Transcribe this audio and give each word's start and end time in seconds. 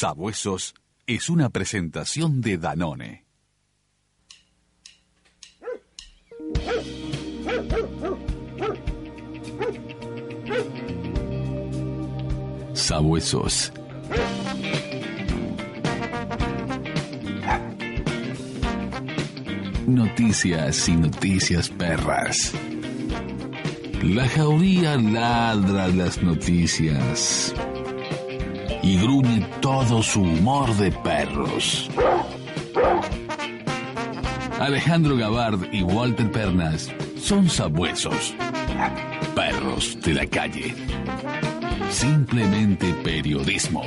Sabuesos 0.00 0.74
es 1.08 1.28
una 1.28 1.50
presentación 1.50 2.40
de 2.40 2.56
Danone. 2.56 3.26
Sabuesos. 12.74 13.72
Noticias 19.88 20.88
y 20.88 20.92
noticias 20.94 21.68
perras. 21.70 22.52
La 24.04 24.28
jauría 24.28 24.96
ladra 24.96 25.88
las 25.88 26.22
noticias 26.22 27.52
y 28.82 28.98
gruñe 28.98 29.46
todo 29.60 30.02
su 30.02 30.22
humor 30.22 30.74
de 30.76 30.90
perros. 30.92 31.90
Alejandro 34.60 35.16
Gabard 35.16 35.72
y 35.72 35.82
Walter 35.82 36.30
Pernas 36.30 36.92
son 37.20 37.48
sabuesos, 37.48 38.34
perros 39.34 39.98
de 40.02 40.14
la 40.14 40.26
calle. 40.26 40.74
Simplemente 41.90 42.92
periodismo. 43.04 43.82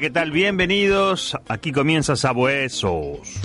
¿Qué 0.00 0.10
tal? 0.10 0.30
Bienvenidos. 0.30 1.36
Aquí 1.48 1.72
comienza 1.72 2.16
Sabuesos. 2.16 3.35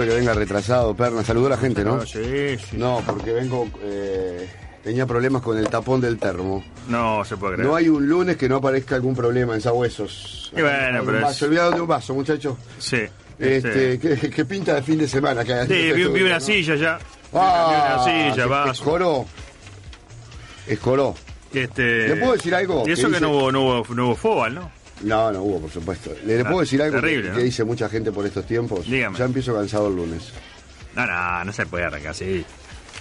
Disculpe 0.00 0.08
que 0.08 0.14
venga 0.20 0.32
retrasado, 0.34 0.94
Perna. 0.94 1.22
Saludó 1.24 1.46
a 1.46 1.50
la 1.50 1.56
gente, 1.56 1.84
¿no? 1.84 2.00
Sí, 2.06 2.56
sí. 2.58 2.76
No, 2.76 3.02
porque 3.06 3.32
vengo. 3.32 3.68
eh, 3.82 4.48
tenía 4.82 5.04
problemas 5.06 5.42
con 5.42 5.58
el 5.58 5.68
tapón 5.68 6.00
del 6.00 6.18
termo. 6.18 6.64
No 6.88 7.24
se 7.24 7.36
puede 7.36 7.54
creer. 7.56 7.68
No 7.68 7.76
hay 7.76 7.88
un 7.88 8.06
lunes 8.08 8.36
que 8.36 8.48
no 8.48 8.56
aparezca 8.56 8.94
algún 8.94 9.14
problema 9.14 9.54
en 9.54 9.60
Sabuesos. 9.60 10.50
Y 10.56 10.62
bueno, 10.62 11.02
pero 11.04 11.20
vaso, 11.20 11.30
es- 11.32 11.42
olvidado 11.42 11.72
de 11.72 11.80
un 11.82 11.86
vaso, 11.86 12.14
muchachos. 12.14 12.56
Sí. 12.78 13.02
Este, 13.38 13.98
¿qué, 13.98 14.30
qué 14.30 14.44
pinta 14.44 14.74
de 14.74 14.82
fin 14.82 14.98
de 14.98 15.06
semana 15.08 15.44
que? 15.44 15.66
Sí, 15.66 15.92
vi, 15.92 16.04
vi 16.08 16.22
una 16.22 16.34
¿no? 16.34 16.40
silla 16.40 16.74
ya. 16.76 16.96
Vi 16.98 17.04
Ah, 17.38 17.96
una 17.96 18.04
silla, 18.04 18.34
se- 18.42 18.48
vaso. 18.48 18.72
Escoró. 18.72 19.26
Escoró. 20.66 21.14
Este, 21.52 22.08
¿Le 22.08 22.16
puedo 22.16 22.32
decir 22.32 22.54
algo? 22.54 22.84
Y 22.86 22.92
eso 22.92 23.08
Que 23.08 23.14
que 23.14 23.18
dice- 23.18 23.20
no 23.20 23.30
hubo, 23.32 23.52
no 23.52 23.60
hubo, 23.62 23.94
no 23.94 24.06
hubo 24.06 24.16
fútbol, 24.16 24.54
¿no? 24.54 24.70
No, 25.02 25.32
no 25.32 25.42
hubo, 25.42 25.60
por 25.62 25.70
supuesto. 25.70 26.12
¿Le, 26.26 26.36
le 26.36 26.40
Ah, 26.42 26.44
puedo 26.48 26.60
decir 26.60 26.80
algo 26.82 27.00
terrible, 27.00 27.22
que, 27.24 27.28
¿no? 27.30 27.36
que 27.36 27.42
dice 27.44 27.64
mucha 27.64 27.88
gente 27.88 28.12
por 28.12 28.26
estos 28.26 28.46
tiempos? 28.46 28.86
Dígame. 28.86 29.18
Ya 29.18 29.24
empiezo 29.24 29.54
cansado 29.54 29.88
el 29.88 29.96
lunes. 29.96 30.30
No, 30.94 31.06
no, 31.06 31.44
no 31.44 31.52
se 31.52 31.66
puede 31.66 31.84
arrancar 31.84 32.10
así. 32.10 32.44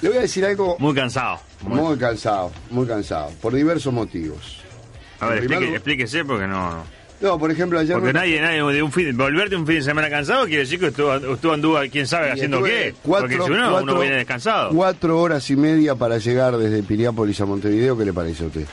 Le 0.02 0.10
voy 0.10 0.18
a 0.18 0.22
decir 0.22 0.46
algo 0.46 0.78
Muy 0.80 0.94
cansado. 0.96 1.40
Muy- 1.62 1.80
muy 1.82 1.98
cansado, 1.98 2.52
muy 2.70 2.88
cansado, 2.88 3.32
por 3.42 3.54
diversos 3.54 3.94
motivos. 3.94 4.62
A 5.20 5.28
ver, 5.28 5.40
explique- 5.44 5.74
explíquese 5.76 6.24
porque 6.24 6.48
no. 6.48 6.72
no. 6.72 7.00
No, 7.22 7.38
por 7.38 7.52
ejemplo, 7.52 7.78
ayer... 7.78 7.96
Porque 7.96 8.14
me- 8.14 8.20
nadie, 8.20 8.40
nadie 8.40 8.64
de 8.64 8.82
un 8.82 8.94
fin, 8.94 9.18
volverte 9.18 9.58
un 9.58 9.68
fin 9.68 9.76
de 9.76 9.82
semana 9.82 10.10
cansado 10.10 10.46
quiere 10.46 10.60
decir 10.62 10.80
que 10.80 10.88
estuvo, 10.88 11.14
estuvo 11.34 11.52
anduvo, 11.52 11.78
quién 11.92 12.08
sabe, 12.08 12.30
y 12.30 12.32
haciendo 12.32 12.64
qué. 12.64 12.96
cuatro- 13.04 13.28
porque 13.28 13.44
si 13.44 13.52
uno, 13.52 13.72
cuatro- 13.72 13.92
uno 13.92 14.00
viene 14.00 14.16
descansado. 14.16 14.70
Cuatro 14.74 15.20
horas 15.20 15.50
y 15.50 15.58
media 15.58 15.96
para 15.96 16.18
llegar 16.18 16.56
desde 16.56 16.82
Piriápolis 16.82 17.42
a 17.42 17.46
Montevideo, 17.46 17.98
¿qué 17.98 18.06
le 18.06 18.14
parece 18.14 18.46
a 18.46 18.48
usted? 18.48 18.66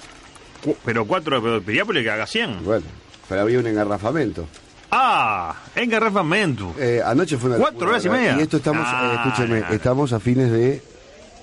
Cu- 0.63 0.77
Pero 0.85 1.05
cuatro, 1.07 1.43
pero 1.43 1.61
Piriápolis 1.61 2.05
que 2.05 2.11
haga 2.11 2.25
100. 2.29 2.63
Bueno, 2.65 2.85
pero 3.29 3.43
había 3.43 3.59
un 3.59 3.67
engarrafamiento. 3.67 4.47
Ah, 4.91 5.55
engarrafamiento. 5.75 6.75
Eh, 6.79 7.01
anoche 7.05 7.37
fue 7.37 7.51
una... 7.51 7.59
¿Cuatro 7.59 7.89
horas 7.89 8.05
y 8.05 8.09
media? 8.09 8.37
Y 8.39 8.43
esto 8.43 8.59
estamos, 8.59 8.85
Ah, 8.87 9.13
eh, 9.13 9.17
escúcheme, 9.29 9.61
no, 9.61 9.69
no. 9.69 9.75
estamos 9.75 10.13
a 10.13 10.21
fines 10.21 10.51
de... 10.53 10.83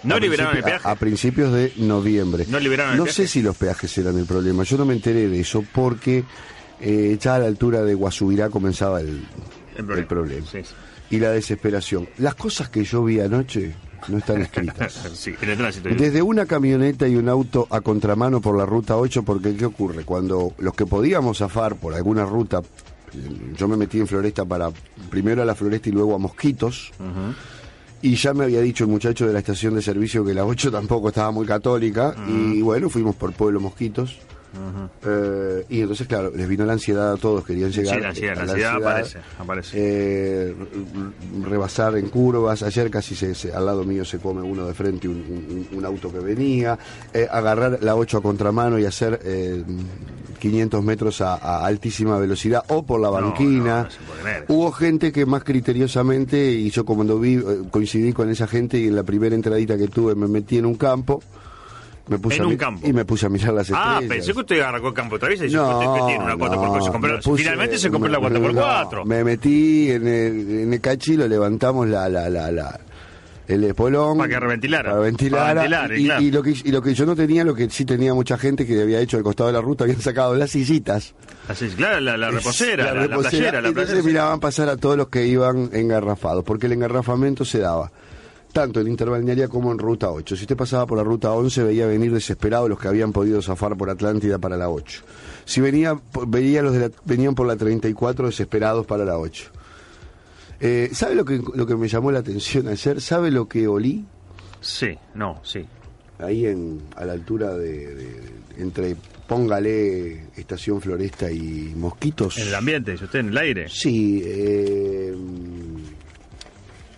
No 0.03 0.15
a 0.15 0.19
liberaron 0.19 0.57
el 0.57 0.63
peaje. 0.63 0.87
A, 0.87 0.91
a 0.91 0.95
principios 0.95 1.53
de 1.53 1.73
noviembre. 1.77 2.45
No 2.49 2.59
liberaron 2.59 2.93
el 2.93 2.97
No 2.97 3.03
peaje. 3.05 3.23
sé 3.23 3.27
si 3.27 3.41
los 3.41 3.55
peajes 3.55 3.97
eran 3.97 4.17
el 4.17 4.25
problema. 4.25 4.63
Yo 4.63 4.77
no 4.77 4.85
me 4.85 4.93
enteré 4.93 5.27
de 5.29 5.39
eso 5.39 5.63
porque 5.73 6.23
eh, 6.81 7.17
ya 7.19 7.35
a 7.35 7.39
la 7.39 7.47
altura 7.47 7.83
de 7.83 7.93
Guasubirá 7.93 8.49
comenzaba 8.49 8.99
el, 9.01 9.25
El 9.77 9.85
problema. 9.85 9.99
el 10.01 10.05
problema. 10.07 10.47
Sí, 10.51 10.59
sí. 10.63 10.73
Y 11.11 11.19
la 11.19 11.31
desesperación. 11.31 12.09
Las 12.17 12.35
cosas 12.35 12.69
que 12.69 12.83
yo 12.83 13.03
vi 13.03 13.19
anoche 13.19 13.75
no 14.07 14.17
están 14.17 14.41
escritas. 14.41 15.09
Sí, 15.13 15.33
en 15.41 15.49
el 15.49 15.57
tránsito. 15.57 15.89
Desde 15.89 16.21
una 16.21 16.45
camioneta 16.45 17.07
y 17.07 17.15
un 17.15 17.29
auto 17.29 17.67
a 17.69 17.81
contramano 17.81 18.41
por 18.41 18.57
la 18.57 18.65
ruta 18.65 18.97
8, 18.97 19.23
porque 19.23 19.55
¿qué 19.55 19.65
ocurre? 19.65 20.03
Cuando 20.03 20.53
los 20.57 20.73
que 20.73 20.85
podíamos 20.85 21.37
zafar 21.37 21.75
por 21.75 21.93
alguna 21.93 22.25
ruta, 22.25 22.59
eh, 23.13 23.53
yo 23.55 23.67
me 23.67 23.77
metí 23.77 23.99
en 23.99 24.07
Floresta 24.07 24.45
para 24.45 24.69
primero 25.09 25.41
a 25.41 25.45
la 25.45 25.55
Floresta 25.55 25.89
y 25.89 25.91
luego 25.91 26.15
a 26.15 26.17
Mosquitos, 26.17 26.91
y 28.01 28.15
ya 28.15 28.33
me 28.33 28.43
había 28.43 28.61
dicho 28.61 28.83
el 28.83 28.89
muchacho 28.89 29.25
de 29.25 29.33
la 29.33 29.39
estación 29.39 29.75
de 29.75 29.81
servicio 29.81 30.25
que 30.25 30.33
la 30.33 30.45
8 30.45 30.71
tampoco 30.71 31.09
estaba 31.09 31.31
muy 31.31 31.45
católica, 31.45 32.15
y 32.27 32.61
bueno, 32.61 32.89
fuimos 32.89 33.15
por 33.15 33.31
Pueblo 33.33 33.59
Mosquitos. 33.59 34.17
Eh, 35.05 35.65
y 35.69 35.81
entonces, 35.81 36.07
claro, 36.07 36.31
les 36.35 36.47
vino 36.47 36.65
la 36.65 36.73
ansiedad 36.73 37.13
a 37.13 37.17
todos, 37.17 37.43
querían 37.45 37.71
llegar. 37.71 37.95
Sí, 37.95 38.01
la 38.01 38.09
ansiedad, 38.09 38.35
la 38.35 38.41
ansiedad 38.43 38.75
aparece, 38.75 39.19
aparece. 39.39 39.71
eh, 39.79 40.55
rebasar 41.43 41.97
en 41.97 42.09
curvas. 42.09 42.63
Ayer 42.63 42.89
casi 42.89 43.15
se, 43.15 43.33
se- 43.35 43.51
al 43.53 43.65
lado 43.65 43.83
mío 43.83 44.05
se 44.05 44.19
come 44.19 44.41
uno 44.41 44.65
de 44.67 44.73
frente, 44.73 45.07
un, 45.07 45.15
un- 45.71 45.77
un 45.77 45.85
auto 45.85 46.11
que 46.11 46.19
venía. 46.19 46.77
eh, 47.13 47.27
agarrar 47.29 47.79
la 47.81 47.95
8 47.95 48.17
a 48.17 48.21
contramano 48.21 48.77
y 48.79 48.85
hacer 48.85 49.19
eh, 49.23 49.63
500 50.39 50.83
metros 50.83 51.21
a, 51.21 51.35
a 51.35 51.65
altísima 51.65 52.17
velocidad 52.17 52.63
o 52.69 52.83
por 52.85 52.99
la 52.99 53.07
No, 53.07 53.13
banquina. 53.13 53.83
no, 53.83 53.83
no 53.83 54.21
creer. 54.21 54.45
Hubo 54.47 54.71
gente 54.71 55.11
que 55.11 55.25
más 55.25 55.43
criteriosamente, 55.43 56.51
y 56.51 56.69
yo 56.69 56.85
cuando 56.85 57.19
vi, 57.19 57.35
eh, 57.35 57.41
coincidí 57.71 58.13
con 58.13 58.29
esa 58.29 58.47
gente 58.47 58.77
y 58.77 58.87
en 58.87 58.95
la 58.95 59.03
primera 59.03 59.35
entradita 59.35 59.77
que 59.77 59.87
tuve 59.87 60.15
me 60.15 60.27
metí 60.27 60.57
en 60.57 60.65
un 60.65 60.75
campo. 60.75 61.21
Me 62.07 62.19
puse 62.19 62.35
En 62.37 62.45
un 62.45 62.57
campo. 62.57 62.85
Y 62.85 62.91
me 62.91 63.05
puse 63.05 63.25
a 63.25 63.29
mirar 63.29 63.53
las 63.53 63.69
estrellas. 63.69 63.85
Ah, 63.97 64.01
pensé 64.07 64.33
que 64.33 64.39
usted 64.39 64.59
arrancó 64.61 64.89
el 64.89 64.93
campo 64.93 65.15
otra 65.15 65.29
vez 65.29 65.41
y 65.41 65.53
No, 65.53 65.79
usted 65.79 66.05
tiene 66.07 66.23
una 66.23 66.35
4x4. 66.35 66.83
se 66.83 66.91
compró- 66.91 67.13
me 67.13 67.19
puse- 67.21 67.37
finalmente 67.43 67.77
se 67.77 67.89
compró 67.89 68.09
la 68.11 68.19
me- 68.19 68.25
4x4. 68.29 68.91
no, 68.99 69.05
me 69.05 69.23
metí 69.23 69.89
en 69.91 70.07
el, 70.07 70.49
en 70.63 70.73
el 70.73 70.81
cachilo, 70.81 71.27
levantamos 71.27 71.87
la, 71.87 72.09
la, 72.09 72.29
la, 72.29 72.51
la- 72.51 72.79
el 73.47 73.63
espolón. 73.65 74.17
Para 74.17 74.29
que 74.29 74.39
reventilara. 74.39 74.89
Para 74.91 75.01
ventilar. 75.03 75.41
Para 75.41 75.53
ventilar, 75.61 75.97
y, 75.97 76.05
claro. 76.05 76.21
y 76.23 76.31
lo 76.31 76.43
que, 76.43 76.55
y 76.63 76.71
lo 76.71 76.81
que 76.81 76.93
yo 76.93 77.05
no 77.05 77.15
tenía, 77.15 77.43
lo 77.45 77.53
que 77.55 77.69
sí 77.69 77.83
tenía 77.85 78.13
mucha 78.13 78.37
gente 78.37 78.65
que 78.65 78.81
había 78.81 78.99
hecho 78.99 79.15
al 79.17 79.23
costado 79.23 79.47
de 79.47 79.53
la 79.53 79.61
ruta, 79.61 79.83
habían 79.85 80.01
sacado 80.01 80.33
las 80.35 80.51
sillitas. 80.51 81.13
Así 81.47 81.65
es, 81.65 81.75
claro, 81.75 81.99
la, 82.01 82.15
la 82.17 82.31
reposera, 82.31 82.85
la, 82.85 82.93
la 82.93 83.01
reposera, 83.07 83.29
playera, 83.29 83.61
la 83.61 83.67
entonces 83.69 83.93
playera. 83.95 84.07
miraban 84.11 84.39
pasar 84.41 84.67
a 84.69 84.77
todos 84.77 84.95
los 84.97 85.07
que 85.09 85.25
iban 85.25 85.69
engarrafados, 85.73 86.43
porque 86.45 86.67
el 86.67 86.73
engarrafamiento 86.73 87.43
se 87.45 87.59
daba 87.59 87.91
tanto 88.53 88.79
en 88.79 88.87
Interbalnearia 88.87 89.47
como 89.49 89.71
en 89.71 89.79
Ruta 89.79 90.09
8. 90.11 90.35
Si 90.37 90.43
usted 90.43 90.55
pasaba 90.55 90.85
por 90.85 90.97
la 90.97 91.03
Ruta 91.03 91.31
11, 91.33 91.63
veía 91.63 91.85
venir 91.87 92.13
desesperados 92.13 92.69
los 92.69 92.79
que 92.79 92.87
habían 92.87 93.11
podido 93.11 93.41
zafar 93.41 93.75
por 93.75 93.89
Atlántida 93.89 94.37
para 94.39 94.55
la 94.55 94.69
8. 94.69 95.01
Si 95.43 95.59
venía, 95.59 95.99
veía 96.27 96.61
los 96.61 96.71
de 96.73 96.79
la- 96.79 96.91
venían 97.03 97.35
por 97.35 97.47
la 97.47 97.57
34 97.57 98.27
desesperados 98.27 98.85
para 98.85 99.03
la 99.03 99.17
8. 99.17 99.49
Eh, 100.61 100.89
¿Sabe 100.93 101.15
lo 101.15 101.25
que, 101.25 101.41
lo 101.55 101.65
que 101.65 101.75
me 101.75 101.87
llamó 101.89 102.11
la 102.11 102.19
atención 102.19 102.67
ayer? 102.69 103.01
¿Sabe 103.01 103.31
lo 103.31 103.47
que 103.49 103.67
olí? 103.67 104.05
Sí, 104.61 104.97
no, 105.15 105.41
sí. 105.43 105.65
Ahí 106.19 106.45
en, 106.45 106.79
a 106.95 107.03
la 107.03 107.13
altura 107.13 107.53
de, 107.57 107.95
de- 107.95 108.21
entre, 108.59 108.95
póngale, 109.27 110.27
Estación 110.37 110.79
Floresta 110.79 111.29
y 111.31 111.73
Mosquitos. 111.75 112.37
En 112.37 112.47
el 112.47 112.55
ambiente, 112.55 112.93
usted, 112.93 113.19
en 113.19 113.29
el 113.29 113.37
aire. 113.37 113.67
Sí, 113.67 114.21
eh, 114.23 115.13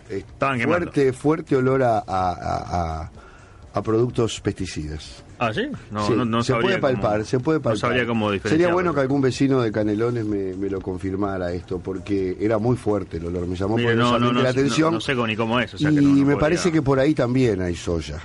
eh, 0.10 0.24
fuerte, 0.64 1.14
fuerte 1.14 1.56
olor 1.56 1.84
a, 1.84 1.98
a, 2.00 2.04
a- 2.32 3.02
a- 3.02 3.12
a 3.74 3.82
productos 3.82 4.40
pesticidas. 4.40 5.24
Ah, 5.38 5.54
¿sí? 5.54 5.64
No, 5.92 6.08
Sí, 6.08 6.14
no, 6.16 6.24
no 6.24 6.42
se 6.42 6.54
sabría 6.54 6.80
puede 6.80 6.80
palpar, 6.80 7.12
cómo- 7.18 7.26
se 7.26 7.40
puede 7.42 7.60
palpar. 7.60 7.74
No 7.74 7.80
sabría 7.80 8.06
cómo 8.08 8.32
diferenciar. 8.32 8.58
Sería 8.62 8.74
bueno 8.74 8.94
que 8.94 9.02
algún 9.02 9.20
vecino 9.20 9.62
de 9.62 9.70
Canelones 9.72 10.24
me, 10.26 10.54
me 10.56 10.70
lo 10.70 10.80
confirmara 10.80 11.52
esto, 11.52 11.80
porque 11.80 12.38
era 12.40 12.58
muy 12.58 12.78
fuerte 12.78 13.18
el 13.18 13.26
olor, 13.26 13.46
me 13.48 13.56
llamó 13.58 13.76
Mire, 13.76 13.96
no, 13.96 14.18
no, 14.18 14.32
la 14.32 14.50
atención. 14.52 14.94
no, 14.94 15.02
sé 15.02 15.14
cómo- 15.14 15.28
ni 15.28 15.36
cómo 15.36 15.60
es. 15.60 15.74
O 15.74 15.78
sea 15.78 15.92
y 15.92 15.96
que 15.96 16.02
me 16.02 16.22
podría- 16.24 16.38
parece 16.40 16.72
que 16.72 16.82
por 16.82 17.00
ahí 17.00 17.14
también 17.14 17.62
hay 17.62 17.76
soya. 17.76 18.18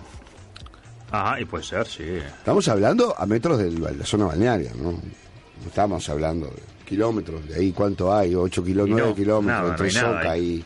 Ajá, 1.11 1.41
y 1.41 1.45
puede 1.45 1.65
ser, 1.65 1.87
sí. 1.89 2.05
Estamos 2.05 2.69
hablando 2.69 3.15
a 3.19 3.27
metros 3.27 3.59
de 3.59 3.73
la 3.73 4.05
zona 4.07 4.27
balnearia, 4.27 4.71
¿no? 4.81 4.93
No 4.93 5.67
estamos 5.67 6.09
hablando 6.09 6.47
de 6.47 6.63
kilómetros, 6.87 7.49
de 7.49 7.57
ahí 7.57 7.73
cuánto 7.73 8.15
hay, 8.15 8.35
8 8.37 8.61
Y 8.63 8.67
kilómetros, 8.67 8.99
no, 9.01 9.05
9 9.07 9.15
kilómetros 9.17 9.71
entre 9.71 9.91
Soca 9.91 10.39
y, 10.39 10.65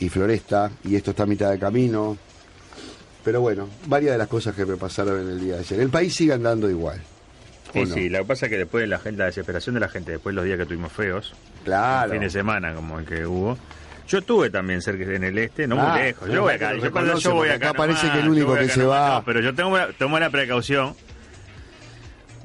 y 0.00 0.08
Floresta, 0.08 0.70
y 0.84 0.96
esto 0.96 1.10
está 1.10 1.24
a 1.24 1.26
mitad 1.26 1.50
de 1.50 1.58
camino. 1.58 2.16
Pero 3.24 3.40
bueno, 3.40 3.68
varias 3.86 4.12
de 4.12 4.18
las 4.18 4.28
cosas 4.28 4.54
que 4.54 4.64
me 4.64 4.76
pasaron 4.76 5.20
en 5.20 5.28
el 5.30 5.40
día 5.40 5.54
de 5.54 5.60
ayer. 5.60 5.80
El 5.80 5.90
país 5.90 6.14
sigue 6.14 6.32
andando 6.32 6.70
igual. 6.70 7.00
¿o 7.70 7.72
Sí, 7.72 7.80
no? 7.84 7.94
sí, 7.94 8.08
lo 8.08 8.18
que 8.20 8.24
pasa 8.24 8.46
es 8.46 8.50
que 8.52 8.58
después 8.58 8.82
de 8.82 8.86
la, 8.88 8.98
gente, 8.98 9.18
la 9.18 9.26
desesperación 9.26 9.74
de 9.74 9.80
la 9.80 9.88
gente, 9.88 10.12
después 10.12 10.32
de 10.32 10.36
los 10.36 10.44
días 10.46 10.56
que 10.58 10.64
tuvimos 10.64 10.92
feos, 10.92 11.34
Claro. 11.64 12.12
fin 12.12 12.20
de 12.20 12.30
semana 12.30 12.72
como 12.74 12.98
el 12.98 13.04
que 13.04 13.26
hubo, 13.26 13.58
yo 14.06 14.18
estuve 14.20 14.48
también 14.48 14.80
cerca 14.80 15.04
en 15.12 15.24
el 15.24 15.36
este, 15.36 15.66
no 15.66 15.78
Ah, 15.78 15.92
muy 15.92 16.02
lejos. 16.02 16.30
Yo 16.30 16.42
voy 16.42 16.54
acá, 16.54 16.72
yo, 16.74 17.18
yo 17.18 17.34
voy 17.34 17.48
acá. 17.50 17.70
acá 17.70 17.76
parece 17.76 18.10
que 18.10 18.20
el 18.20 18.28
único 18.30 18.54
que 18.54 18.68
se 18.70 18.80
nomás, 18.80 19.00
va- 19.00 19.14
no, 19.18 19.24
pero 19.26 19.40
yo 19.40 19.54
tengo, 19.54 19.76
tomo 19.98 20.18
la 20.18 20.30
precaución 20.30 20.94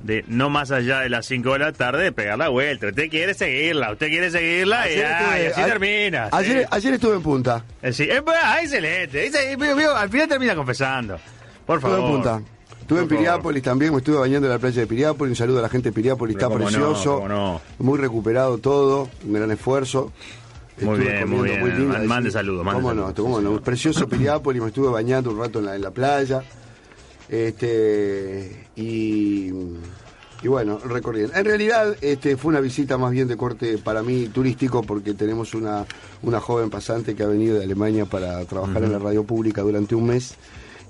de 0.03 0.23
no 0.27 0.49
más 0.49 0.69
allá 0.71 0.99
de 0.99 1.09
las 1.09 1.25
5 1.25 1.53
de 1.53 1.59
la 1.59 1.71
tarde 1.73 2.03
de 2.03 2.11
pegar 2.11 2.37
la 2.37 2.49
vuelta. 2.49 2.87
Usted 2.87 3.09
quiere 3.09 3.33
seguirla, 3.33 3.91
usted 3.93 4.07
quiere 4.09 4.29
seguirla 4.29 4.87
y, 4.89 4.93
Ayer 4.93 5.05
estuve- 5.05 5.47
así 5.47 5.61
a- 5.61 5.65
termina. 5.65 6.25
sí. 6.25 6.31
Ayer, 6.33 6.67
ayer 6.69 6.93
estuve 6.93 7.15
en 7.15 7.21
punta. 7.23 7.65
Eh, 7.81 7.91
sí, 7.93 8.03
eh, 8.03 8.21
ah, 8.43 8.57
excelente. 8.61 9.31
Al 9.95 10.09
final 10.09 10.27
termina 10.27 10.55
confesando. 10.55 11.17
Por 11.65 11.77
Estuve 11.77 11.91
favor. 11.93 12.09
en 12.09 12.15
punta. 12.15 12.41
Estuve 12.81 12.99
en. 12.99 13.07
Piriápolis 13.07 13.63
también, 13.63 13.91
me 13.93 13.99
estuve 13.99 14.17
bañando 14.17 14.47
en 14.47 14.53
la 14.53 14.59
playa 14.59 14.81
de 14.81 14.87
Piriápolis. 14.87 15.31
Un 15.31 15.35
saludo 15.37 15.59
a 15.59 15.61
la 15.61 15.69
gente 15.69 15.89
de 15.89 15.93
Piriápolis, 15.93 16.35
Pero 16.35 16.47
está 16.49 16.59
no, 16.59 16.65
precioso. 16.65 17.25
no. 17.29 17.61
Muy 17.79 17.97
recuperado 17.97 18.57
todo, 18.57 19.09
un 19.25 19.33
gran 19.33 19.49
esfuerzo. 19.51 20.11
Muy 20.81 20.97
Estuve 20.97 21.11
bien, 21.13 21.29
muy 21.29 21.49
bien. 21.49 21.77
lindo. 21.77 21.93
Man- 21.93 22.07
mande 22.07 22.31
saludos, 22.31 22.65
mande 22.65 22.81
¿Cómo 22.81 22.89
saludos, 22.89 23.09
no? 23.17 23.23
¿Cómo 23.23 23.37
sí, 23.37 23.43
no? 23.43 23.49
señor. 23.51 23.63
Precioso 23.63 24.09
Piriápolis, 24.09 24.61
me 24.61 24.67
estuve 24.67 24.89
bañando 24.89 25.29
un 25.31 25.39
rato 25.39 25.59
en 25.59 25.65
la, 25.65 25.75
en 25.75 25.81
la 25.81 25.91
playa. 25.91 26.43
Este, 27.33 28.67
y, 28.75 29.49
y 30.41 30.47
bueno, 30.47 30.79
recorriendo. 30.79 31.35
En 31.35 31.45
realidad 31.45 31.95
este, 32.01 32.37
fue 32.37 32.49
una 32.49 32.59
visita 32.59 32.97
más 32.97 33.11
bien 33.11 33.27
de 33.27 33.35
corte 33.37 33.77
para 33.77 34.03
mí 34.03 34.27
turístico 34.27 34.81
porque 34.83 35.13
tenemos 35.13 35.53
una, 35.53 35.85
una 36.21 36.39
joven 36.39 36.69
pasante 36.69 37.15
que 37.15 37.23
ha 37.23 37.27
venido 37.27 37.57
de 37.57 37.63
Alemania 37.63 38.05
para 38.05 38.43
trabajar 38.45 38.83
en 38.83 38.91
la 38.91 38.99
radio 38.99 39.23
pública 39.23 39.61
durante 39.61 39.95
un 39.95 40.07
mes. 40.07 40.35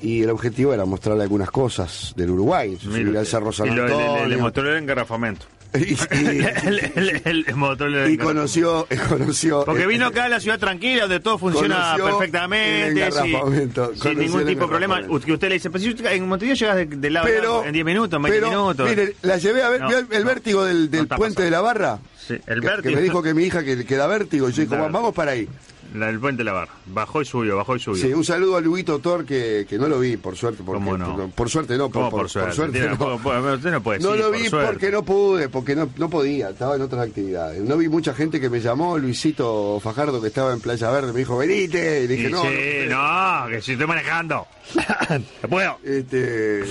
Y 0.01 0.21
el 0.23 0.29
objetivo 0.31 0.73
era 0.73 0.83
mostrarle 0.83 1.23
algunas 1.23 1.49
cosas 1.49 2.13
del 2.17 2.31
Uruguay, 2.31 2.75
subir 2.77 3.17
al. 3.17 3.25
Cerro 3.25 3.53
San 3.53 3.67
Y 3.67 3.69
lo- 3.75 3.87
le- 3.87 4.27
le- 4.27 4.37
mostró 4.37 4.69
el 4.69 4.77
engarrafamiento. 4.83 5.45
Y- 5.75 5.93
y- 5.93 5.97
el, 6.65 6.79
el- 6.95 7.21
el- 7.25 7.45
el 7.47 7.55
motor 7.55 7.91
del 7.91 8.09
y 8.11 8.13
engarrafamiento. 8.13 8.23
conoció, 8.25 8.87
conoció 9.09 9.65
Porque 9.65 9.83
eh, 9.83 9.87
vino 9.87 10.05
acá 10.07 10.25
a 10.25 10.29
la 10.29 10.39
ciudad 10.39 10.59
tranquila, 10.59 11.01
donde 11.03 11.19
todo 11.19 11.37
funciona 11.37 11.95
perfectamente, 11.95 13.11
sin, 13.11 14.17
ningún 14.19 14.45
tipo 14.45 14.61
de 14.61 14.67
problema. 14.67 15.01
Que 15.25 15.33
usted 15.33 15.47
le 15.49 15.55
dice, 15.55 15.69
pues 15.69 15.83
si 15.83 15.95
en 16.05 16.27
Montevideo 16.27 16.55
llegas 16.55 16.75
de, 16.75 16.85
de 16.85 17.09
lado 17.09 17.25
pero 17.27 17.65
en 17.65 17.73
10 17.73 17.85
minutos, 17.85 18.17
en 18.17 18.23
20 18.23 18.39
pero, 18.39 18.49
minutos. 18.51 18.89
mire, 18.89 19.15
la 19.21 19.37
llevé 19.37 19.63
a 19.63 19.69
ver 19.69 19.81
No, 19.81 19.87
¿vio 19.87 19.97
el, 19.99 20.07
el 20.11 20.23
no, 20.23 20.27
vértigo 20.29 20.63
del, 20.65 20.89
puente 20.89 21.07
pasando. 21.07 21.41
de 21.41 21.51
la 21.51 21.61
barra 21.61 21.99
Sí, 22.27 22.35
el 22.47 22.61
que, 22.61 22.67
vértigo. 22.67 22.81
que 22.89 22.95
me 22.95 23.01
dijo 23.01 23.23
que 23.23 23.33
mi 23.33 23.43
hija 23.43 23.63
que, 23.63 23.83
que 23.85 23.95
da 23.95 24.07
vértigo 24.07 24.49
y 24.49 24.53
yo 24.53 24.61
dijo 24.63 24.77
vamos 24.77 25.13
para 25.13 25.31
ahí 25.31 25.47
La 25.93 26.07
del 26.07 26.19
puente 26.19 26.39
de 26.39 26.45
la 26.45 26.53
barra. 26.53 26.71
Bajó 26.87 27.21
y 27.21 27.25
subió, 27.25 27.55
bajó 27.57 27.75
y 27.75 27.79
subió. 27.79 28.01
sí, 28.01 28.11
un 28.13 28.23
saludo 28.25 28.57
a 28.57 28.61
Luguito 28.61 28.99
Tor 28.99 29.25
que, 29.25 29.65
que 29.69 29.77
no 29.77 29.87
lo 29.87 29.99
vi 29.99 30.17
por 30.17 30.35
suerte 30.35 30.63
porque, 30.65 30.83
¿Cómo 30.83 30.97
no? 30.97 31.15
por, 31.15 31.29
por 31.31 31.49
suerte 31.49 31.77
no 31.77 31.89
¿Cómo 31.91 32.09
por, 32.09 32.21
por, 32.21 32.29
suerte? 32.29 32.71
Tiene- 32.71 32.89
no. 32.89 32.97
¿cómo 32.97 33.19
puede- 33.19 33.55
usted 33.55 33.71
no 33.71 33.83
puede 33.83 33.99
No 33.99 34.15
lo 34.15 34.29
por 34.29 34.37
vi 34.37 34.47
suerte. 34.49 34.71
porque 34.71 34.91
no 34.91 35.03
pude, 35.03 35.49
porque 35.49 35.75
no, 35.75 35.89
no 35.97 36.09
podía, 36.09 36.49
estaba 36.49 36.75
en 36.75 36.81
otras 36.81 37.07
actividades. 37.07 37.61
No 37.61 37.77
vi 37.77 37.87
mucha 37.89 38.13
gente 38.13 38.41
que 38.41 38.49
me 38.49 38.59
llamó, 38.59 38.97
Luisito 38.97 39.79
Fajardo 39.81 40.19
que 40.21 40.27
estaba 40.29 40.51
en 40.53 40.61
Playa 40.61 40.89
Verde, 40.89 41.13
me 41.13 41.19
dijo, 41.19 41.37
venite, 41.37 42.03
y 42.03 42.07
dije, 42.07 42.29
Y 42.29 42.31
no, 42.31 42.41
sí, 42.41 42.49
no, 42.89 43.41
no, 43.45 43.49
que 43.49 43.61
si 43.61 43.73
estoy 43.73 43.87
manejando. 43.87 44.47
Puedo. 45.49 45.77
Este. 45.83 46.63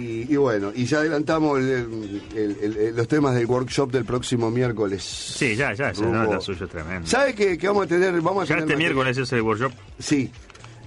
Y, 0.00 0.26
y 0.32 0.36
bueno, 0.36 0.72
y 0.74 0.84
ya 0.86 0.98
adelantamos 0.98 1.58
el- 1.60 2.22
el- 2.34 2.56
el- 2.62 2.76
el- 2.76 2.96
los 2.96 3.08
temas 3.08 3.34
del 3.34 3.46
workshop 3.46 3.90
del 3.92 4.04
próximo 4.04 4.50
miércoles. 4.50 5.02
Sí, 5.02 5.54
ya, 5.56 5.72
ya, 5.74 5.92
Rumbo- 5.92 6.34
no, 6.34 6.40
suyo 6.40 6.64
es 6.64 6.70
tremendo. 6.70 7.06
¿Sabe 7.06 7.34
que, 7.34 7.56
que 7.58 7.66
vamos 7.68 7.84
a 7.84 7.88
tener? 7.88 8.12
Vamos 8.20 8.44
a 8.44 8.46
Ya 8.46 8.54
tener 8.56 8.62
este 8.70 8.76
miércoles 8.76 9.16
ese 9.18 9.40
workshop. 9.40 9.72
Sí. 9.98 10.30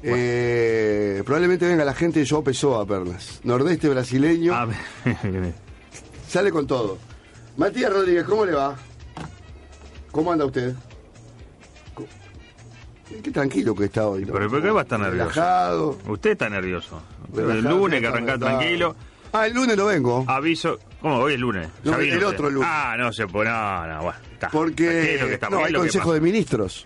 Eh, 0.03 1.21
probablemente 1.25 1.67
venga 1.67 1.83
la 1.83 1.93
gente 1.93 2.19
de 2.19 2.25
Yo 2.25 2.43
Pessoa, 2.43 2.85
Pernas. 2.85 3.39
Nordeste 3.43 3.89
brasileño. 3.89 4.53
Ah, 4.53 4.67
Sale 6.29 6.51
con 6.51 6.67
todo. 6.67 6.97
Matías 7.57 7.91
Rodríguez, 7.91 8.23
¿cómo 8.25 8.45
le 8.45 8.53
va? 8.53 8.75
¿Cómo 10.11 10.31
anda 10.31 10.45
usted? 10.45 10.73
Qué 13.23 13.31
tranquilo 13.31 13.73
que 13.75 13.85
está 13.85 14.07
hoy. 14.07 14.25
¿no? 14.25 14.33
Pero 14.33 14.49
¿por 14.49 14.61
qué 14.61 14.69
va 14.69 14.81
a 14.81 14.83
estar 14.83 14.99
nervioso? 14.99 15.29
Relajado. 15.29 15.97
Usted 16.07 16.31
está 16.31 16.49
nervioso. 16.49 17.01
relajado, 17.33 17.57
el 17.57 17.63
lunes 17.65 18.01
que 18.01 18.09
relajado. 18.11 18.39
tranquilo. 18.39 18.95
Ah, 19.33 19.47
el 19.47 19.53
lunes 19.53 19.77
no 19.77 19.85
vengo. 19.85 20.25
Aviso. 20.27 20.79
¿Cómo? 21.01 21.17
Hoy 21.17 21.33
es 21.33 21.39
lunes. 21.39 21.69
No, 21.83 21.95
el 21.97 22.13
usted. 22.13 22.25
otro 22.27 22.49
lunes. 22.49 22.69
Ah, 22.71 22.95
no 22.97 23.11
se 23.13 23.27
puede. 23.27 23.49
No, 23.49 23.87
no, 23.87 24.01
bueno. 24.03 24.19
está. 24.33 24.47
¿Qué 24.47 24.47
es 24.47 24.51
lo 24.51 24.59
Porque 24.59 25.27
que 25.27 25.33
está- 25.33 25.49
no, 25.49 25.63
hay 25.63 25.73
consejo 25.73 26.13
de 26.13 26.21
ministros. 26.21 26.85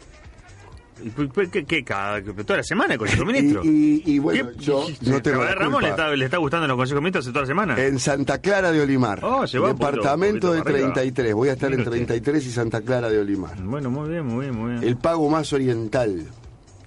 ¿Y 1.03 1.10
por- 1.10 1.29
por 1.29 1.50
¿Qué, 1.50 1.65
qué, 1.65 1.84
cada, 1.84 2.22
toda 2.22 2.58
la 2.58 2.63
semana 2.63 2.93
el 2.96 3.00
ministro? 3.25 3.62
Y, 3.63 4.03
y- 4.05 4.13
y 4.15 4.20
bueno, 4.20 4.50
¿Qué? 4.51 4.63
yo 4.63 4.86
no 5.01 5.22
tengo 5.22 5.41
¿A 5.41 5.46
la 5.46 5.55
Ramón 5.55 5.84
le 5.84 5.89
está, 5.89 6.10
le 6.15 6.25
está 6.25 6.38
gustando 6.38 6.67
los 6.67 6.77
consejos 6.77 7.01
ministros 7.01 7.25
toda 7.25 7.41
la 7.41 7.48
semana? 7.48 7.79
En 7.84 8.00
Santa 8.00 8.39
Clara 8.39 8.72
de 8.72 8.81
Olimar. 8.81 9.20
Oh, 9.24 9.46
se 9.48 9.60
va 9.60 9.72
un 9.72 9.77
poquito- 9.77 9.91
departamento 9.98 10.51
de 10.53 10.60
poquito 10.60 10.63
para 10.63 10.77
arriba. 10.77 10.93
33. 10.93 11.34
Voy 11.34 11.50
a 11.50 11.53
estar 11.53 11.72
en 11.72 11.77
Mire 11.79 11.89
usted. 11.89 12.05
33 12.08 12.46
y 12.46 12.51
Santa 12.51 12.81
Clara 12.81 13.10
de 13.10 13.20
Olimar. 13.20 13.62
Bueno, 13.62 13.89
muy 13.89 14.10
bien, 14.10 14.25
muy 14.25 14.46
bien, 14.46 14.58
muy 14.58 14.72
bien. 14.74 14.84
El 14.84 14.98
pago 14.98 15.29
más 15.29 15.51
oriental. 15.53 16.25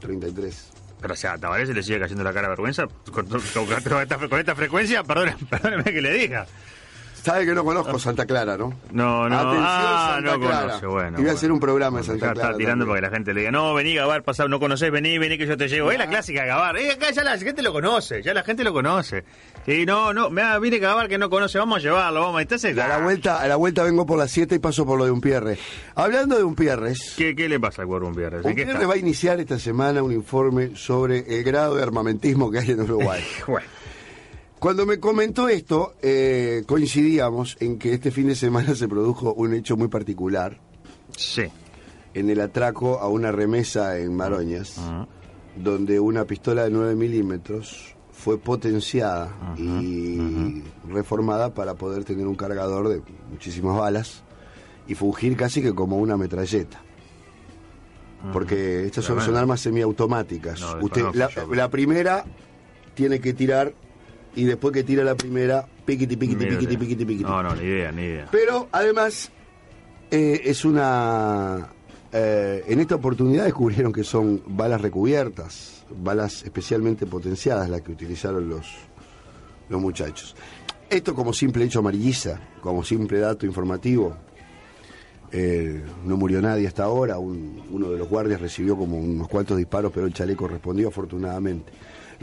33. 0.00 0.70
Pero 1.00 1.14
o 1.14 1.16
sea, 1.16 1.32
a 1.34 1.38
Tabaré 1.38 1.66
se 1.66 1.74
le 1.74 1.82
sigue 1.82 1.98
cayendo 2.00 2.24
la 2.24 2.32
cara 2.32 2.48
de 2.48 2.50
vergüenza 2.52 2.86
con, 3.12 3.26
con- 3.26 3.40
con 3.40 4.00
esta, 4.00 4.18
con 4.28 4.38
esta 4.40 4.54
frecuencia, 4.54 5.02
perdóneme, 5.04 5.36
perdóneme 5.50 5.84
que 5.84 6.00
le 6.00 6.12
diga. 6.14 6.46
Sabe 7.24 7.46
que 7.46 7.54
no 7.54 7.64
conozco 7.64 7.98
Santa 7.98 8.26
Clara, 8.26 8.58
¿no? 8.58 8.74
No, 8.92 9.28
no, 9.30 9.38
Atención, 9.38 9.64
ah, 9.66 10.12
Santa 10.16 10.32
no 10.32 10.40
Clara. 10.40 10.66
conoce, 10.66 10.86
bueno. 10.86 11.18
Y 11.18 11.22
voy 11.22 11.30
a 11.30 11.32
hacer 11.32 11.50
un 11.52 11.58
programa 11.58 12.00
en 12.00 12.04
Bueno, 12.06 12.12
Santa 12.20 12.26
ya 12.26 12.32
Clara. 12.34 12.48
está 12.50 12.58
tirando 12.58 12.86
para 12.86 12.96
que 12.98 13.02
la 13.02 13.10
gente 13.10 13.32
le 13.32 13.40
diga, 13.40 13.50
no, 13.50 13.72
vení 13.72 13.94
Gabar, 13.94 14.22
pasá, 14.22 14.46
no 14.46 14.60
conocés, 14.60 14.90
vení, 14.90 15.16
vení 15.16 15.38
que 15.38 15.46
yo 15.46 15.56
te 15.56 15.68
llevo. 15.68 15.90
Es 15.90 15.98
la 15.98 16.06
clásica 16.06 16.42
de 16.42 16.48
Gabar. 16.48 16.76
Eh, 16.76 16.90
acá 16.92 17.10
ya 17.12 17.24
la 17.24 17.38
gente 17.38 17.62
lo 17.62 17.72
conoce, 17.72 18.22
ya 18.22 18.34
la 18.34 18.42
gente 18.42 18.62
lo 18.62 18.74
conoce. 18.74 19.24
Y 19.66 19.86
no, 19.86 20.12
no, 20.12 20.28
mira, 20.28 20.58
viene 20.58 20.78
Gabar 20.78 21.08
que 21.08 21.16
no 21.16 21.30
conoce, 21.30 21.58
vamos 21.58 21.78
a 21.78 21.80
llevarlo, 21.80 22.20
vamos. 22.20 22.42
Entonces, 22.42 22.76
a 22.76 22.88
la 22.88 22.96
ah, 22.96 23.02
vuelta, 23.02 23.40
a 23.40 23.48
la 23.48 23.56
vuelta 23.56 23.82
vengo 23.84 24.04
por 24.04 24.18
las 24.18 24.30
7 24.30 24.56
y 24.56 24.58
paso 24.58 24.84
por 24.84 24.98
lo 24.98 25.06
de 25.06 25.10
un 25.10 25.22
pierre. 25.22 25.56
Hablando 25.94 26.36
de 26.36 26.44
un 26.44 26.54
pierres, 26.54 27.14
¿qué, 27.16 27.34
¿qué 27.34 27.48
le 27.48 27.58
pasa 27.58 27.82
al 27.82 27.88
Cuervo 27.88 28.10
Viernes? 28.10 28.44
un 28.44 28.54
pierre 28.54 28.84
va 28.84 28.94
a 28.94 28.98
iniciar 28.98 29.40
esta 29.40 29.58
semana 29.58 30.02
un 30.02 30.12
informe 30.12 30.76
sobre 30.76 31.20
el 31.38 31.42
grado 31.42 31.76
de 31.76 31.82
armamentismo 31.82 32.50
que 32.50 32.58
hay 32.58 32.70
en 32.72 32.80
Uruguay. 32.82 33.24
Bueno, 33.46 33.66
Cuando 34.64 34.86
me 34.86 34.98
comentó 34.98 35.46
esto, 35.50 35.92
eh, 36.00 36.62
coincidíamos 36.66 37.58
en 37.60 37.78
que 37.78 37.92
este 37.92 38.10
fin 38.10 38.28
de 38.28 38.34
semana 38.34 38.74
se 38.74 38.88
produjo 38.88 39.34
un 39.34 39.52
hecho 39.52 39.76
muy 39.76 39.88
particular 39.88 40.58
Sí. 41.18 41.42
en 42.14 42.30
el 42.30 42.40
atraco 42.40 42.98
a 42.98 43.08
una 43.08 43.30
remesa 43.30 43.98
en 43.98 44.16
Maroñas, 44.16 44.80
donde 45.54 46.00
una 46.00 46.24
pistola 46.24 46.64
de 46.64 46.70
9 46.70 46.94
milímetros 46.94 47.94
fue 48.10 48.38
potenciada 48.38 49.36
y 49.58 50.62
reformada 50.88 51.52
para 51.52 51.74
poder 51.74 52.04
tener 52.04 52.26
un 52.26 52.34
cargador 52.34 52.88
de 52.88 53.02
muchísimas 53.30 53.76
balas 53.76 54.22
y 54.88 54.94
fungir 54.94 55.36
casi 55.36 55.60
que 55.60 55.74
como 55.74 55.98
una 55.98 56.16
metralleta. 56.16 56.80
Porque 58.32 58.86
estas 58.86 59.04
son, 59.04 59.36
armas 59.36 59.60
semiautomáticas. 59.60 60.58
No, 60.58 60.86
Usted, 60.86 61.04
la 61.50 61.68
primera 61.68 62.24
tiene 62.94 63.20
que 63.20 63.34
tirar 63.34 63.74
y 64.36 64.44
después 64.44 64.72
que 64.72 64.82
tira 64.84 65.04
la 65.04 65.14
primera, 65.14 65.66
piquiti, 65.84 66.16
piquiti, 66.16 66.46
piquiti, 66.46 66.76
piquiti, 66.76 67.04
piquiti. 67.04 67.22
No, 67.24 67.42
no, 67.42 67.54
ni 67.54 67.62
idea, 67.62 67.92
ni 67.92 68.02
idea. 68.02 68.28
Pero 68.32 68.68
además 68.72 69.30
eh, 70.10 70.40
es 70.44 70.64
una... 70.64 71.68
eh, 72.12 72.64
en 72.68 72.80
esta 72.80 72.94
oportunidad 72.96 73.44
descubrieron 73.44 73.92
que 73.92 74.04
son 74.04 74.42
balas 74.46 74.80
recubiertas, 74.80 75.84
balas 75.96 76.42
especialmente 76.44 77.06
potenciadas 77.06 77.68
las 77.68 77.82
que 77.82 77.92
utilizaron 77.92 78.48
los, 78.48 78.66
los 79.68 79.80
muchachos. 79.80 80.34
Esto 80.90 81.14
como 81.14 81.32
simple 81.32 81.64
hecho 81.64 81.78
amarillista, 81.80 82.40
como 82.60 82.84
simple 82.84 83.18
dato 83.18 83.46
informativo. 83.46 84.16
Eh, 85.32 85.82
no 86.04 86.16
murió 86.16 86.40
nadie 86.40 86.68
hasta 86.68 86.84
ahora, 86.84 87.18
un- 87.18 87.60
uno 87.70 87.90
de 87.90 87.98
los 87.98 88.08
guardias 88.08 88.40
recibió 88.40 88.76
como 88.76 88.98
unos 88.98 89.26
cuantos 89.26 89.56
disparos, 89.56 89.90
pero 89.92 90.06
el 90.06 90.12
chaleco 90.14 90.46
respondió 90.46 90.88
afortunadamente. 90.88 91.72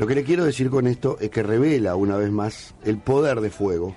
Lo 0.02 0.08
que 0.08 0.16
le 0.16 0.24
quiero 0.24 0.44
decir 0.44 0.72
con 0.72 0.88
esto 0.88 1.18
es 1.22 1.30
que 1.30 1.44
revela 1.44 1.96
una 1.96 2.18
vez 2.18 2.32
más 2.32 2.74
el 2.84 2.98
poder 2.98 3.40
de 3.40 3.52
fuego 3.52 3.96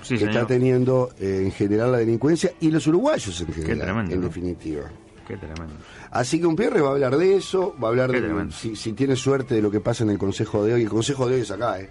Sí, 0.00 0.14
que 0.14 0.20
señor. 0.20 0.34
está 0.34 0.46
teniendo 0.46 1.10
eh, 1.20 1.42
en 1.44 1.52
general 1.52 1.92
la 1.92 1.98
delincuencia 1.98 2.52
y 2.60 2.70
los 2.70 2.86
uruguayos 2.86 3.40
en 3.42 3.52
general, 3.52 3.78
tremendo, 3.80 4.14
en 4.14 4.20
¿no? 4.22 4.26
definitiva. 4.28 4.84
Qué 5.28 5.36
tremendo. 5.36 5.74
Así 6.10 6.40
que 6.40 6.46
un 6.46 6.56
Pierre 6.56 6.80
va 6.80 6.88
a 6.88 6.92
hablar 6.92 7.16
de 7.18 7.36
eso, 7.36 7.74
va 7.78 7.88
a 7.88 7.90
hablar 7.90 8.10
Qué 8.10 8.22
de 8.22 8.52
si, 8.52 8.74
si 8.74 8.94
tiene 8.94 9.16
suerte 9.16 9.54
de 9.54 9.60
lo 9.60 9.70
que 9.70 9.80
pasa 9.80 10.02
en 10.04 10.10
el 10.10 10.18
consejo 10.18 10.64
de 10.64 10.72
hoy. 10.74 10.82
El 10.82 10.88
consejo 10.88 11.28
de 11.28 11.34
hoy 11.34 11.40
es 11.42 11.50
acá, 11.50 11.78
¿eh? 11.78 11.90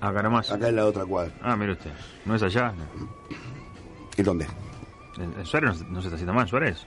Acá 0.00 0.22
nomás. 0.24 0.50
acá 0.50 0.68
en 0.68 0.74
la 0.76 0.86
otra 0.86 1.04
cuadra. 1.06 1.32
Ah, 1.42 1.54
mire 1.56 1.72
usted. 1.72 1.90
¿No 2.24 2.34
es 2.34 2.42
allá? 2.42 2.74
¿En 4.16 4.24
dónde? 4.24 4.46
¿En, 5.18 5.32
en 5.38 5.46
Suárez 5.46 5.70
no, 5.70 5.74
se- 5.76 5.84
no 5.84 6.00
se 6.00 6.06
está 6.08 6.14
haciendo 6.16 6.34
mal, 6.34 6.48
Suárez? 6.48 6.78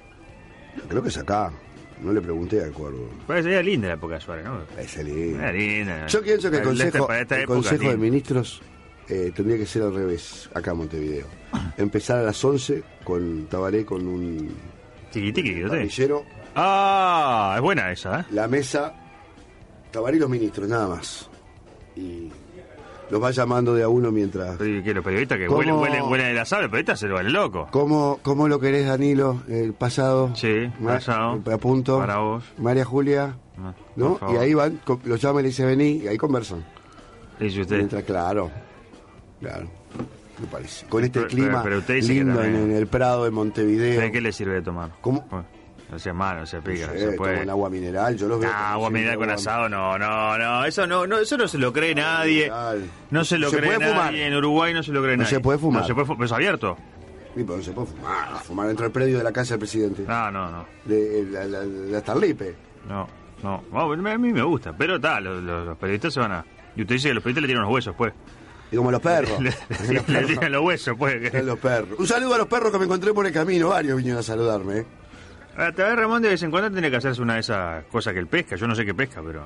Creo 0.90 1.02
que 1.02 1.10
es 1.10 1.18
acá. 1.18 1.50
No 2.02 2.14
le 2.14 2.22
pregunté 2.22 2.64
al 2.64 2.72
cuervo. 2.72 3.10
Parece 3.26 3.52
era 3.52 3.62
linda 3.64 3.88
la 3.88 3.96
época 3.96 4.16
de 4.16 4.22
Suárez, 4.22 4.46
¿no? 4.46 4.60
Ese 4.78 5.04
lindo. 5.04 5.40
Era 5.40 5.52
linda. 5.52 6.08
Yo 6.08 6.22
pienso 6.22 6.52
que 6.52 6.58
el 6.58 6.64
consejo, 6.64 7.12
el 7.12 7.22
época, 7.22 7.46
consejo 7.46 7.78
de 7.84 7.84
linda. 7.90 7.98
ministros 7.98 8.62
eh, 9.10 9.32
tendría 9.36 9.58
que 9.58 9.66
ser 9.66 9.82
al 9.84 9.96
revés, 9.96 10.50
acá 10.54 10.72
en 10.72 10.78
Montevideo. 10.78 11.26
Empezar 11.78 12.20
a 12.20 12.24
las 12.24 12.44
11 12.46 12.84
con 13.04 13.48
Tabaré 13.48 13.84
con 13.86 14.06
un 14.08 14.50
Tiquitiqui, 15.12 15.64
parrillero, 15.64 16.26
Ah, 16.56 17.54
es 17.56 17.62
buena 17.62 17.92
esa, 17.92 18.22
¿eh? 18.22 18.26
la 18.32 18.48
mesa, 18.48 18.94
Tabaré 19.92 20.18
y 20.18 20.20
los 20.20 20.30
ministros, 20.30 20.68
nada 20.68 20.88
más. 20.88 21.30
Y 21.96 22.30
los 23.10 23.22
va 23.24 23.32
llamando 23.32 23.74
de 23.74 23.84
a 23.84 23.90
uno 23.90 24.12
mientras... 24.12 24.56
¿y 24.62 24.82
¿Qué, 24.84 24.94
los 24.94 25.04
periodistas 25.04 25.38
que 25.38 25.46
¿Cómo? 25.48 25.60
huelen, 25.60 25.76
huelen, 25.76 26.04
huelen 26.04 26.28
el 26.28 26.38
asado, 26.40 26.64
los 26.64 26.72
periodistas 26.72 27.00
se 27.00 27.08
lo 27.08 27.16
vale 27.16 27.30
loco. 27.30 27.68
¿Cómo, 27.72 28.20
¿Cómo 28.22 28.48
lo 28.48 28.60
querés, 28.60 28.88
Danilo? 28.88 29.42
El 29.48 29.74
pasado. 29.74 30.36
Sí, 30.36 30.70
Ma- 30.80 30.94
pasado. 30.96 31.42
A 31.52 31.58
punto. 31.58 31.98
Para 32.00 32.18
vos. 32.18 32.44
María 32.58 32.86
Julia. 32.86 33.36
Ah, 33.60 33.74
¿No? 33.96 34.20
Y 34.32 34.36
ahí 34.38 34.54
van, 34.54 34.80
co- 34.84 35.00
lo 35.06 35.16
llama 35.16 35.40
y 35.40 35.44
le 35.44 35.50
dice 35.50 35.66
vení, 35.66 36.02
y 36.04 36.08
ahí 36.08 36.18
conversan. 36.18 36.64
Dice 37.40 37.62
usted. 37.62 37.78
Mientras, 37.78 38.04
claro. 38.04 38.52
Claro. 39.40 39.68
Me 40.40 40.46
parece. 40.48 40.86
Con 40.88 41.04
este 41.04 41.20
Pero- 41.22 41.30
clima 41.30 41.48
pero- 41.48 41.64
pero 41.64 41.78
usted 41.80 41.96
que 41.96 42.02
lindo 42.14 42.44
en, 42.44 42.56
en 42.56 42.72
el 42.72 42.88
Prado 42.88 43.24
de 43.24 43.32
Montevideo. 43.32 44.00
¿De 44.02 44.12
qué 44.12 44.22
le 44.22 44.32
sirve 44.32 44.56
de 44.56 44.62
tomar? 44.62 44.92
¿Cómo? 45.02 45.26
Bueno, 45.32 45.46
no 45.90 45.98
sea 46.00 46.14
malo, 46.14 46.42
no 46.42 46.46
sea 46.46 46.60
pica, 46.62 46.88
no 46.88 46.94
Eh, 46.94 47.00
se 47.00 47.12
puede. 47.14 47.34
toman 47.36 47.50
agua 47.50 47.70
mineral, 47.70 48.16
yo 48.18 48.28
los 48.28 48.40
veo. 48.40 48.50
Ah, 48.52 48.56
como 48.58 48.74
agua 48.74 48.90
mineral 48.90 49.16
con 49.18 49.24
agua 49.30 49.36
asado, 49.36 49.70
no, 49.70 49.98
no, 49.98 50.38
no, 50.38 50.66
eso 50.66 50.86
no, 50.88 51.08
no, 51.08 51.18
eso 51.20 51.38
no 51.38 51.48
se 51.48 51.58
lo 51.58 51.72
cree 51.72 51.96
nadie. 51.96 52.44
mineral. 52.44 52.90
No 53.12 53.24
se 53.24 53.38
lo 53.38 53.50
Se 53.50 53.58
cree 53.58 53.78
nadie, 53.78 53.88
fumar. 53.94 54.16
en 54.16 54.36
Uruguay 54.36 54.74
no 54.74 54.84
se 54.84 54.92
lo 54.92 55.02
cree 55.02 55.16
No 55.18 55.24
nadie. 55.24 55.36
se 55.36 55.40
puede 55.42 55.60
fumar. 55.60 55.82
No 55.84 55.88
se 55.88 55.94
puede 55.94 56.08
fumar, 56.08 56.26
es 56.26 56.32
abierto. 56.32 56.78
Sí, 57.36 57.44
pero 57.44 57.58
no 57.58 57.64
se 57.64 57.72
puede 57.72 57.88
fumar. 57.88 58.28
Fumar 58.44 58.68
dentro 58.68 58.84
del 58.84 58.92
predio 58.92 59.18
de 59.20 59.24
la 59.24 59.32
casa 59.32 59.52
del 59.54 59.60
presidente. 59.60 60.04
No, 60.08 60.32
no, 60.32 60.50
no, 60.52 60.66
De, 60.86 61.26
la, 61.32 61.46
la, 61.46 61.64
la 61.64 62.00
Starlipe. 62.00 62.56
no, 62.90 63.08
no, 63.44 63.64
No, 63.72 64.10
a 64.10 64.18
mí 64.18 64.34
me 64.34 64.42
gusta, 64.44 64.74
pero 64.76 64.96
está, 64.96 65.20
los, 65.22 65.78
periodistas 65.78 66.14
se 66.14 66.20
van 66.20 66.32
a... 66.32 66.46
Y 66.76 66.82
usted 66.82 66.96
dice 66.96 67.08
que 67.10 67.14
los 67.14 67.24
periodistas 67.24 67.42
le 67.44 67.48
tiran 67.48 67.64
los 67.64 67.72
huesos, 67.74 67.96
pues. 67.96 68.14
Y 68.72 68.76
como 68.76 68.92
los 68.92 69.02
perros. 69.02 69.40
Le, 69.40 69.54
le 70.08 70.22
tiran 70.26 70.52
los 70.52 70.62
huesos, 70.64 70.96
pues. 70.98 71.34
Los 71.46 71.58
perros. 71.60 71.98
Un 72.00 72.06
saludo 72.06 72.34
a 72.36 72.38
los 72.40 72.48
perros 72.48 72.72
que 72.72 72.78
me 72.78 72.84
encontré 72.86 73.14
por 73.14 73.26
el 73.26 73.32
camino. 73.32 73.70
Varios 73.70 73.96
vinieron 73.96 74.20
a 74.20 74.24
saludarme. 74.24 74.80
¿eh? 74.80 74.86
A 75.58 75.72
través 75.72 75.96
Ramón 75.98 76.22
de 76.22 76.30
vez 76.30 76.44
en 76.44 76.52
cuando 76.52 76.70
tiene 76.72 76.90
que 76.92 76.98
hacerse 76.98 77.22
una 77.22 77.34
de 77.34 77.40
esas 77.40 77.84
cosas 77.86 78.14
que 78.14 78.20
él 78.20 78.28
pesca. 78.28 78.56
Yo 78.56 78.68
no 78.68 78.76
sé 78.76 78.86
qué 78.86 78.94
pesca, 78.94 79.22
pero... 79.26 79.46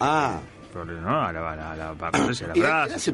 Ah. 0.00 0.40
pero 0.72 0.84
no, 0.84 1.22
a 1.22 1.32
la, 1.32 1.52
a 1.52 1.56
la, 1.56 1.72
a 1.72 1.76
la, 1.76 1.90
a 1.90 2.10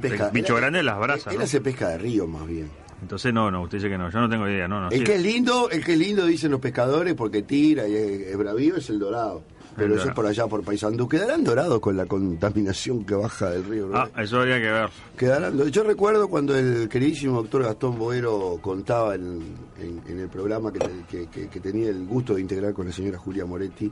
pesca. 0.01 0.27
El 0.27 0.33
bicho 0.33 0.55
él- 0.55 0.61
grande 0.61 0.83
las 0.83 0.99
brasas, 0.99 1.33
Él 1.33 1.39
¿no? 1.39 1.45
hace 1.45 1.61
pesca 1.61 1.89
de 1.91 1.99
río 1.99 2.27
más 2.27 2.47
bien. 2.47 2.71
Entonces 3.03 3.33
no, 3.35 3.51
no, 3.51 3.63
usted 3.63 3.79
dice 3.79 3.89
que 3.91 3.99
no. 3.99 4.11
Yo 4.11 4.21
no 4.21 4.29
tengo 4.29 4.49
idea, 4.49 4.67
no, 4.69 4.81
no. 4.81 4.89
El 4.91 4.99
sí. 4.99 5.05
que 5.05 5.17
es 5.17 5.23
lindo, 5.23 5.69
el 5.71 5.85
que 5.85 5.93
es 5.95 5.99
lindo 5.99 6.25
dicen 6.25 6.51
los 6.51 6.61
pescadores 6.61 7.15
porque 7.15 7.43
tira 7.43 7.87
y 7.87 7.95
es, 7.97 8.29
es 8.29 8.37
bravío 8.37 8.77
es 8.77 8.89
el 8.91 8.99
dorado. 8.99 9.45
Pero 9.77 9.95
eso 9.97 10.09
es 10.09 10.15
por 10.15 10.27
allá, 10.27 10.47
por 10.47 10.63
Paysandú. 10.63 11.09
¿Quedarán 11.09 11.45
dorados 11.45 11.81
con 11.81 11.97
la 11.97 12.05
contaminación 12.07 13.05
que 13.05 13.15
baja 13.15 13.51
del 13.51 13.65
río? 13.65 13.91
Ah, 13.95 14.09
eso 14.19 14.41
habría 14.41 14.61
que 14.61 14.71
ver. 14.71 14.91
Quedarán 15.17 15.59
Yo 15.71 15.83
recuerdo 15.83 16.29
cuando 16.29 16.57
el 16.57 16.89
queridísimo 16.89 17.37
doctor 17.43 17.63
Gastón 17.65 17.99
Boero 17.99 18.59
contaba 18.61 19.15
en, 19.15 19.41
en- 19.81 20.03
en 20.07 20.21
el 20.21 20.29
programa 20.29 20.73
que, 20.73 20.79
te- 20.81 21.05
que- 21.11 21.27
que- 21.29 21.49
que 21.49 21.61
tenía 21.61 21.89
el 21.89 22.07
gusto 22.07 22.35
de 22.35 22.43
integrar 22.43 22.73
con 22.75 22.87
la 22.87 22.93
señora 22.93 23.17
Julia 23.19 23.47
Moretti, 23.47 23.91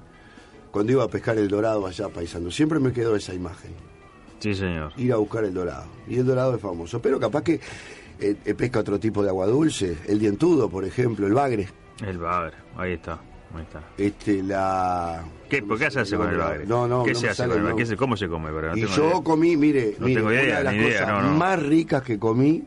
cuando 0.71 0.93
iba 0.93 1.05
a 1.05 1.09
pescar 1.09 1.39
el 1.39 1.49
dorado 1.49 1.87
allá 1.87 2.07
a 2.07 2.09
Paysandú. 2.11 2.51
Siempre 2.51 2.79
me 2.79 2.93
quedó 2.93 3.17
esa 3.17 3.33
imagen. 3.35 3.73
Sí, 4.39 4.55
señor. 4.55 4.93
ir 4.97 5.13
a 5.13 5.17
buscar 5.17 5.45
el 5.45 5.53
dorado. 5.53 5.85
Y 6.09 6.17
el 6.19 6.25
dorado 6.27 6.55
es 6.55 6.61
famoso. 6.63 7.01
Pero 7.03 7.19
capaz 7.21 7.43
que 7.43 7.61
eh, 8.19 8.37
eh, 8.45 8.55
pesca 8.55 8.81
otro 8.81 8.99
tipo 9.01 9.23
de 9.23 9.29
agua 9.31 9.47
dulce, 9.47 9.97
el 10.07 10.19
dientudo, 10.19 10.69
por 10.71 10.85
ejemplo, 10.85 11.27
el 11.27 11.35
bagre. 11.35 11.69
El 12.07 12.17
bagre, 12.19 12.57
ahí 12.77 12.93
está, 12.95 13.19
ahí 13.57 13.62
está. 13.62 13.80
Este, 13.99 14.42
la... 14.42 15.23
¿Qué, 15.49 15.62
¿Por 15.62 15.78
qué 15.78 15.90
se 15.90 16.00
hace 16.00 16.16
con 16.16 16.28
el 16.28 16.37
bagre? 16.37 16.66
No, 16.66 16.87
no, 16.87 17.02
¿Qué 17.04 17.12
no 17.12 17.19
se 17.19 17.26
hace 17.28 17.37
sale 17.37 17.49
con 17.50 17.59
el 17.59 17.62
bagre? 17.64 17.76
¿Qué 17.76 17.83
nombre. 17.83 17.87
se- 17.87 17.97
¿Cómo 17.97 18.16
se 18.16 18.28
come? 18.28 18.50
Y 18.76 18.80
yo 18.87 19.09
idea. 19.09 19.23
comí, 19.25 19.57
mire, 19.57 19.97
No 19.99 20.07
mire, 20.07 20.21
tengo 20.21 20.33
idea, 20.33 20.42
una 20.45 20.59
de 20.59 20.64
las 20.64 20.75
ni 20.75 20.83
cosas 20.85 21.09
no, 21.09 21.23
no. 21.23 21.30
más 21.35 21.62
ricas 21.62 22.02
que 22.02 22.19
comí 22.19 22.64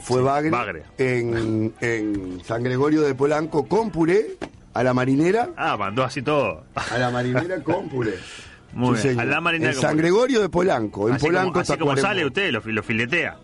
fue 0.00 0.18
Sí, 0.18 0.22
bagre, 0.24 0.50
bagre. 0.50 0.82
En, 0.98 1.72
en 1.80 2.40
San 2.44 2.62
Gregorio 2.64 3.02
de 3.02 3.14
Polanco 3.14 3.68
con 3.68 3.90
puré 3.90 4.36
a 4.74 4.82
la 4.82 4.92
marinera, 4.94 5.50
Ah, 5.56 5.76
mandó 5.76 6.02
así 6.02 6.22
todo. 6.22 6.64
a 6.74 6.98
la 6.98 7.10
marinera 7.10 7.62
con 7.62 7.88
puré. 7.88 8.14
Muy 8.72 8.96
Sí, 8.96 9.08
bien. 9.08 9.20
A 9.20 9.24
la 9.26 9.40
marinera 9.40 9.72
En 9.72 9.78
San. 9.78 9.96
Gregorio 9.96 10.40
de 10.40 10.48
Polanco, 10.48 11.08
en 11.08 11.14
así 11.16 11.26
Polanco 11.26 11.50
como, 11.52 11.60
así 11.60 11.76
como 11.76 11.96
sale 11.96 12.24
usted, 12.26 12.50
lo, 12.50 12.60
lo 12.64 12.82
filetea. 12.82 13.36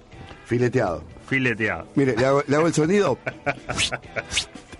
Fileteado. 0.46 1.04
Fileteado. 1.28 1.86
Mire, 1.94 2.16
le 2.16 2.24
hago, 2.24 2.42
le 2.46 2.56
hago 2.56 2.66
el 2.66 2.72
sonido. 2.74 3.18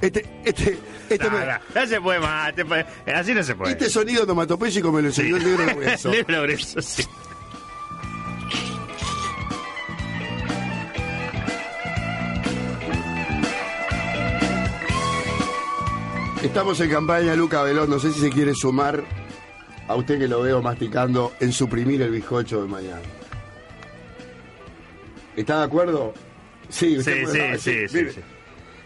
Este, 0.01 0.25
este, 0.45 0.79
este, 1.11 1.31
me- 1.31 1.39
No, 1.41 1.47
no, 1.47 1.59
no 1.75 1.87
se 1.87 2.01
puede 2.01 2.21
más. 2.21 2.53
así 3.15 3.35
no 3.35 3.43
se 3.43 3.55
puede. 3.55 3.73
este 3.73 3.91
sonido 3.91 4.23
onomatopéyico 4.23 4.93
me 4.93 5.03
lo 5.03 5.09
enseñó 5.09 5.37
el 5.37 5.45
negro 5.45 5.67
Lorenzo. 5.67 6.11
Libro 6.11 6.37
Lorenzo, 6.37 6.81
sí. 6.83 7.05
Estamos 16.43 16.81
en 16.81 16.91
campaña, 16.91 17.35
Luca 17.35 17.63
Velón. 17.63 17.91
No 17.91 17.99
sé 17.99 18.13
si 18.13 18.21
se 18.21 18.31
quiere 18.31 18.55
sumar 18.55 19.03
a 19.89 19.95
usted 19.97 20.19
que 20.19 20.29
lo 20.29 20.43
veo 20.43 20.63
masticando 20.63 21.33
en 21.41 21.53
suprimir 21.53 22.01
el 22.03 22.11
bizcocho 22.11 22.63
de 22.63 22.69
mañana. 22.69 23.01
¿Está 25.37 25.59
de 25.61 25.65
acuerdo? 25.65 26.15
Sí, 26.69 26.91
Sí, 26.93 26.99
usted 26.99 27.25
puede- 27.25 27.59
sí, 27.59 27.73
sí, 27.73 27.89
sí, 27.89 28.11
sí. 28.15 28.21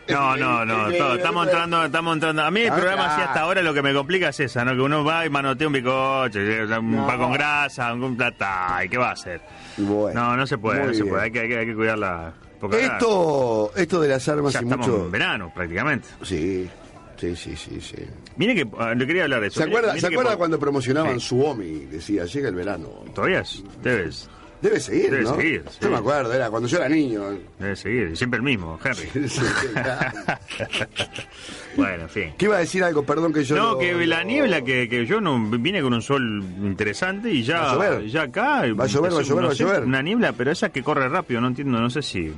No, 0.09 0.37
no, 0.37 0.65
no, 0.65 0.91
Eh, 0.91 0.99
todo- 0.99 1.15
estamos 1.15 1.47
entrando, 1.47 1.85
estamos 1.85 2.15
entrando. 2.15 2.43
A 2.43 2.51
mí 2.51 2.61
el 2.63 2.71
Ah, 2.71 2.75
programa 2.77 3.13
así 3.15 3.23
hasta 3.23 3.41
ahora 3.41 3.63
lo 3.63 3.73
que 3.73 3.83
me 3.83 3.95
complica 3.95 4.29
es 4.31 4.41
esa, 4.41 4.65
¿no? 4.65 4.73
Que 4.75 4.81
uno 4.81 5.05
va 5.05 5.25
y 5.27 5.31
manotea 5.31 5.67
un 5.69 5.73
bicocho, 5.73 6.39
un 6.39 6.91
No. 6.97 7.07
pan 7.07 7.19
con 7.19 7.33
grasa, 7.33 7.93
un 7.95 8.17
plata, 8.17 8.81
¿y 8.85 8.89
qué 8.89 8.99
va 8.99 9.11
a 9.11 9.13
hacer? 9.13 9.41
Bueno, 9.79 10.21
No, 10.21 10.37
no 10.37 10.47
se 10.47 10.59
puede, 10.59 10.87
no 10.87 10.95
se 10.95 11.05
puede, 11.05 11.23
hay 11.25 11.31
que, 11.31 11.41
hay 11.41 11.49
que, 11.49 11.59
hay 11.59 11.67
que 11.67 11.75
cuidarla. 11.75 12.33
Esto, 12.73 13.73
esto 13.77 14.01
de 14.01 14.09
las 14.09 14.29
armas 14.29 14.53
ya 14.53 14.61
y 14.61 14.65
estamos 14.65 14.87
mucho. 14.87 15.05
en 15.07 15.11
verano 15.11 15.53
prácticamente. 15.55 16.09
Sí, 16.23 16.69
sí, 17.17 17.35
sí, 17.35 17.57
sí, 17.57 17.81
sí. 17.81 17.97
Mire 18.37 18.55
que, 18.55 18.69
ah, 18.79 18.95
le 18.95 19.07
quería 19.07 19.25
hablar 19.25 19.41
de 19.41 19.49
eso. 19.49 19.61
¿Se 19.61 19.67
acuerda, 19.67 19.99
¿se 19.99 20.07
acuerda 20.07 20.31
por- 20.31 20.39
cuando 20.39 20.59
promocionaban 20.61 21.19
Sí. 21.21 21.29
Suomi? 21.29 21.87
Decía, 21.87 22.25
llega 22.25 22.49
el 22.49 22.55
verano. 22.55 22.89
¿Todavía 23.15 23.41
es? 23.41 23.63
Debes. 23.83 24.29
Debe 24.63 24.79
seguir, 24.81 25.11
Debe 25.11 25.25
¿no? 25.25 25.35
seguir, 25.37 25.65
sí. 25.71 25.79
Yo 25.83 25.91
me 25.91 25.97
acuerdo, 25.97 26.33
era 26.33 26.49
cuando 26.49 26.69
yo 26.69 26.79
era 26.79 26.89
niño. 26.89 27.23
Debe 27.59 27.75
seguir, 27.77 28.17
siempre 28.17 28.37
el 28.39 28.43
mismo, 28.45 28.79
Henry. 28.85 29.29
Sí, 29.29 29.41
bueno, 31.77 32.03
en 32.05 32.09
fin. 32.09 32.33
¿Qué 32.39 32.45
iba 32.47 32.57
a 32.57 32.61
decir 32.61 32.85
algo? 32.85 33.03
Perdón 33.05 33.33
que 33.33 33.45
yo 33.45 33.57
No, 33.57 33.73
lo- 33.73 33.79
que 33.79 34.07
la 34.07 34.23
niebla, 34.25 34.63
que, 34.63 34.89
que 34.89 35.07
yo 35.07 35.21
no 35.21 35.39
vine 35.59 35.83
con 35.83 35.93
un 35.95 36.03
sol 36.03 36.43
interesante 36.63 37.31
y 37.31 37.43
ya, 37.43 37.61
Va 37.61 37.71
a 37.71 37.75
llover. 37.75 38.07
ya 38.07 38.23
acá. 38.23 38.63
Va 38.79 38.85
a 38.85 38.87
llover, 38.87 39.13
va 39.15 39.19
a 39.19 39.23
llover, 39.23 39.43
no 39.43 39.49
va 39.49 39.53
a 39.53 39.57
llover. 39.57 39.85
Una 39.85 40.03
niebla, 40.03 40.33
pero 40.33 40.51
esa 40.53 40.69
que 40.71 40.83
corre 40.83 41.09
rápido, 41.09 41.41
no 41.41 41.49
entiendo, 41.49 41.81
no 41.81 41.91
sé 41.91 42.03
si. 42.03 42.33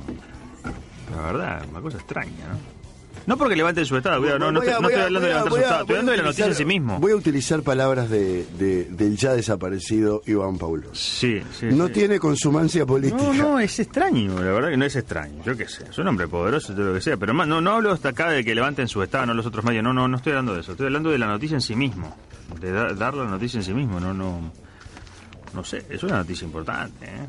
La 1.14 1.22
verdad, 1.22 1.64
una 1.70 1.80
cosa 1.80 1.96
extraña, 1.98 2.48
¿no? 2.50 2.76
No 3.26 3.36
porque 3.36 3.56
levante 3.56 3.84
su 3.84 3.96
estado, 3.96 4.20
cuidado, 4.20 4.38
no, 4.38 4.52
no, 4.52 4.60
Voy 4.60 4.68
a- 4.68 4.74
no 4.74 4.82
voy 4.82 4.92
estoy 4.92 5.02
hablando 5.04 5.18
voy 5.20 5.28
de 5.28 5.34
levantar 5.34 5.48
su 5.50 5.56
voy 5.56 5.62
estado, 5.64 5.80
estoy 5.80 5.86
voy 5.86 5.94
hablando 5.96 6.10
de 6.12 6.16
la 6.18 6.22
noticia 6.24 6.46
en 6.46 6.54
sí 6.54 6.64
mismo. 6.64 7.00
Voy 7.00 7.12
a 7.12 7.16
utilizar 7.16 7.62
palabras 7.62 8.08
de, 8.10 8.46
de- 8.56 8.84
del 8.84 9.16
ya 9.16 9.32
desaparecido 9.32 10.22
Iván 10.26 10.58
Paulo. 10.58 10.94
Sí, 10.94 11.40
sí. 11.58 11.66
No 11.72 11.86
sí. 11.88 11.92
tiene 11.94 12.20
consumancia 12.20 12.86
política. 12.86 13.20
No, 13.20 13.32
no, 13.34 13.58
es 13.58 13.80
extraño, 13.80 14.34
la 14.36 14.52
verdad 14.52 14.70
que 14.70 14.76
no 14.76 14.84
es 14.84 14.94
extraño, 14.94 15.42
yo 15.44 15.56
qué 15.56 15.66
sé, 15.66 15.86
es 15.90 15.98
un 15.98 16.06
hombre 16.06 16.28
poderoso, 16.28 16.72
todo 16.72 16.84
lo 16.86 16.94
que 16.94 17.00
sea, 17.00 17.16
pero 17.16 17.34
más, 17.34 17.48
no, 17.48 17.60
no 17.60 17.72
hablo 17.72 17.90
hasta 17.90 18.10
acá 18.10 18.30
de 18.30 18.44
que 18.44 18.54
levanten 18.54 18.86
su 18.86 19.02
estado, 19.02 19.26
no 19.26 19.34
los 19.34 19.46
otros 19.46 19.64
medios, 19.64 19.82
no, 19.82 19.92
no, 19.92 20.06
no 20.06 20.18
estoy 20.18 20.30
hablando 20.32 20.54
de 20.54 20.60
eso, 20.60 20.72
estoy 20.72 20.86
hablando 20.86 21.10
de 21.10 21.18
la 21.18 21.26
noticia 21.26 21.54
en 21.56 21.62
sí 21.62 21.74
mismo, 21.74 22.16
de 22.60 22.70
da- 22.70 22.92
dar 22.92 23.14
la 23.14 23.24
noticia 23.24 23.58
en 23.58 23.64
sí 23.64 23.72
mismo, 23.74 23.98
no, 23.98 24.14
no, 24.14 24.52
no 25.52 25.64
sé, 25.64 25.84
es 25.90 26.00
una 26.04 26.18
noticia 26.18 26.44
importante, 26.44 27.06
¿eh? 27.06 27.26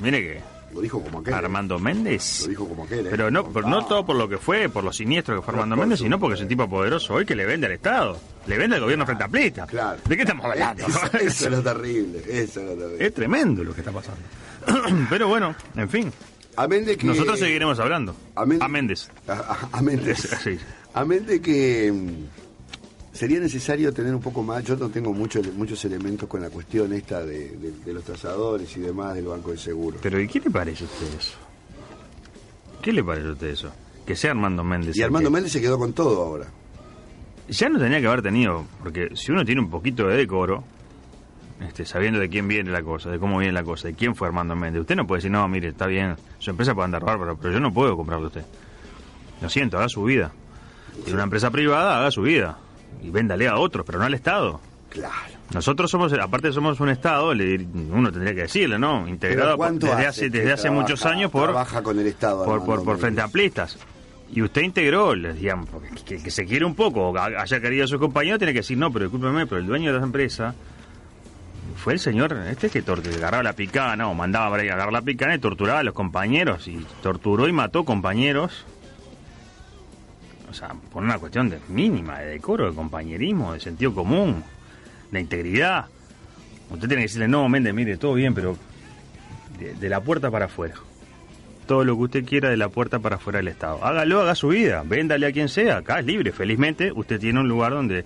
Mire 0.00 0.20
que 0.22 0.40
Lo 0.74 0.80
dijo 0.80 1.02
como 1.02 1.20
aquel. 1.20 1.34
Armando 1.34 1.78
Méndez, 1.78 2.42
Lo 2.42 2.48
dijo 2.48 2.68
como 2.68 2.84
aquel. 2.84 3.06
¿eh? 3.06 3.10
pero 3.10 3.30
no, 3.30 3.44
por, 3.44 3.66
no 3.66 3.84
todo 3.86 4.04
por 4.06 4.16
lo 4.16 4.28
que 4.28 4.38
fue, 4.38 4.68
por 4.68 4.84
lo 4.84 4.92
siniestro 4.92 5.36
que 5.36 5.42
fue 5.42 5.54
Armando 5.54 5.76
por 5.76 5.84
Méndez, 5.86 6.00
sino 6.00 6.18
porque 6.18 6.34
es 6.36 6.40
un 6.42 6.48
tipo 6.48 6.68
poderoso 6.68 7.14
hoy 7.14 7.24
que 7.26 7.34
le 7.34 7.46
vende 7.46 7.66
al 7.66 7.72
Estado, 7.72 8.18
le 8.46 8.58
vende 8.58 8.76
al 8.76 8.82
gobierno 8.82 9.04
frente 9.06 9.24
a 9.24 9.28
Plita. 9.28 9.66
Claro. 9.66 9.98
¿De 10.06 10.16
qué 10.16 10.22
estamos 10.22 10.44
hablando? 10.44 10.86
Eso, 10.86 11.00
eso 11.20 11.44
es 11.46 11.50
lo 11.50 11.62
terrible. 11.62 12.18
Eso 12.28 12.60
es 12.60 12.66
lo 12.66 12.74
terrible. 12.76 13.06
Es 13.06 13.14
tremendo 13.14 13.64
lo 13.64 13.74
que 13.74 13.80
está 13.80 13.92
pasando. 13.92 14.20
Pero 15.10 15.28
bueno, 15.28 15.54
en 15.76 15.88
fin. 15.88 16.12
Amén 16.56 16.84
de 16.84 16.96
que. 16.96 17.06
Nosotros 17.06 17.38
seguiremos 17.38 17.78
hablando. 17.78 18.14
Amén- 18.34 18.60
A 18.62 18.68
Méndez. 18.68 19.08
A, 19.28 19.32
a- 19.32 19.68
amén 19.72 20.04
de- 20.04 20.10
Es- 20.12 20.28
sí. 20.42 20.58
amén 20.92 21.24
de 21.24 21.40
que 21.40 21.92
mm, 21.92 22.47
sería 23.18 23.40
necesario 23.40 23.92
tener 23.92 24.14
un 24.14 24.20
poco 24.20 24.42
más. 24.44 24.62
Yo 24.62 24.76
no 24.76 24.88
tengo 24.90 25.12
mucho- 25.12 25.42
muchos 25.56 25.84
elementos 25.84 26.28
con 26.28 26.40
la 26.40 26.50
cuestión 26.50 26.92
esta 26.92 27.24
de, 27.24 27.56
de- 27.56 27.72
de 27.84 27.92
los 27.92 28.04
trazadores 28.04 28.76
y 28.76 28.80
demás 28.80 29.14
del 29.16 29.26
Banco 29.26 29.50
de 29.50 29.58
Seguro. 29.58 29.98
Pero 30.00 30.20
¿y 30.20 30.28
qué 30.28 30.38
le 30.40 30.50
parece 30.50 30.84
a 30.84 30.86
usted 30.86 31.06
eso? 31.18 31.36
¿Qué 32.80 32.92
le 32.92 33.02
parece 33.02 33.28
a 33.28 33.32
usted 33.32 33.46
eso? 33.48 33.72
Que 34.06 34.14
sea 34.14 34.30
Armando 34.30 34.62
Méndez. 34.62 34.96
Y 34.96 35.02
Armando 35.02 35.28
que- 35.30 35.34
Méndez 35.34 35.52
se 35.52 35.60
quedó 35.60 35.78
con 35.78 35.92
todo 35.92 36.22
ahora. 36.22 36.46
Ya 37.48 37.68
no 37.68 37.78
tenía 37.78 38.00
que 38.00 38.06
haber 38.06 38.22
tenido, 38.22 38.66
porque 38.82 39.10
si 39.16 39.32
uno 39.32 39.44
tiene 39.44 39.60
un 39.62 39.70
poquito 39.70 40.06
de 40.06 40.16
decoro, 40.16 40.62
este, 41.66 41.84
sabiendo 41.84 42.20
de 42.20 42.28
quién 42.28 42.46
viene 42.46 42.70
la 42.70 42.82
cosa, 42.82 43.10
de 43.10 43.18
cómo 43.18 43.38
viene 43.38 43.52
la 43.52 43.64
cosa, 43.64 43.88
de 43.88 43.94
quién 43.94 44.14
fue 44.14 44.28
Armando 44.28 44.54
Méndez, 44.54 44.82
usted 44.82 44.94
no 44.96 45.06
puede 45.06 45.18
decir, 45.18 45.30
no, 45.32 45.48
mire, 45.48 45.68
está 45.70 45.86
bien, 45.86 46.14
su 46.38 46.50
empresa 46.50 46.74
puede 46.74 46.84
andar 46.84 47.04
bárbaro, 47.04 47.36
pero 47.36 47.52
yo 47.54 47.58
no 47.58 47.72
puedo 47.72 47.96
comprarle 47.96 48.26
a 48.26 48.28
usted. 48.28 48.44
Lo 49.40 49.48
siento, 49.48 49.76
haga 49.78 49.88
su 49.88 50.04
vida. 50.04 50.30
Tiene 51.02 51.14
una 51.14 51.24
empresa 51.24 51.50
privada, 51.50 51.98
haga 51.98 52.10
su 52.10 52.22
vida. 52.22 52.58
Y 53.02 53.10
véndale 53.10 53.48
a 53.48 53.56
otros, 53.56 53.84
pero 53.86 53.98
no 53.98 54.04
al 54.04 54.14
Estado. 54.14 54.60
Claro. 54.90 55.14
Nosotros 55.52 55.90
somos, 55.90 56.12
aparte 56.12 56.52
somos 56.52 56.78
un 56.80 56.88
Estado, 56.90 57.30
uno 57.30 58.10
tendría 58.12 58.34
que 58.34 58.42
decirle, 58.42 58.78
¿no? 58.78 59.06
Integrado 59.08 59.50
por- 59.50 59.66
¿cuánto 59.66 59.86
desde 59.86 60.06
hace 60.06 60.30
desde 60.30 60.52
hace 60.52 60.62
trabaja- 60.64 60.80
muchos 60.82 61.06
años 61.06 61.30
por, 61.30 61.44
Trabaja 61.50 61.82
con 61.82 61.98
el 61.98 62.06
Estado. 62.06 62.44
por, 62.44 62.64
por, 62.64 62.84
por 62.84 62.98
frente 62.98 63.20
amplistas. 63.20 63.78
Y 64.30 64.42
usted 64.42 64.62
integró, 64.62 65.14
les 65.14 65.36
digamos, 65.38 65.68
porque 65.70 65.88
que, 66.04 66.22
que 66.22 66.30
se 66.30 66.44
quiere 66.44 66.64
un 66.66 66.74
poco, 66.74 67.08
o 67.10 67.18
haya 67.18 67.60
querido 67.60 67.84
a 67.84 67.88
su 67.88 67.98
compañero, 67.98 68.36
tiene 68.38 68.52
que 68.52 68.58
decir, 68.60 68.76
no, 68.76 68.92
pero 68.92 69.06
discúlpeme, 69.06 69.46
pero 69.46 69.60
el 69.60 69.66
dueño 69.66 69.90
de 69.92 69.98
la 70.00 70.04
empresa 70.04 70.54
fue 71.76 71.94
el 71.94 71.98
señor 71.98 72.32
este 72.50 72.68
que 72.70 72.82
que 72.82 72.92
agarraba 73.14 73.42
la 73.42 73.52
picana 73.54 74.08
o 74.08 74.14
mandaba 74.14 74.56
a 74.56 74.60
agarrar 74.60 74.92
la 74.92 75.00
picana 75.02 75.34
y 75.34 75.38
torturaba 75.38 75.78
a 75.80 75.82
los 75.82 75.94
compañeros 75.94 76.66
y 76.68 76.84
torturó 77.02 77.46
y 77.48 77.52
mató 77.52 77.84
compañeros. 77.84 78.64
O 80.50 80.54
sea, 80.54 80.74
por 80.92 81.02
una 81.02 81.18
cuestión 81.18 81.50
de 81.50 81.58
mínima, 81.68 82.18
de 82.20 82.26
decoro, 82.26 82.68
de 82.68 82.74
compañerismo, 82.74 83.52
de 83.52 83.60
sentido 83.60 83.94
común, 83.94 84.42
de 85.10 85.20
integridad. 85.20 85.86
Usted 86.70 86.88
tiene 86.88 87.02
que 87.02 87.08
decirle, 87.08 87.28
no, 87.28 87.48
Méndez, 87.48 87.74
mire, 87.74 87.96
todo 87.96 88.14
bien, 88.14 88.34
pero 88.34 88.56
de, 89.58 89.74
de 89.74 89.88
la 89.88 90.00
puerta 90.00 90.30
para 90.30 90.46
afuera. 90.46 90.74
Todo 91.66 91.84
lo 91.84 91.96
que 91.96 92.02
usted 92.02 92.24
quiera 92.24 92.48
de 92.48 92.56
la 92.56 92.70
puerta 92.70 92.98
para 92.98 93.16
afuera 93.16 93.38
del 93.38 93.48
Estado. 93.48 93.84
Hágalo, 93.84 94.20
haga 94.20 94.34
su 94.34 94.48
vida, 94.48 94.82
véndale 94.86 95.26
a 95.26 95.32
quien 95.32 95.48
sea. 95.48 95.78
Acá 95.78 95.98
es 96.00 96.06
libre. 96.06 96.32
Felizmente, 96.32 96.92
usted 96.92 97.20
tiene 97.20 97.40
un 97.40 97.48
lugar 97.48 97.72
donde 97.72 98.04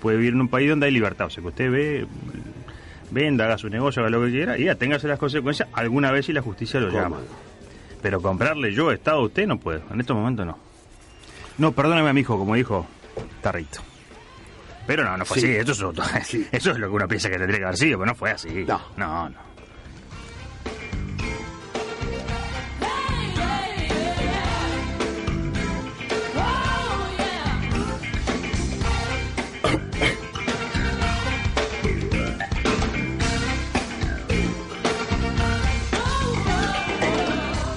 puede 0.00 0.16
vivir 0.16 0.34
en 0.34 0.40
un 0.40 0.48
país 0.48 0.68
donde 0.70 0.86
hay 0.86 0.92
libertad. 0.92 1.26
O 1.26 1.30
sea, 1.30 1.42
que 1.42 1.48
usted 1.48 1.70
ve, 1.70 2.06
venda, 3.10 3.44
haga 3.44 3.58
su 3.58 3.68
negocio, 3.68 4.00
haga 4.00 4.10
lo 4.10 4.24
que 4.24 4.30
quiera 4.30 4.58
y 4.58 4.68
aténgase 4.68 5.08
las 5.08 5.18
consecuencias 5.18 5.68
alguna 5.72 6.10
vez 6.10 6.26
si 6.26 6.32
la 6.32 6.42
justicia 6.42 6.80
lo 6.80 6.88
¿Cómo 6.88 7.00
llama. 7.00 7.16
Pero 8.02 8.20
comprarle 8.20 8.72
yo 8.72 8.90
Estado 8.92 9.18
a 9.18 9.24
usted 9.24 9.46
no 9.46 9.58
puedo. 9.58 9.82
En 9.90 10.00
estos 10.00 10.16
momentos 10.16 10.46
no. 10.46 10.58
No, 11.58 11.72
perdóneme 11.72 12.08
a 12.10 12.12
mi 12.12 12.20
hijo, 12.22 12.38
como 12.38 12.54
dijo 12.54 12.86
Tarrito. 13.40 13.80
Pero 14.86 15.04
no, 15.04 15.16
no 15.16 15.24
fue 15.24 15.40
Sí. 15.40 15.46
así. 15.46 15.56
Eso 15.56 15.72
es, 15.72 15.82
otro- 15.82 16.04
Sí. 16.24 16.46
eso 16.52 16.70
es 16.72 16.78
lo 16.78 16.88
que 16.88 16.94
uno 16.94 17.08
piensa 17.08 17.30
que 17.30 17.38
tendría 17.38 17.58
que 17.58 17.64
haber 17.64 17.76
sido, 17.76 17.98
pero 17.98 18.06
no 18.10 18.14
fue 18.14 18.30
así. 18.32 18.64
No. 18.66 18.80
no. 18.96 19.28
no. 19.30 19.36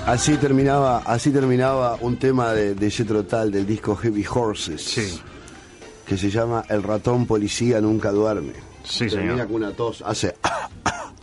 Así 0.07 0.37
terminaba, 0.37 0.99
así 1.05 1.31
terminaba 1.31 1.97
un 1.99 2.17
tema 2.17 2.53
de, 2.53 2.75
de 2.75 2.89
Jethro 2.89 3.23
Tull 3.25 3.51
del 3.51 3.67
disco 3.67 3.93
Heavy 3.95 4.25
Horses. 4.29 4.81
Sí. 4.81 5.19
Que 6.05 6.17
se 6.17 6.29
llama 6.29 6.63
El 6.69 6.81
ratón 6.81 7.25
policía 7.25 7.81
nunca 7.81 8.11
duerme. 8.11 8.53
Sí, 8.85 9.07
Termina 9.07 9.33
señor. 9.33 9.47
con 9.47 9.55
una 9.57 9.71
tos. 9.71 10.01
Hace. 10.05 10.35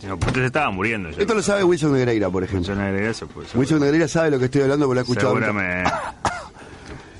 No, 0.05 0.19
se 0.31 0.45
estaba 0.45 0.69
muriendo. 0.69 1.09
ya. 1.09 1.17
Esto 1.17 1.33
lo 1.33 1.41
sabe 1.41 1.63
Wilson 1.63 1.93
Negreira, 1.93 2.29
por 2.29 2.43
ejemplo. 2.43 2.73
Agregué 2.73 3.09
eso, 3.09 3.25
pues, 3.25 3.55
Wilson 3.55 3.79
Negreira 3.79 4.07
sabe 4.07 4.29
lo 4.29 4.37
que 4.37 4.45
estoy 4.45 4.61
hablando 4.61 4.85
porque 4.85 4.95
lo 4.95 4.99
ha 4.99 5.03
escuchado. 5.03 5.29
Seguramente. 5.29 5.91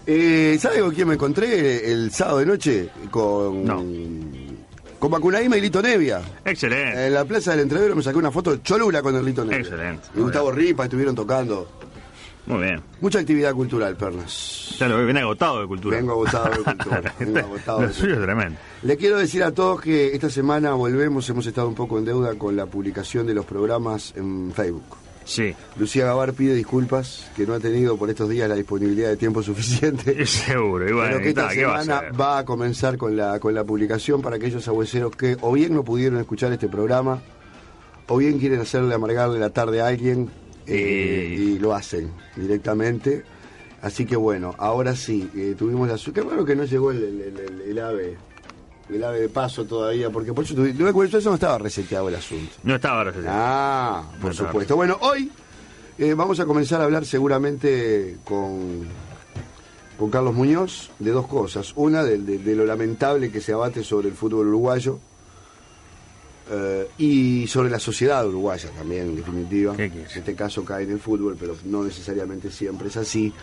Eh, 0.08 0.60
¿Sabe 0.62 0.82
con 0.82 0.92
quién 0.94 1.08
me 1.08 1.16
encontré 1.16 1.92
el 1.92 2.12
sábado 2.12 2.38
de 2.38 2.46
noche? 2.46 2.90
Con. 3.10 3.66
No. 3.66 3.84
Con 5.06 5.12
Macunaíma 5.12 5.56
y 5.56 5.62
Lito 5.62 5.84
Nevia. 5.84 6.20
Excelente. 6.44 7.06
En 7.06 7.14
la 7.14 7.24
plaza 7.26 7.52
del 7.52 7.60
Entrevero 7.60 7.96
me 7.96 8.02
saqué 8.02 8.18
una 8.18 8.32
foto 8.32 8.58
cholula 8.58 9.04
con 9.04 9.16
el 9.16 9.24
Lito 9.24 9.46
Nevia. 9.46 9.60
Excelente. 9.60 10.08
Y 10.16 10.20
Gustavo 10.20 10.52
Ripa 10.52 10.86
estuvieron 10.86 11.14
tocando. 11.14 11.68
Muy 12.48 12.64
bien. 12.64 12.82
Mucha 13.02 13.20
actividad 13.20 13.54
cultural, 13.54 13.96
Pernas. 13.96 14.76
Ya 14.80 14.88
lo 14.88 14.98
veo, 14.98 15.06
viene 15.06 15.20
agotado 15.20 15.62
de 15.62 15.68
cultura. 15.68 15.98
Vengo 15.98 16.14
agotado 16.14 16.50
de 16.50 16.64
cultura. 16.64 17.14
Vengo 17.20 17.38
agotado 17.38 17.82
de 17.82 17.88
Lo 17.90 17.94
suyo 17.94 18.16
es 18.16 18.22
tremendo. 18.24 18.60
Le 18.82 18.98
quiero 18.98 19.20
decir 19.20 19.44
a 19.44 19.52
todos 19.52 19.80
que 19.80 20.08
esta 20.16 20.32
semana 20.32 20.74
volvemos, 20.74 21.30
hemos 21.30 21.46
estado 21.46 21.68
un 21.68 21.76
poco 21.76 22.00
en 22.00 22.06
deuda 22.06 22.34
con 22.34 22.56
la 22.56 22.66
publicación 22.66 23.28
de 23.28 23.36
los 23.36 23.46
programas 23.46 24.12
en 24.16 24.52
Facebook. 24.56 25.05
Sí, 25.26 25.54
Lucía 25.78 26.06
Gavar 26.06 26.34
pide 26.34 26.54
disculpas 26.54 27.30
que 27.36 27.46
no 27.48 27.54
ha 27.56 27.60
tenido 27.60 27.98
por 27.98 28.10
estos 28.10 28.30
días 28.30 28.48
la 28.48 28.56
disponibilidad 28.56 29.10
de 29.10 29.18
tiempo 29.18 29.42
suficiente. 29.44 30.26
seguro. 30.28 30.86
Bueno, 30.86 31.02
pero 31.14 31.20
que 31.22 31.30
esta 31.30 31.42
está, 31.52 31.54
¿qué 31.56 31.66
va 31.66 31.80
a 31.80 31.84
semana 31.84 32.12
va 32.18 32.38
a 32.40 32.46
comenzar 32.46 32.98
con 32.98 33.18
la, 33.18 33.40
con 33.40 33.54
la 33.56 33.64
publicación 33.64 34.22
para 34.22 34.36
aquellos 34.38 34.68
abueceros 34.68 35.16
que 35.16 35.36
o 35.42 35.52
bien 35.52 35.74
no 35.74 35.84
pudieron 35.84 36.20
escuchar 36.20 36.52
este 36.54 36.68
programa 36.70 37.22
o 38.08 38.18
bien 38.18 38.38
quieren 38.40 38.60
hacerle 38.62 38.94
amargarle 38.94 39.40
la 39.40 39.50
tarde 39.50 39.82
a 39.82 39.88
alguien 39.88 40.30
eh, 40.68 41.36
Y- 41.38 41.42
y 41.54 41.60
lo 41.60 41.74
hacen 41.74 42.12
directamente. 42.36 43.24
Así 43.82 44.06
que 44.06 44.16
bueno, 44.16 44.56
ahora 44.58 44.96
sí, 44.96 45.30
eh, 45.36 45.56
tuvimos 45.58 45.88
la... 45.88 45.98
su- 45.98 46.12
Qué 46.14 46.22
bueno 46.22 46.44
que 46.46 46.56
no 46.56 46.64
llegó 46.66 46.92
el, 46.92 47.04
el- 47.04 47.22
el- 47.22 47.40
el- 47.40 47.62
el 47.62 47.80
ave 47.80 48.18
el 48.90 49.04
ave 49.04 49.20
de 49.22 49.30
paso 49.30 49.66
todavía, 49.66 50.10
porque 50.10 50.34
por 50.34 50.44
eso, 50.44 50.54
no 50.56 51.34
estaba 51.34 51.58
reseteado 51.58 52.08
el 52.10 52.16
asunto. 52.16 52.52
No 52.64 52.76
estaba 52.76 52.98
ahora. 53.00 53.14
Ah, 53.28 54.04
por 54.22 54.32
No 54.32 54.34
supuesto. 54.34 54.76
Bueno, 54.76 54.98
hoy 55.02 55.32
eh, 55.98 56.14
vamos 56.14 56.40
a 56.40 56.46
comenzar 56.46 56.82
a 56.82 56.84
hablar 56.86 57.06
seguramente 57.06 58.18
con, 58.24 58.88
con 59.98 60.10
Carlos 60.12 60.34
Muñoz 60.36 60.92
de 61.00 61.12
dos 61.12 61.28
cosas. 61.28 61.74
Una, 61.76 62.04
de, 62.04 62.18
de- 62.20 62.38
de 62.38 62.56
lo 62.56 62.66
lamentable 62.66 63.32
que 63.32 63.42
se 63.42 63.54
abate 63.54 63.84
sobre 63.84 64.10
el 64.10 64.14
fútbol 64.14 64.48
uruguayo 64.50 65.00
eh, 66.52 66.88
y 67.00 67.48
sobre 67.48 67.70
la 67.72 67.80
sociedad 67.80 68.28
uruguaya 68.28 68.70
también, 68.78 69.08
en 69.10 69.16
definitiva. 69.16 69.76
¿Qué 69.76 69.86
En 69.86 70.06
este 70.06 70.36
caso 70.36 70.64
cae 70.64 70.84
en 70.84 70.92
el 70.92 71.00
fútbol, 71.00 71.36
pero 71.40 71.56
no 71.66 71.84
necesariamente 71.84 72.52
siempre 72.52 72.90
es 72.90 72.98
así. 72.98 73.34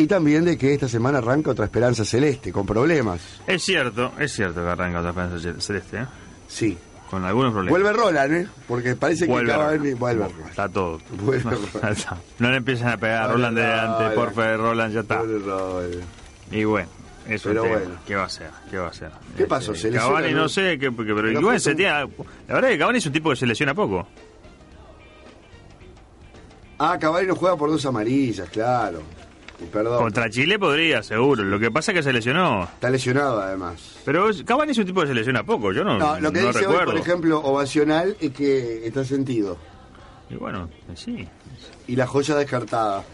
Y 0.00 0.06
también 0.06 0.44
de 0.46 0.56
que 0.56 0.72
esta 0.72 0.88
semana 0.88 1.18
arranca 1.18 1.50
otra 1.50 1.66
esperanza 1.66 2.04
celeste, 2.04 2.52
con 2.52 2.64
problemas. 2.64 3.20
Es 3.46 3.62
cierto, 3.62 4.12
es 4.18 4.32
cierto 4.32 4.62
que 4.62 4.68
arranca 4.70 5.00
otra 5.00 5.10
Esperanza 5.10 5.60
Celeste, 5.60 5.98
¿eh? 5.98 6.06
Sí. 6.48 6.78
Con 7.10 7.24
algunos 7.24 7.52
problemas. 7.52 7.80
Vuelve 7.82 7.92
Roland, 7.98 8.32
¿eh? 8.32 8.48
Porque 8.66 8.94
parece 8.96 9.26
que 9.26 9.30
Vuelve 9.32 9.52
acaba 9.52 9.66
Roland. 9.72 9.84
de... 9.84 9.94
Vuelve 9.96 10.24
Roland. 10.28 10.48
Está 10.48 10.68
todo. 10.68 11.00
Vuelve 11.22 11.44
no, 11.82 11.88
está. 11.90 12.16
No 12.38 12.50
le 12.50 12.56
empiezan 12.56 12.88
a 12.88 12.96
pegar 12.96 13.22
a 13.24 13.32
Roland 13.32 13.56
de 13.58 13.62
delante, 13.62 13.98
Roland. 13.98 14.14
porfa, 14.14 14.56
Roland, 14.56 14.94
ya 14.94 15.00
está. 15.00 15.22
Y 16.50 16.64
bueno, 16.64 16.88
es 17.28 17.44
un 17.44 17.50
Pero 17.52 17.62
tema. 17.64 17.76
bueno. 17.76 17.94
¿Qué 18.06 18.14
va 18.14 18.22
a 18.22 18.26
hacer? 18.26 18.50
¿Qué 18.70 18.78
va 18.78 18.86
a 18.86 18.90
hacer? 18.90 19.10
¿Qué 19.36 19.44
pasó? 19.46 19.74
¿Se 19.74 19.90
lesiona, 19.90 20.06
Cavani 20.14 20.32
no? 20.32 20.40
no 20.42 20.48
sé, 20.48 20.78
que, 20.78 20.86
que- 20.88 21.14
pero 21.14 21.30
igual 21.30 21.60
se 21.60 21.74
tira- 21.74 22.08
La 22.48 22.54
verdad 22.54 22.70
es 22.70 22.74
que 22.76 22.78
Cavani 22.78 22.98
es 22.98 23.06
un 23.06 23.12
tipo 23.12 23.28
que 23.30 23.36
se 23.36 23.46
lesiona 23.46 23.74
poco. 23.74 24.06
Ah, 26.78 26.96
Cavani 26.98 27.26
no 27.26 27.34
juega 27.34 27.56
por 27.56 27.68
dos 27.70 27.84
amarillas, 27.84 28.48
claro. 28.48 29.02
Perdón. 29.72 29.98
Contra 30.02 30.28
Chile 30.30 30.58
podría, 30.58 31.02
seguro. 31.02 31.44
Lo 31.44 31.58
que 31.58 31.70
pasa 31.70 31.92
es 31.92 31.98
que 31.98 32.02
se 32.02 32.12
lesionó. 32.12 32.64
Está 32.64 32.90
lesionado 32.90 33.40
además. 33.40 33.98
Pero 34.04 34.28
Cavani 34.44 34.72
es 34.72 34.78
un 34.78 34.86
tipo 34.86 35.00
que 35.02 35.08
se 35.08 35.14
lesiona 35.14 35.44
poco. 35.44 35.72
Yo 35.72 35.84
no, 35.84 35.98
No, 35.98 36.18
lo 36.20 36.32
que 36.32 36.40
no 36.40 36.46
dice 36.48 36.58
hoy, 36.60 36.64
recuerdo. 36.72 36.92
por 36.92 37.00
ejemplo, 37.00 37.38
ovacional 37.40 38.16
es 38.20 38.32
que 38.32 38.86
está 38.86 39.04
sentido. 39.04 39.56
Y 40.30 40.34
bueno, 40.36 40.68
sí. 40.94 41.28
Y 41.86 41.96
la 41.96 42.06
joya 42.06 42.34
descartada. 42.36 43.04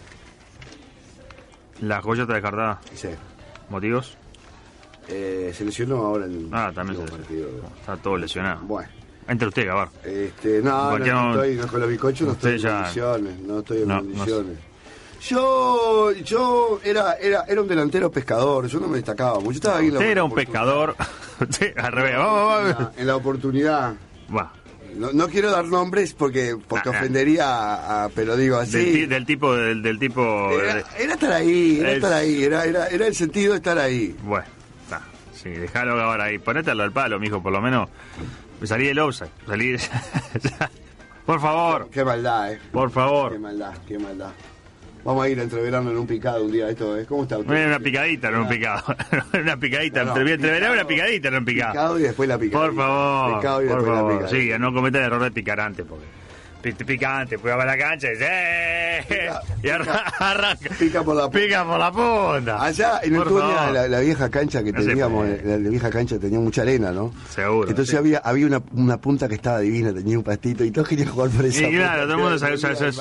La 1.81 2.01
joya 2.01 2.23
está 2.23 2.35
descartada. 2.35 2.81
Sí. 2.95 3.09
¿Motivos? 3.69 4.17
Eh, 5.09 5.53
se 5.57 5.65
lesionó 5.65 5.97
ahora 5.99 6.27
en 6.27 6.33
el 6.33 6.49
Ah, 6.53 6.73
también 6.75 7.05
se 7.05 7.11
partido. 7.11 7.49
Está 7.81 7.97
todo 7.97 8.17
lesionado. 8.17 8.61
Bueno. 8.63 8.89
Entre 9.29 9.49
usted, 9.49 9.67
Gavar. 9.67 9.89
Este, 10.05 10.63
no, 10.63 10.97
no, 10.99 11.33
estoy 11.35 11.57
no, 11.57 11.67
con 11.69 11.81
los 11.81 11.89
bizcochos, 11.91 12.27
no 12.29 12.33
estoy 12.35 12.53
en 12.53 12.59
ya- 12.59 12.77
condiciones, 12.79 13.39
no 13.41 13.59
estoy 13.59 13.83
en 13.83 13.89
No, 13.89 13.95
no 13.97 14.01
condiciones. 14.03 14.59
Yo, 15.23 16.13
yo 16.13 16.81
era, 16.85 17.15
era, 17.15 17.45
era 17.49 17.61
un 17.63 17.69
delantero 17.69 18.11
pescador, 18.11 18.67
yo 18.69 18.79
no 18.81 18.89
me 18.89 18.97
destacaba 18.97 19.41
mucho. 19.41 19.57
Estaba 19.57 19.79
ahí 19.79 19.87
en 19.89 19.95
la 19.95 19.99
Usted 20.01 20.11
era 20.13 20.25
un 20.25 20.35
pescador. 20.35 20.95
Al 21.77 21.93
revés. 21.93 22.17
Vamos, 22.17 22.61
En 22.67 22.73
vamos. 22.73 22.79
la- 22.97 23.01
En 23.01 23.07
la 23.07 23.17
oportunidad. 23.17 23.95
Va. 24.35 24.53
No, 24.95 25.13
no 25.13 25.29
quiero 25.29 25.51
dar 25.51 25.67
nombres 25.67 26.15
porque 26.15 26.57
porque 26.69 26.89
Ah, 26.89 26.93
ah. 26.95 26.99
ofendería 26.99 27.45
a, 27.49 28.05
a- 28.05 28.09
pero 28.11 28.37
digo 28.37 28.57
así. 28.57 29.01
Del, 29.01 29.09
del 29.11 29.27
tipo. 29.27 29.55
Del, 29.55 29.83
del 29.83 29.99
tipo. 29.99 30.51
Era, 30.53 30.85
era 30.99 31.13
estar 31.15 31.33
ahí, 31.33 31.79
era 31.81 31.91
Es- 31.91 31.97
estar 31.97 32.13
ahí, 32.13 32.43
era, 32.45 32.65
era, 32.65 32.87
era 32.89 33.07
el 33.07 33.15
sentido 33.15 33.53
de 33.53 33.59
estar 33.59 33.79
ahí. 33.79 34.17
Bueno, 34.23 34.47
está. 34.85 35.03
Sí, 35.35 35.51
déjalo 35.51 35.97
Gavar 35.97 36.21
ahí. 36.23 36.39
Ponete 36.39 36.71
al 36.71 36.93
palo, 36.93 37.19
mijo, 37.19 37.43
por 37.43 37.53
lo 37.53 37.61
menos. 37.61 37.89
Salí 38.65 38.87
del 38.87 38.99
offside. 39.01 39.29
Salí. 39.47 39.77
por 41.27 41.41
favor. 41.41 41.89
Qué 41.91 42.05
maldad, 42.05 42.53
eh. 42.53 42.61
Por 42.73 42.89
Qué 42.89 42.95
favor. 42.95 43.39
maldad, 43.39 43.75
qué 43.87 43.99
maldad. 43.99 44.31
Vamos 45.07 45.25
a 45.25 45.29
ir 45.29 45.39
a 45.39 45.45
entreverarnos 45.45 45.93
en 45.93 45.99
un 45.99 46.07
picado 46.07 46.45
un 46.45 46.51
día 46.51 46.69
esto, 46.69 46.99
¿eh? 46.99 47.07
¿Cómo 47.07 47.23
está 47.23 47.39
usted? 47.39 47.49
No 47.49 47.57
era 47.57 47.69
una 47.69 47.79
picadita, 47.79 48.29
no 48.31 48.43
un 48.43 48.49
picado. 48.49 48.83
una 49.41 49.57
picadita. 49.57 50.01
No, 50.05 50.11
no, 50.15 50.17
entre 50.21 50.35
entre 50.35 50.51
verano 50.51 50.73
una 50.75 50.85
picadita, 50.85 51.31
no 51.31 51.39
un 51.39 51.45
picado. 51.45 51.73
Picado 51.73 51.99
y 51.99 52.03
después 52.03 52.29
la 52.29 52.39
picadita. 52.39 52.59
Por 52.59 52.75
favor. 52.75 53.37
Picado 53.39 53.63
y 53.63 53.67
por 53.69 53.77
después 53.77 53.95
la 53.95 54.01
favor. 54.03 54.19
picadita. 54.19 54.37
Sí, 54.57 54.59
no 54.59 54.73
cometan 54.75 55.01
el 55.03 55.07
error 55.07 55.23
de 55.23 55.31
picar 55.31 55.61
antes, 55.61 55.87
porque. 55.89 56.05
Pi- 56.73 56.85
Picante, 56.85 57.39
pues 57.39 57.57
va 57.57 57.63
a 57.63 57.67
la 57.67 57.77
cancha 57.79 58.09
y 58.09 58.11
dice. 58.13 58.27
¡Eh! 58.31 59.05
Pica, 59.09 59.41
y 59.63 59.69
arra- 59.69 60.05
arranca. 60.19 60.71
Pica 60.79 61.03
por 61.03 61.17
la 61.17 61.23
punta. 61.25 61.39
Pica 61.41 61.65
por 61.65 61.79
la 61.79 61.93
punta. 61.93 62.63
Allá 62.63 63.01
en 63.03 63.17
Antonia, 63.17 63.71
la, 63.71 63.89
la 63.89 64.01
vieja 64.01 64.31
cancha 64.31 64.63
que 64.65 64.73
No 64.73 64.85
teníamos, 64.85 65.27
la, 65.45 65.59
la 65.59 65.69
vieja 65.69 65.91
cancha 65.91 66.19
tenía 66.19 66.39
mucha 66.39 66.63
arena, 66.63 66.93
¿no? 66.93 67.13
Seguro. 67.31 67.69
Entonces 67.69 67.91
sí. 67.93 67.97
había, 67.97 68.19
había 68.19 68.47
una, 68.47 68.63
una 68.73 69.01
punta 69.01 69.29
que 69.29 69.35
estaba 69.37 69.61
divina, 69.61 69.93
tenía 69.93 70.17
un 70.19 70.25
pastito 70.25 70.65
y 70.65 70.71
todos 70.71 70.89
querían 70.89 71.09
jugar 71.09 71.31
por 71.31 71.45
esa 71.45 71.63
Y 71.69 71.75
claro, 71.75 72.03
todo 72.05 72.13
el 72.15 72.19
mundo 72.19 72.39
se, 72.39 72.57
se- 72.57 72.93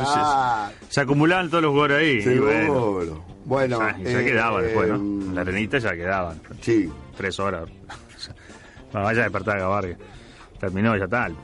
se- 0.90 1.02
acumulaban 1.02 1.50
todos 1.50 1.64
los 1.64 1.72
jugadores 1.72 2.26
ahí. 2.26 2.34
y 2.36 2.40
bueno. 2.40 2.64
Seguro. 2.74 3.26
Bueno, 3.46 3.80
Ah, 3.82 3.96
y 4.00 4.04
ya 4.04 4.22
eh, 4.22 4.26
quedaban 4.26 4.64
después, 4.64 4.90
¿no? 4.90 4.96
eh, 4.96 5.34
La 5.36 5.42
arenita 5.42 5.78
ya 5.78 5.92
quedaban. 5.94 6.42
Sí, 6.62 6.90
Tres 7.16 7.40
horas. 7.40 7.70
Bueno, 8.92 9.08
vaya 9.08 9.22
a 9.22 9.24
despertar 9.24 9.58
a 9.58 9.60
Gavar. 9.60 9.98
Terminó, 10.60 10.96
ya 10.96 11.08
tal. 11.08 11.36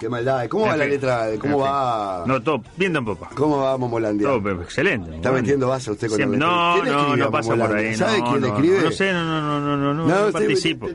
Qué 0.00 0.08
maldad. 0.08 0.48
¿Cómo 0.48 0.64
En 0.64 0.70
va 0.72 0.76
la 0.76 0.84
letra? 0.86 1.26
¿Cómo 1.40 1.54
En 1.54 1.60
fin. 1.60 1.72
va? 1.72 2.24
No, 2.26 2.42
todo, 2.42 2.62
viento 2.76 2.98
en 3.00 3.04
popa. 3.04 3.30
¿Cómo 3.34 3.58
va 3.58 3.76
Momolandia? 3.76 4.26
Todo 4.28 4.62
excelente. 4.62 5.16
Está 5.16 5.30
bueno. 5.30 5.42
metiendo 5.42 5.68
baza 5.68 5.92
usted 5.92 6.08
con 6.08 6.16
Siempre- 6.16 6.38
la 6.38 6.46
letra. 6.46 6.66
No, 6.66 6.82
¿Quién 6.82 6.94
no, 6.94 7.16
no 7.16 7.30
pasa 7.30 7.54
por 7.56 7.76
ahí. 7.76 7.94
¿Sabe 7.94 8.18
no, 8.18 8.24
quién 8.30 8.40
no, 8.40 8.46
escribe? 8.48 8.80
No 8.82 8.90
sé, 8.90 9.12
no, 9.12 9.24
no, 9.24 9.40
no, 9.60 9.76
no, 9.76 9.94
no, 9.94 10.04
no, 10.26 10.32
participo. 10.32 10.88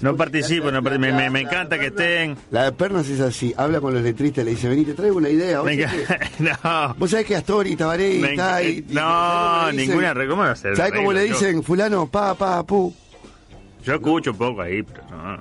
No 0.00 0.16
participo, 0.16 0.70
no 0.70 0.82
participo. 0.82 1.30
Me, 1.30 1.40
encanta 1.40 1.78
que 1.78 1.86
estén. 1.86 2.36
La 2.50 2.64
de 2.64 2.72
Pernas 2.72 3.08
es 3.08 3.20
así, 3.20 3.54
habla 3.56 3.80
con 3.80 3.94
los 3.94 4.02
letristas, 4.02 4.44
le 4.44 4.52
dice, 4.52 4.68
vení, 4.68 4.84
te 4.84 4.94
traigo 4.94 5.16
una 5.16 5.28
idea. 5.28 5.60
¿Vos, 5.60 5.66
Me 5.66 5.82
sabés 5.82 6.08
enca- 6.08 6.18
que, 6.36 6.42
No. 6.44 6.94
vos 6.98 7.10
sabés 7.10 7.26
que 7.26 7.36
Astori, 7.36 7.76
Tabaré 7.76 8.20
está 8.32 8.62
y, 8.62 8.84
y- 8.88 8.94
No, 8.94 9.72
ninguna. 9.72 10.14
re- 10.14 10.28
¿Cómo 10.28 10.42
va 10.42 10.50
a 10.52 10.56
ser? 10.56 10.76
¿Sabés 10.76 10.92
cómo 10.92 11.12
le 11.12 11.22
dicen? 11.22 11.62
Fulano, 11.62 12.06
pa, 12.06 12.34
pa, 12.34 12.62
pu. 12.64 12.92
Yo 13.84 13.94
escucho 13.94 14.32
un 14.32 14.36
poco 14.38 14.62
ahí, 14.62 14.82
pero 14.82 15.02
no, 15.10 15.38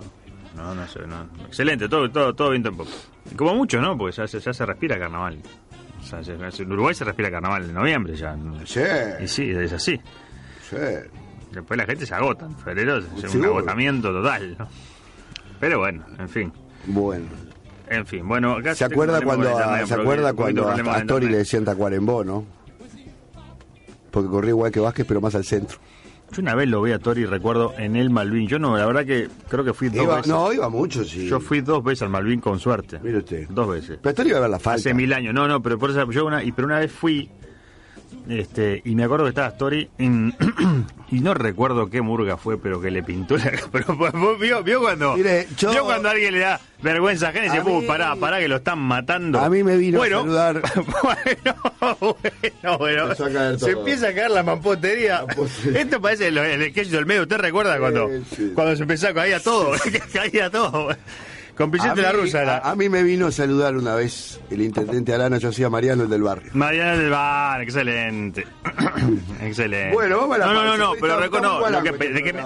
no, 0.55 0.73
no 0.75 0.87
sé, 0.87 0.99
no. 1.07 1.27
Excelente, 1.45 1.87
todo, 1.89 2.09
todo, 2.09 2.33
todo 2.33 2.49
viento 2.51 2.69
en 2.69 2.77
popa. 2.77 2.91
Como 3.35 3.55
mucho, 3.55 3.81
¿no? 3.81 3.97
Porque 3.97 4.15
ya 4.15 4.27
se, 4.27 4.39
ya 4.39 4.53
se 4.53 4.65
respira 4.65 4.97
carnaval. 4.99 5.39
O 5.99 6.03
sea, 6.03 6.23
se- 6.23 6.33
en 6.33 6.71
Uruguay 6.71 6.93
se 6.93 7.03
respira 7.03 7.31
carnaval 7.31 7.63
en 7.65 7.73
noviembre 7.73 8.15
ya. 8.15 8.35
Sí, 8.65 8.79
Y 9.23 9.27
sí, 9.27 9.49
es 9.51 9.73
así. 9.73 9.99
sí. 10.69 10.77
Después 11.51 11.77
la 11.77 11.85
gente 11.85 12.05
se 12.05 12.13
agota. 12.13 12.45
En 12.45 12.57
febrero 12.57 12.97
es 12.97 13.05
un 13.23 13.29
Seguro. 13.29 13.49
agotamiento 13.57 14.11
total, 14.11 14.55
¿no? 14.59 14.67
Pero 15.59 15.79
bueno, 15.79 16.05
en 16.19 16.29
fin. 16.29 16.53
Bueno. 16.85 17.25
En 17.87 18.05
fin, 18.05 18.27
bueno, 18.27 18.53
acá 18.53 18.73
¿Se 18.75 18.83
acuerda 18.83 19.21
cuando, 19.21 19.49
internet, 19.49 19.85
¿se 19.87 19.93
acuerda 19.93 20.33
cuando 20.33 20.67
a, 20.67 20.73
a 20.73 20.95
Astori 20.97 21.29
le 21.29 21.37
decían 21.37 21.63
Tacuarembó, 21.63 22.23
no? 22.23 22.43
Porque 24.11 24.29
corría 24.29 24.49
igual 24.49 24.71
que 24.71 24.79
Vázquez, 24.79 25.05
pero 25.07 25.21
más 25.21 25.35
al 25.35 25.43
centro. 25.45 25.77
Yo 26.35 26.41
una 26.41 26.53
vez 26.55 26.67
lo 26.67 26.81
vi 26.81 26.91
a 26.91 26.99
Tori, 26.99 27.25
recuerdo, 27.25 27.73
en 27.77 27.95
el 27.95 28.09
Malvin. 28.09 28.47
Yo 28.47 28.59
no, 28.59 28.77
la 28.77 28.85
verdad 28.85 29.05
que 29.05 29.29
creo 29.47 29.63
que 29.63 29.73
fui 29.73 29.87
dos 29.89 30.03
Iba- 30.03 30.15
veces. 30.17 30.31
no, 30.31 30.51
iba 30.51 30.67
mucho, 30.69 31.03
sí. 31.05 31.27
Yo 31.27 31.39
fui 31.39 31.61
dos 31.61 31.83
veces 31.83 32.01
al 32.03 32.09
Malvin 32.09 32.39
con 32.41 32.59
suerte. 32.59 32.99
Mire 33.01 33.19
usted. 33.19 33.47
Dos 33.49 33.69
veces. 33.69 33.99
Pero 34.01 34.09
Astori 34.09 34.29
iba 34.29 34.37
a 34.39 34.41
ver 34.41 34.49
la 34.49 34.59
falta. 34.59 34.75
Hace 34.79 34.93
mil 34.93 35.13
años. 35.13 35.33
No, 35.33 35.47
no, 35.47 35.61
pero 35.61 35.79
por 35.79 35.91
eso 35.91 36.09
yo 36.11 36.25
una, 36.25 36.43
y, 36.43 36.51
pero 36.51 36.67
una 36.67 36.79
vez 36.79 36.91
fui 36.91 37.29
este 38.29 38.81
y 38.85 38.95
me 38.95 39.03
acuerdo 39.03 39.25
que 39.25 39.29
estaba 39.29 39.47
Story 39.49 39.89
en- 39.97 40.35
y 41.11 41.19
no 41.19 41.33
recuerdo 41.33 41.89
qué 41.89 42.01
murga 42.01 42.37
fue, 42.37 42.57
pero 42.57 42.81
que 42.81 42.91
le 42.91 43.03
pintó 43.03 43.37
la 43.37 43.51
pero 43.71 44.37
vio, 44.37 44.63
vio 44.63 44.81
cuando 44.81 45.15
Mire, 45.15 45.47
yo- 45.57 45.71
vio 45.71 45.83
cuando 45.85 46.09
a 46.09 46.11
alguien 46.11 46.33
le 46.33 46.39
da 46.39 46.59
vergüenza 46.81 47.29
ajena 47.29 47.45
y 47.45 47.49
dice, 47.49 47.61
A 47.61 47.63
mí- 47.63 47.71
"Uh, 47.71 47.85
pará, 47.87 48.15
pará 48.15 48.39
que 48.39 48.47
lo 48.47 48.57
están 48.57 48.79
matando." 48.79 49.39
A 49.39 49.49
mí 49.49 49.63
me 49.63 49.77
vino 49.77 49.97
a 49.97 49.99
bueno, 49.99 50.19
saludar. 50.21 50.61
bueno, 51.03 52.15
bueno, 52.61 52.77
bueno. 52.77 53.03
A 53.05 53.15
Se 53.15 53.57
todo. 53.57 53.69
empieza 53.69 54.09
a 54.09 54.13
caer 54.13 54.31
la 54.31 54.43
mampotería. 54.43 55.23
Mampostería. 55.25 55.81
Esto 55.81 56.01
parece 56.01 56.27
el, 56.27 56.37
el 56.37 56.69
sketch 56.71 56.87
del 56.89 57.05
medio, 57.05 57.23
¿usted 57.23 57.37
recuerda 57.37 57.77
cuando 57.79 58.07
Sí, 58.09 58.23
sí. 58.35 58.51
cuando 58.53 58.75
se 58.75 58.81
empezó 58.83 59.07
a 59.09 59.13
caer 59.13 59.41
todo? 59.41 59.71
que 59.83 59.99
caía 60.13 60.49
todo. 60.49 60.89
Con 61.55 61.71
Vicente 61.71 62.01
la 62.01 62.11
Rusa 62.11 62.41
era. 62.41 62.57
A, 62.57 62.71
a 62.71 62.75
mí 62.75 62.89
me 62.89 63.01
vino 63.03 63.27
a 63.27 63.31
saludar 63.31 63.75
una 63.75 63.95
vez 63.95 64.39
el 64.49 64.61
intendente 64.61 65.13
Arana, 65.13 65.37
yo 65.37 65.49
hacía 65.49 65.69
Mariano, 65.69 66.03
el 66.03 66.09
del 66.09 66.21
barrio. 66.21 66.51
Mariana 66.53 66.97
del 66.97 67.09
Bar, 67.09 67.61
excelente. 67.61 68.45
excelente. 69.41 69.93
Bueno, 69.93 70.17
vamos 70.17 70.35
a 70.35 70.39
la 70.39 70.45
No, 70.47 70.53
no, 70.53 70.63
no, 70.65 70.77
no, 70.77 70.91
pero 70.99 71.19
recuerdo, 71.19 71.61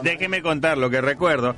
déjeme 0.03 0.41
contar 0.41 0.77
lo 0.77 0.89
que 0.89 1.01
recuerdo. 1.01 1.55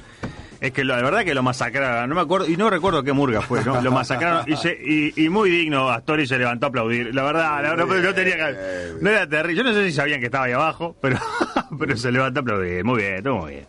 Es 0.60 0.72
que 0.74 0.84
lo- 0.84 0.96
la 0.96 1.02
verdad 1.02 1.24
que 1.26 1.34
lo 1.34 1.42
masacraron, 1.42 2.08
no 2.08 2.14
me 2.16 2.22
acuerdo, 2.22 2.48
y 2.48 2.56
no 2.56 2.70
recuerdo 2.70 3.02
qué 3.04 3.14
murga 3.14 3.42
fue, 3.42 3.66
¿no? 3.66 3.82
Lo 3.82 3.92
masacraron 3.92 4.44
y, 4.48 4.56
se- 4.58 4.78
y, 4.80 5.12
y 5.26 5.28
muy 5.28 5.50
digno, 5.50 5.90
Astori 5.90 6.28
se 6.28 6.38
levantó 6.38 6.68
a 6.68 6.70
aplaudir. 6.70 7.16
La 7.16 7.24
verdad, 7.24 7.64
la- 7.64 7.76
no, 7.76 7.86
no 7.88 8.14
tenía 8.14 8.36
que- 8.36 8.94
No 9.02 9.10
era 9.10 9.28
terrible, 9.28 9.56
yo 9.56 9.64
no 9.64 9.74
sé 9.74 9.84
si 9.90 9.92
sabían 9.92 10.20
que 10.20 10.28
estaba 10.28 10.46
ahí 10.46 10.52
abajo, 10.52 10.96
pero, 11.02 11.18
pero 11.80 11.98
se 11.98 12.12
levantó 12.12 12.42
a 12.42 12.44
aplaudir. 12.44 12.84
Muy 12.84 13.02
bien, 13.02 13.24
todo 13.24 13.38
muy 13.38 13.52
bien. 13.54 13.66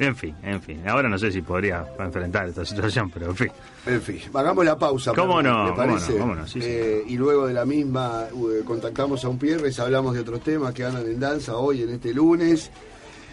En 0.00 0.16
fin, 0.16 0.34
en 0.42 0.60
fin. 0.62 0.82
Ahora 0.88 1.08
no 1.08 1.18
sé 1.18 1.30
si 1.30 1.42
podría 1.42 1.84
enfrentar 1.98 2.48
esta 2.48 2.64
situación, 2.64 3.10
pero 3.10 3.26
en 3.26 3.36
fin. 3.36 3.52
En 3.86 4.00
fin, 4.00 4.18
hagamos 4.34 4.64
la 4.64 4.76
pausa. 4.78 5.12
¿Cómo 5.14 5.42
no? 5.42 5.64
¿Le 5.66 5.70
¿Cómo 5.70 5.76
parece? 5.76 6.12
no? 6.14 6.18
¿Cómo 6.20 6.34
no? 6.34 6.46
Sí, 6.46 6.60
sí. 6.62 6.66
Eh, 6.68 7.04
y 7.06 7.16
luego 7.18 7.46
de 7.46 7.52
la 7.54 7.64
misma 7.66 8.24
eh, 8.32 8.62
contactamos 8.64 9.22
a 9.24 9.28
un 9.28 9.38
Pierres, 9.38 9.78
hablamos 9.78 10.14
de 10.14 10.20
otros 10.20 10.40
temas 10.42 10.72
que 10.72 10.84
andan 10.84 11.04
en 11.06 11.20
danza 11.20 11.56
hoy, 11.56 11.82
en 11.82 11.90
este 11.90 12.14
lunes. 12.14 12.70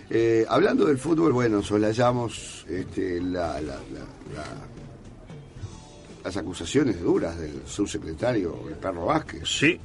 Eh, 0.09 0.45
hablando 0.49 0.85
del 0.85 0.97
fútbol, 0.97 1.31
bueno, 1.33 1.61
solayamos 1.63 2.65
este, 2.69 3.21
la, 3.21 3.61
la- 3.61 3.75
la- 3.75 4.35
la- 4.35 4.67
las 6.25 6.35
acusaciones 6.35 7.01
duras 7.01 7.37
del 7.39 7.61
subsecretario, 7.65 8.53
el 8.67 8.75
perro 8.75 9.05
Vázquez, 9.05 9.43
Sí, 9.47 9.79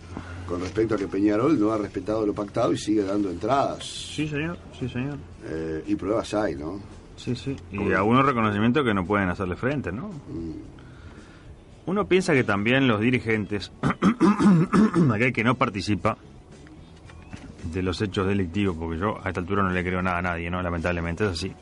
con 0.46 0.60
respecto 0.60 0.94
a 0.94 0.98
que 0.98 1.08
Peñarol 1.08 1.58
no 1.58 1.72
ha 1.72 1.78
respetado 1.78 2.26
lo 2.26 2.34
pactado 2.34 2.72
y 2.72 2.78
sigue 2.78 3.02
dando 3.02 3.30
entradas. 3.30 3.84
sí, 3.84 4.28
señor, 4.28 4.58
sí, 4.78 4.88
señor. 4.88 5.16
Eh, 5.44 5.84
y 5.86 5.94
pruebas 5.94 6.34
hay, 6.34 6.54
¿no? 6.54 6.80
Sí, 7.16 7.36
sí. 7.36 7.56
Y 7.70 7.92
algunos 7.92 8.26
reconocimientos 8.26 8.84
que 8.84 8.94
no 8.94 9.06
pueden 9.06 9.28
hacerle 9.28 9.56
frente, 9.56 9.92
¿no? 9.92 10.10
Uno 11.86 12.06
piensa 12.06 12.32
que 12.32 12.44
también 12.44 12.86
los 12.86 13.00
dirigentes, 13.00 13.72
aquel 15.14 15.32
que 15.32 15.44
no 15.44 15.56
participa 15.56 16.16
de 17.72 17.82
los 17.82 18.00
hechos 18.00 18.26
delictivos, 18.26 18.76
porque 18.76 18.98
yo 18.98 19.18
a 19.22 19.28
esta 19.28 19.40
altura 19.40 19.62
no 19.62 19.70
le 19.70 19.82
creo 19.84 20.02
nada 20.02 20.18
a 20.18 20.22
nadie, 20.22 20.50
¿no? 20.50 20.62
Lamentablemente 20.62 21.24
es 21.24 21.30
así. 21.30 21.52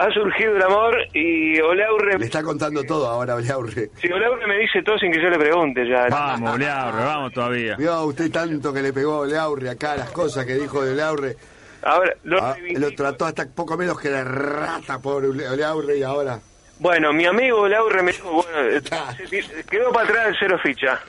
Ha 0.00 0.08
surgido 0.12 0.54
el 0.54 0.62
amor 0.62 0.96
y 1.12 1.58
Olaurre... 1.60 2.18
Le 2.20 2.24
está 2.26 2.40
contando 2.42 2.84
todo 2.84 3.08
ahora, 3.08 3.34
Oleaurre. 3.34 3.90
Si 4.00 4.06
Olaurre 4.12 4.46
me 4.46 4.56
dice 4.58 4.80
todo 4.84 4.96
sin 4.96 5.10
que 5.10 5.20
yo 5.20 5.28
le 5.28 5.36
pregunte 5.38 5.88
ya. 5.88 6.06
Vamos, 6.08 6.54
Oleaurre, 6.54 7.04
vamos 7.04 7.32
todavía. 7.32 7.74
Vio 7.76 8.04
usted 8.04 8.30
tanto 8.30 8.72
que 8.72 8.80
le 8.80 8.92
pegó 8.92 9.14
a 9.14 9.18
Oleaurre 9.20 9.70
acá, 9.70 9.96
las 9.96 10.10
cosas 10.12 10.46
que 10.46 10.54
dijo 10.54 10.84
de 10.84 10.92
Oleaurre. 10.92 11.36
Ahora, 11.82 12.12
lo 12.22 12.40
Ah, 12.40 12.56
lo 12.76 12.90
trató 12.92 13.24
hasta 13.26 13.46
poco 13.48 13.76
menos 13.76 13.98
que 14.00 14.08
la 14.08 14.22
rata, 14.22 15.00
pobre 15.00 15.28
Oleaurre, 15.28 15.98
y 15.98 16.02
ahora. 16.04 16.38
Bueno, 16.78 17.12
mi 17.12 17.26
amigo 17.26 17.62
Olaurre 17.62 18.02
me 18.04 18.12
dijo, 18.12 18.30
bueno, 18.30 18.60
eh, 18.68 18.80
se 18.80 19.64
quedó 19.64 19.90
para 19.92 20.08
atrás 20.08 20.28
el 20.28 20.36
cero 20.38 20.58
ficha. 20.62 21.00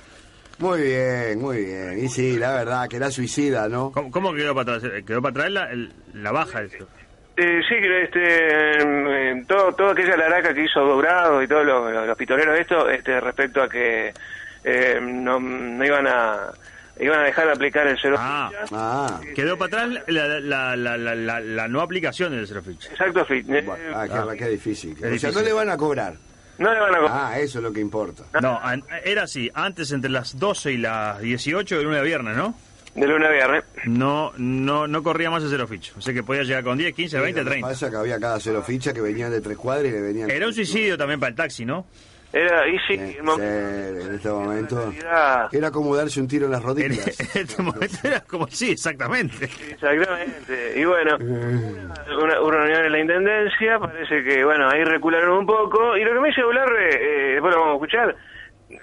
Muy 0.57 0.81
bien, 0.81 1.39
muy 1.39 1.63
bien. 1.63 2.03
Y 2.03 2.09
sí, 2.09 2.39
la 2.39 2.53
verdad, 2.53 2.87
que 2.89 2.95
era 2.97 3.11
suicida, 3.11 3.69
¿no? 3.69 3.91
¿Cómo, 3.91 4.09
cómo 4.09 4.33
quedó 4.33 4.55
para 4.55 4.77
atrás? 4.77 4.91
Eh, 4.95 5.03
Quedó 5.05 5.21
para 5.21 5.29
atrás 5.45 5.51
la, 5.51 5.69
la 6.13 6.31
baja. 6.31 6.63
Eso. 6.63 6.87
Eh, 7.41 7.61
sí, 7.69 7.75
que 7.75 8.03
este, 8.03 9.31
eh, 9.31 9.43
todo, 9.47 9.73
toda 9.73 9.91
aquella 9.93 10.17
laraca 10.17 10.53
que 10.53 10.63
hizo 10.65 10.81
Dobrado 10.81 11.41
y 11.41 11.47
todos 11.47 11.65
los, 11.65 11.91
los, 11.93 12.07
los 12.07 12.17
pitoneros 12.17 12.55
de 12.55 12.61
esto, 12.61 12.89
este, 12.89 13.19
respecto 13.21 13.61
a 13.63 13.69
que 13.69 14.13
eh, 14.63 14.99
no, 15.01 15.39
no 15.39 15.85
iban 15.85 16.05
a 16.07 16.51
iban 16.99 17.19
a 17.19 17.23
dejar 17.23 17.45
de 17.45 17.51
aplicar 17.53 17.87
el 17.87 17.97
cero 18.01 18.17
Ah. 18.19 18.49
ficha. 18.51 18.65
Ah, 18.73 19.21
Quedó 19.33 19.57
para 19.57 19.83
atrás 19.85 20.03
la, 20.07 20.27
la, 20.41 20.75
la, 20.75 20.97
la, 20.97 21.15
la, 21.15 21.39
la 21.39 21.67
no 21.69 21.79
aplicación 21.79 22.33
del 22.35 22.45
cero 22.45 22.61
ficha. 22.65 22.89
Exacto, 22.91 23.23
fit. 23.23 23.45
Bueno, 23.47 23.71
ah, 23.95 24.05
qué, 24.31 24.37
qué 24.37 24.47
difícil. 24.49 24.95
o 24.95 24.99
sea, 24.99 25.07
difícil. 25.09 25.33
no 25.33 25.41
le 25.41 25.53
van 25.53 25.69
a 25.69 25.77
cobrar. 25.77 26.15
no 26.57 26.73
le 26.73 26.79
van 26.81 26.95
a 26.95 26.99
co- 26.99 27.07
Ah, 27.09 27.39
eso 27.39 27.59
es 27.59 27.63
lo 27.63 27.71
que 27.71 27.79
importa. 27.79 28.23
No, 28.41 28.59
era 29.05 29.23
así. 29.23 29.49
Antes 29.53 29.93
entre 29.93 30.09
las 30.11 30.37
12 30.37 30.73
y 30.73 30.77
las 30.77 31.19
18 31.21 31.77
de 31.77 31.83
lunes 31.83 31.99
a 31.99 32.03
viernes, 32.03 32.35
¿no? 32.35 32.53
De 32.99 33.07
lunes 33.07 33.27
a 33.29 33.31
viernes. 33.31 33.63
No, 33.85 34.31
no, 34.37 34.87
no 34.87 35.03
corría 35.03 35.29
más 35.29 35.43
el 35.43 35.49
cero 35.49 35.67
ficha. 35.67 35.93
O 35.97 36.01
sea 36.01 36.13
que 36.13 36.23
podía 36.23 36.43
llegar 36.43 36.63
con 36.63 36.77
10, 36.77 36.93
15, 36.93 37.19
20, 37.19 37.39
Lo 37.39 37.43
que 37.45 37.49
30. 37.51 37.67
pasa 37.67 37.89
que 37.89 37.95
había 37.97 38.19
cada 38.19 38.39
cero 38.39 38.61
ficha 38.65 38.93
que 38.93 39.01
venían 39.01 39.31
de 39.31 39.41
tres 39.41 39.57
cuadras 39.57 39.87
y 39.87 39.91
le 39.91 40.01
venían. 40.01 40.29
Era 40.29 40.47
un 40.47 40.53
suicidio 40.53 40.97
también 40.97 41.19
para 41.19 41.29
el 41.29 41.35
taxi, 41.35 41.65
¿no? 41.65 41.85
Era, 42.31 42.67
y 42.67 42.77
sí, 42.87 42.95
Sí, 42.95 43.15
el 43.17 43.23
momento- 43.23 44.01
sí, 44.01 44.07
en 44.07 44.13
este 44.13 44.29
momento. 44.29 44.93
Era- 44.95 45.49
Era 45.51 45.71
como 45.71 45.95
darse 45.95 46.21
un 46.21 46.27
tiro 46.27 46.45
en 46.45 46.51
las 46.51 46.61
rodillas. 46.61 47.19
en 47.35 47.41
este 47.41 47.63
momento 47.63 47.97
era 48.03 48.19
como, 48.21 48.47
sí, 48.49 48.69
exactamente. 48.71 49.49
Exactamente. 49.71 50.73
Y 50.79 50.85
bueno, 50.85 51.17
una, 51.19 52.41
una 52.41 52.57
reunión 52.57 52.85
en 52.85 52.91
la 52.91 52.99
intendencia, 52.99 53.79
parece 53.79 54.23
que, 54.23 54.43
bueno, 54.45 54.69
ahí 54.69 54.83
recularon 54.83 55.39
un 55.39 55.45
poco. 55.47 55.97
Y 55.97 56.03
lo 56.03 56.13
que 56.13 56.19
me 56.19 56.27
dice 56.29 56.43
Ularre, 56.45 56.89
eh, 56.95 57.31
después 57.33 57.53
lo 57.55 57.61
vamos 57.61 57.73
a 57.73 57.75
escuchar, 57.77 58.15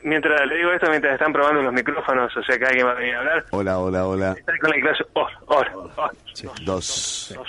mientras 0.02 0.46
le 0.46 0.56
digo 0.56 0.72
esto, 0.72 0.88
mientras 0.90 1.14
están 1.14 1.32
probando 1.32 1.62
los 1.62 1.72
micrófonos, 1.72 2.36
o 2.36 2.42
sea 2.42 2.58
que 2.58 2.64
alguien 2.66 2.86
va 2.86 2.92
a 2.92 2.94
venir 2.94 3.14
a 3.14 3.18
hablar. 3.20 3.44
Hola, 3.50 3.78
hola, 3.78 4.06
hola. 4.06 4.34
Está 4.38 4.52
con 4.58 4.70
la 4.70 4.76
clase, 4.80 5.04
hola, 5.12 5.38
hola, 5.46 5.72
hola. 5.96 6.10
Dos. 6.64 7.32
dos. 7.36 7.48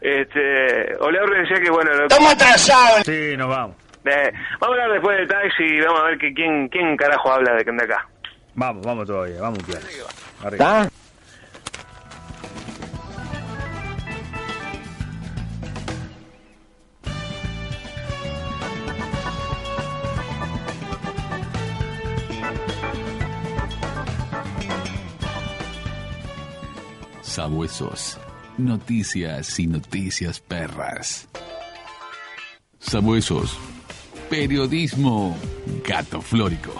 Este, 0.00 0.94
Olaurre 1.00 1.40
decía 1.40 1.60
que, 1.60 1.70
bueno, 1.70 1.90
lo- 1.92 2.08
Sí, 3.04 3.36
nos 3.36 3.48
vamos. 3.48 3.76
eh, 4.04 4.32
vamos 4.60 4.78
a 4.78 4.82
hablar 4.82 4.92
después 4.92 5.16
del 5.18 5.28
taxi 5.28 5.64
y 5.64 5.80
vamos 5.80 6.00
a 6.00 6.04
ver 6.04 6.18
que 6.18 6.32
quién, 6.34 6.68
quién 6.68 6.96
carajo 6.96 7.32
habla 7.32 7.54
de, 7.54 7.64
de 7.64 7.82
acá. 7.84 8.06
Vamos, 8.54 8.86
vamos 8.86 9.06
todavía, 9.06 9.40
vamos, 9.40 9.58
Pierre. 9.64 9.82
Arriba. 10.44 10.88
Sabuesos. 27.36 28.16
Noticias 28.56 29.60
y 29.60 29.66
noticias 29.66 30.40
perras. 30.40 31.28
Sabuesos. 32.78 33.58
Periodismo 34.30 35.36
gato 35.86 36.22
flórico. 36.22 36.72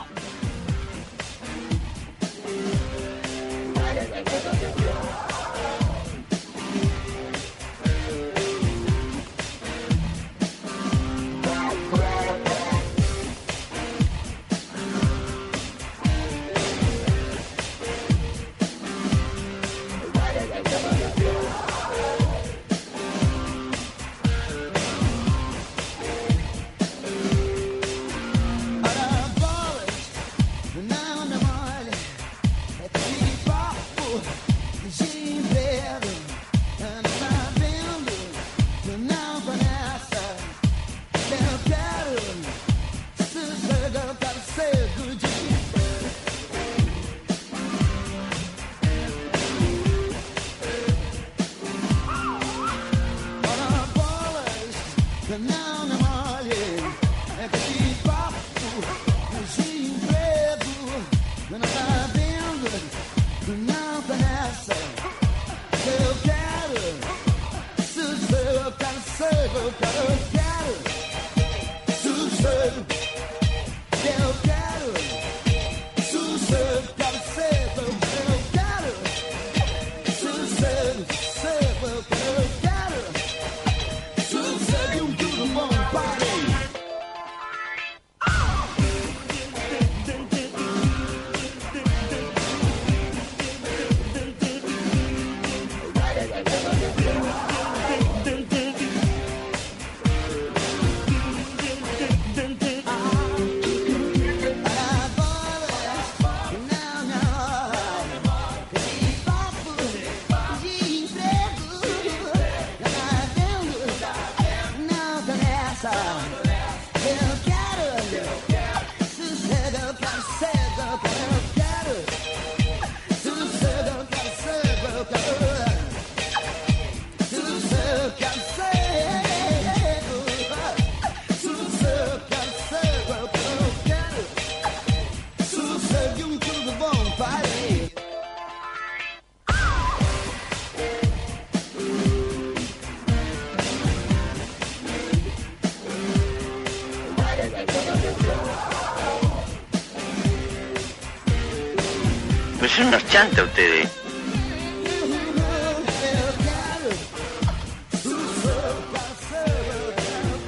Chantas 153.17 153.47
ustedes. 153.47 153.89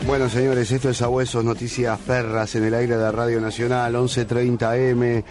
Bueno, 0.06 0.28
señores, 0.28 0.70
esto 0.70 0.90
es 0.90 0.98
Sabuesos, 0.98 1.42
noticias 1.42 1.98
perras 2.00 2.54
en 2.56 2.64
el 2.64 2.74
aire 2.74 2.98
de 2.98 3.10
Radio 3.10 3.40
Nacional, 3.40 3.94
11.30 3.94 4.90
M. 4.90 5.24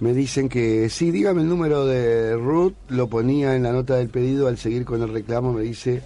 me 0.00 0.12
dicen 0.12 0.48
que 0.48 0.88
sí, 0.90 1.10
dígame 1.10 1.42
el 1.42 1.48
número 1.48 1.86
de 1.86 2.34
Ruth, 2.36 2.74
lo 2.88 3.08
ponía 3.08 3.54
en 3.54 3.62
la 3.62 3.72
nota 3.72 3.96
del 3.96 4.08
pedido. 4.08 4.48
Al 4.48 4.58
seguir 4.58 4.84
con 4.84 5.02
el 5.02 5.12
reclamo, 5.12 5.52
me 5.52 5.62
dice 5.62 6.02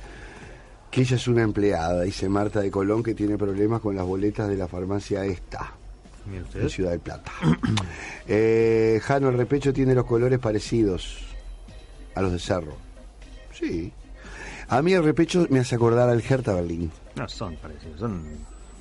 que 0.91 1.03
ella 1.03 1.17
es 1.17 1.29
una 1.29 1.43
empleada, 1.43 2.03
dice 2.03 2.29
Marta 2.29 2.61
de 2.61 2.71
Colón, 2.71 3.03
que 3.03 3.15
tiene 3.15 3.39
problemas 3.39 3.81
con 3.81 3.97
las 3.97 4.05
boletas 4.05 4.49
de 4.49 4.57
la 4.57 4.69
farmacia 4.69 5.25
esta. 5.25 5.75
En 6.55 6.69
Ciudad 6.69 6.91
del 6.91 7.01
Plata. 7.01 7.33
eh, 8.29 9.01
Jano, 9.03 9.31
el 9.31 9.37
repecho 9.37 9.73
tiene 9.73 9.95
los 9.95 10.05
colores 10.05 10.39
parecidos 10.39 11.19
a 12.15 12.21
los 12.21 12.33
de 12.33 12.39
Cerro. 12.39 12.90
Sí. 13.61 13.93
A 14.69 14.83
mí 14.83 14.93
el 14.93 15.05
repecho 15.05 15.47
me 15.51 15.61
hace 15.61 15.75
acordar 15.75 16.09
al 16.09 16.23
Hertha 16.27 16.55
Berlín. 16.55 16.91
No 17.17 17.29
son 17.29 17.57
parecidos, 17.57 17.99
son 18.01 18.23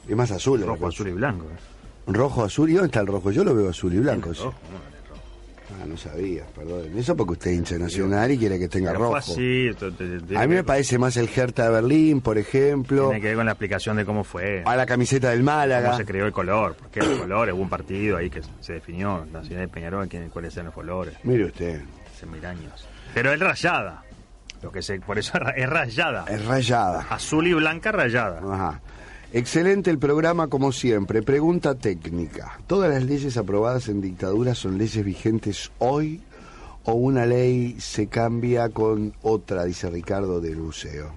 Es 0.07 0.15
más 0.15 0.31
azul. 0.31 0.61
el 0.61 0.67
rojo, 0.67 0.87
azul 0.87 1.07
y 1.07 1.11
blanco. 1.13 1.45
eh. 1.45 2.11
Rojo, 2.11 2.43
azul. 2.43 2.69
¿Y 2.69 2.73
dónde 2.73 2.87
está 2.87 3.01
el 3.01 3.07
rojo? 3.07 3.31
Yo 3.31 3.43
lo 3.43 3.53
veo 3.55 3.69
azul 3.69 3.93
y 3.93 3.99
blanco. 3.99 4.33
sí. 4.33 4.43
Rojo, 4.43 4.55
no, 4.71 4.77
rojo. 4.77 5.21
Ah, 5.81 5.85
no 5.87 5.97
sabía, 5.97 6.45
perdón. 6.55 6.97
Eso 6.97 7.15
porque 7.15 7.33
usted 7.33 7.51
es 7.51 7.57
hincha 7.57 7.77
nacional 7.77 8.31
y 8.31 8.37
quiere 8.37 8.57
que 8.59 8.67
tenga 8.67 8.91
Pero 8.91 9.03
rojo. 9.05 9.15
así, 9.17 9.69
te- 9.79 9.91
te- 9.91 10.37
A 10.37 10.47
mí 10.47 10.55
me 10.55 10.63
parece 10.63 10.97
más 10.97 11.17
el 11.17 11.27
Hertha 11.35 11.65
de 11.65 11.69
Berlín, 11.71 12.21
por 12.21 12.37
ejemplo. 12.37 13.05
Tiene 13.09 13.21
que 13.21 13.27
ver 13.27 13.35
con 13.35 13.45
la 13.45 13.51
explicación 13.51 13.97
de 13.97 14.05
cómo 14.05 14.23
fue. 14.23 14.63
A 14.65 14.75
la 14.75 14.85
camiseta 14.85 15.29
del 15.31 15.43
Málaga. 15.43 15.87
cómo 15.87 15.97
se 15.97 16.05
creó 16.05 16.25
el 16.25 16.31
color, 16.33 16.75
porque 16.79 16.99
el 17.01 17.19
color, 17.19 17.51
hubo 17.51 17.61
un 17.61 17.69
partido 17.69 18.17
ahí 18.17 18.29
que 18.29 18.41
se 18.59 18.73
definió, 18.73 19.25
Nacional 19.31 19.65
de 19.65 19.73
Peñarol, 19.73 20.09
cuáles 20.31 20.53
eran 20.55 20.65
los 20.67 20.75
colores, 20.75 21.15
Mire 21.23 21.45
usted, 21.45 21.81
hace 22.15 22.25
mil 22.25 22.43
años. 22.45 22.87
Pero 23.13 23.31
es 23.33 23.39
rayada, 23.39 24.03
lo 24.62 24.72
que 24.72 24.82
se, 24.82 25.00
por 25.00 25.17
eso 25.17 25.32
es 25.36 25.39
ra- 25.43 25.52
es 25.52 25.69
rayada, 25.69 26.26
es 26.28 26.45
rayada. 26.45 27.08
azul 27.10 27.48
y 27.48 27.54
blanca 27.54 27.91
rayada. 27.91 28.41
Ajá. 28.52 28.82
Excelente 29.32 29.89
el 29.91 30.00
programa 30.00 30.48
como 30.48 30.72
siempre. 30.72 31.22
Pregunta 31.22 31.76
técnica. 31.76 32.60
¿Todas 32.67 32.89
las 32.89 33.04
leyes 33.04 33.38
aprobadas 33.38 33.88
en 33.88 34.02
dictadura 34.02 34.56
son 34.56 34.78
leyes 34.78 35.06
vigentes 35.06 35.72
hoy 35.78 36.22
o 36.84 36.93
una 36.93 37.26
ley 37.28 37.80
se 37.80 38.08
cambia 38.08 38.69
con 38.69 39.13
otra, 39.22 39.65
dice 39.65 39.89
Ricardo 39.89 40.41
del 40.41 40.56
Buceo? 40.56 41.12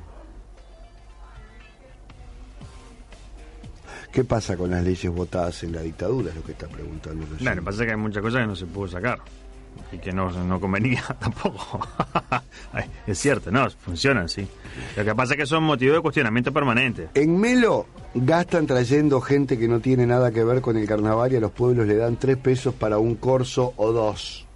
¿Qué 4.12 4.24
pasa 4.24 4.58
con 4.58 4.70
las 4.70 4.84
leyes 4.84 5.10
votadas 5.10 5.62
en 5.62 5.72
la 5.72 5.80
dictadura? 5.80 6.28
Es 6.30 6.36
lo 6.36 6.42
que 6.44 6.52
está 6.52 6.68
preguntando. 6.68 7.26
Bueno, 7.40 7.62
pasa 7.64 7.84
que 7.86 7.92
hay 7.92 7.96
muchas 7.96 8.22
cosas 8.22 8.42
que 8.42 8.46
no 8.46 8.56
se 8.56 8.66
pudo 8.66 8.88
sacar 8.88 9.20
y 9.92 9.98
que 9.98 10.12
no, 10.12 10.30
no 10.30 10.60
convenía 10.60 11.02
tampoco. 11.20 11.86
Es 13.06 13.18
cierto, 13.18 13.50
no, 13.50 13.68
funcionan, 13.70 14.28
sí. 14.28 14.46
Lo 14.96 15.04
que 15.04 15.14
pasa 15.14 15.34
es 15.34 15.40
que 15.40 15.46
son 15.46 15.64
motivos 15.64 15.96
de 15.96 16.02
cuestionamiento 16.02 16.52
permanente. 16.52 17.08
En 17.14 17.38
Melo 17.38 17.86
gastan 18.14 18.66
trayendo 18.66 19.20
gente 19.20 19.58
que 19.58 19.68
no 19.68 19.80
tiene 19.80 20.06
nada 20.06 20.30
que 20.30 20.44
ver 20.44 20.60
con 20.60 20.76
el 20.76 20.86
carnaval 20.86 21.32
y 21.32 21.36
a 21.36 21.40
los 21.40 21.52
pueblos 21.52 21.86
le 21.86 21.96
dan 21.96 22.16
tres 22.16 22.36
pesos 22.36 22.74
para 22.74 22.98
un 22.98 23.16
corso 23.16 23.74
o 23.76 23.92
dos. 23.92 24.46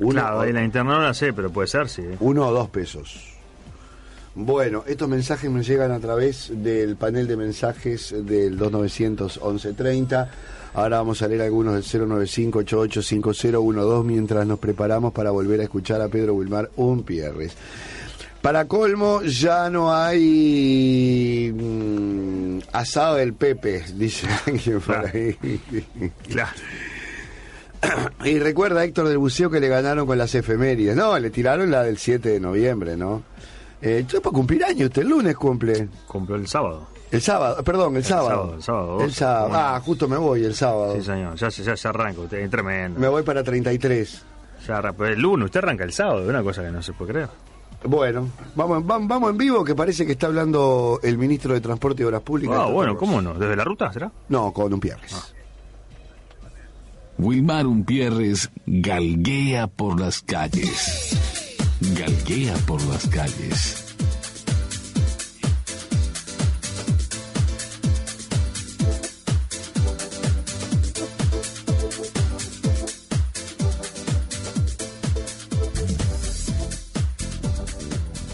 Uno, 0.00 0.20
claro, 0.20 0.40
o, 0.40 0.44
la 0.44 0.64
interna 0.64 0.94
no 0.94 1.02
la 1.02 1.14
sé, 1.14 1.32
pero 1.32 1.50
puede 1.50 1.68
ser, 1.68 1.88
sí. 1.88 2.02
uno 2.20 2.48
o 2.48 2.52
dos 2.52 2.68
pesos. 2.68 3.34
Bueno, 4.36 4.82
estos 4.88 5.08
mensajes 5.08 5.48
me 5.48 5.62
llegan 5.62 5.92
a 5.92 6.00
través 6.00 6.50
del 6.52 6.96
panel 6.96 7.28
de 7.28 7.36
mensajes 7.36 8.12
del 8.26 8.58
2900 8.58 9.40
1130. 9.40 10.30
Ahora 10.74 10.98
vamos 10.98 11.22
a 11.22 11.28
leer 11.28 11.42
algunos 11.42 11.74
del 11.74 11.84
095-885012 12.08 14.04
mientras 14.04 14.46
nos 14.46 14.58
preparamos 14.58 15.12
para 15.12 15.30
volver 15.30 15.60
a 15.60 15.64
escuchar 15.64 16.00
a 16.00 16.08
Pedro 16.08 16.34
Wilmar 16.34 16.70
Umpierres. 16.76 17.52
Para 18.42 18.66
colmo, 18.66 19.22
ya 19.22 19.70
no 19.70 19.94
hay 19.94 21.50
mm, 21.54 22.58
asado 22.72 23.14
del 23.16 23.32
Pepe, 23.34 23.84
dice 23.94 24.26
alguien 24.46 24.80
por 24.80 24.96
Claro. 24.96 25.08
ahí. 25.14 25.36
Claro. 26.28 26.50
Y 28.24 28.38
recuerda 28.38 28.82
Héctor 28.84 29.08
del 29.08 29.18
Buceo 29.18 29.50
que 29.50 29.60
le 29.60 29.68
ganaron 29.68 30.06
con 30.06 30.18
las 30.18 30.34
efemérides. 30.34 30.96
No, 30.96 31.18
le 31.18 31.30
tiraron 31.30 31.70
la 31.70 31.82
del 31.84 31.98
7 31.98 32.28
de 32.30 32.40
noviembre, 32.40 32.96
¿no? 32.96 33.22
Eh, 33.80 33.98
estoy 34.00 34.20
para 34.20 34.32
cumplir 34.34 34.64
año, 34.64 34.86
usted 34.86 35.02
el 35.02 35.08
lunes 35.08 35.36
cumple. 35.36 35.88
Compró 36.06 36.36
el 36.36 36.46
sábado. 36.48 36.88
El 37.14 37.22
sábado, 37.22 37.62
perdón, 37.64 37.96
el, 37.96 38.04
sábado. 38.04 38.28
sábado, 38.28 38.54
el 38.56 38.62
sábado, 38.62 39.00
El 39.02 39.12
sábado. 39.12 39.48
Bueno. 39.48 39.62
Ah, 39.64 39.80
justo 39.84 40.08
me 40.08 40.16
voy 40.16 40.44
el 40.44 40.54
sábado. 40.54 40.94
Sí, 40.96 41.02
señor, 41.02 41.34
ya, 41.36 41.50
se- 41.50 41.62
ya 41.62 41.76
se 41.76 41.88
arranca 41.88 42.20
usted, 42.20 42.38
es 42.38 42.50
tremendo. 42.50 42.98
Me 43.00 43.08
voy 43.08 43.22
para 43.22 43.42
33. 43.42 44.22
Ya 44.66 44.78
arranca, 44.78 45.08
el 45.08 45.20
lunes, 45.20 45.46
usted 45.46 45.58
arranca 45.58 45.84
el 45.84 45.92
sábado, 45.92 46.22
es 46.22 46.28
una 46.28 46.42
cosa 46.42 46.62
que 46.62 46.70
no 46.70 46.82
se 46.82 46.92
puede 46.92 47.12
creer. 47.12 47.28
Bueno, 47.86 48.28
vamos, 48.54 48.86
vamos, 48.86 49.06
vamos 49.08 49.30
en 49.30 49.36
vivo, 49.36 49.62
que 49.62 49.74
parece 49.74 50.06
que 50.06 50.12
está 50.12 50.26
hablando 50.26 50.98
el 51.02 51.18
ministro 51.18 51.52
de 51.52 51.60
Transporte 51.60 52.02
y 52.02 52.06
Obras 52.06 52.22
Públicas. 52.22 52.56
Ah, 52.58 52.66
bueno. 52.66 52.96
¿cómo 52.96 53.20
no? 53.20 53.34
¿Desde 53.34 53.54
la 53.56 53.64
ruta 53.64 53.92
será? 53.92 54.10
No, 54.30 54.52
con 54.52 54.72
un 54.72 54.80
Pierres. 54.80 55.34
Wilmar 57.18 57.66
Umpierres 57.66 58.50
galguea 58.66 59.66
por 59.68 60.00
las 60.00 60.20
calles. 60.22 61.16
Galguea 61.80 62.54
por 62.66 62.82
las 62.86 63.06
calles. 63.08 63.83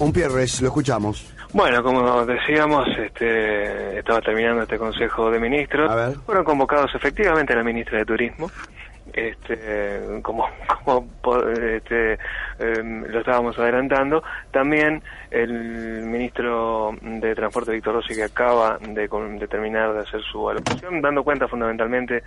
Un 0.01 0.15
Pierres, 0.15 0.63
lo 0.63 0.69
escuchamos. 0.69 1.31
Bueno, 1.53 1.83
como 1.83 2.25
decíamos, 2.25 2.89
este, 2.97 3.99
estaba 3.99 4.23
terminando 4.23 4.63
este 4.63 4.79
Consejo 4.79 5.31
de 5.31 5.39
Ministros. 5.39 5.91
A 5.91 5.95
ver. 5.95 6.17
Fueron 6.25 6.43
convocados 6.43 6.91
efectivamente 6.95 7.55
la 7.55 7.63
ministra 7.63 7.99
de 7.99 8.07
Turismo. 8.07 8.51
Este, 9.13 10.01
como, 10.23 10.49
como 10.85 11.07
este, 11.51 12.19
em, 12.59 13.05
lo 13.05 13.19
estábamos 13.19 13.59
adelantando, 13.59 14.23
también 14.51 15.03
el 15.31 15.53
ministro 16.05 16.93
de 17.03 17.35
Transporte 17.35 17.73
Víctor 17.73 17.97
Rossi 17.97 18.15
que 18.15 18.25
acaba 18.25 18.79
de, 18.79 19.07
de 19.07 19.49
terminar 19.49 19.93
de 19.93 20.01
hacer 20.01 20.23
su 20.23 20.49
alocución, 20.49 21.03
dando 21.03 21.23
cuenta 21.23 21.47
fundamentalmente 21.47 22.23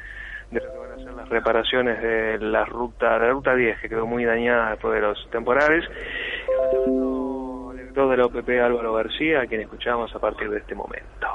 de 0.52 0.60
lo 0.60 0.72
que 0.72 0.78
van 0.78 0.92
a 0.92 1.04
ser 1.04 1.14
las 1.14 1.30
reparaciones 1.30 2.02
de 2.04 2.38
la 2.40 2.66
ruta, 2.66 3.14
de 3.18 3.28
la 3.28 3.32
ruta 3.32 3.56
10 3.56 3.80
que 3.80 3.90
quedó 3.90 4.06
muy 4.06 4.26
dañada 4.26 4.72
después 4.72 4.94
de 4.94 5.02
los 5.02 5.28
temporales. 5.32 5.86
Director 7.94 8.10
de 8.10 8.18
la 8.18 8.26
OPP 8.26 8.50
Álvaro 8.60 8.94
García, 8.94 9.42
a 9.42 9.46
quien 9.46 9.62
escuchamos 9.62 10.14
a 10.16 10.20
partir 10.20 10.50
de 10.50 10.58
este 10.58 10.74
momento. 10.74 11.28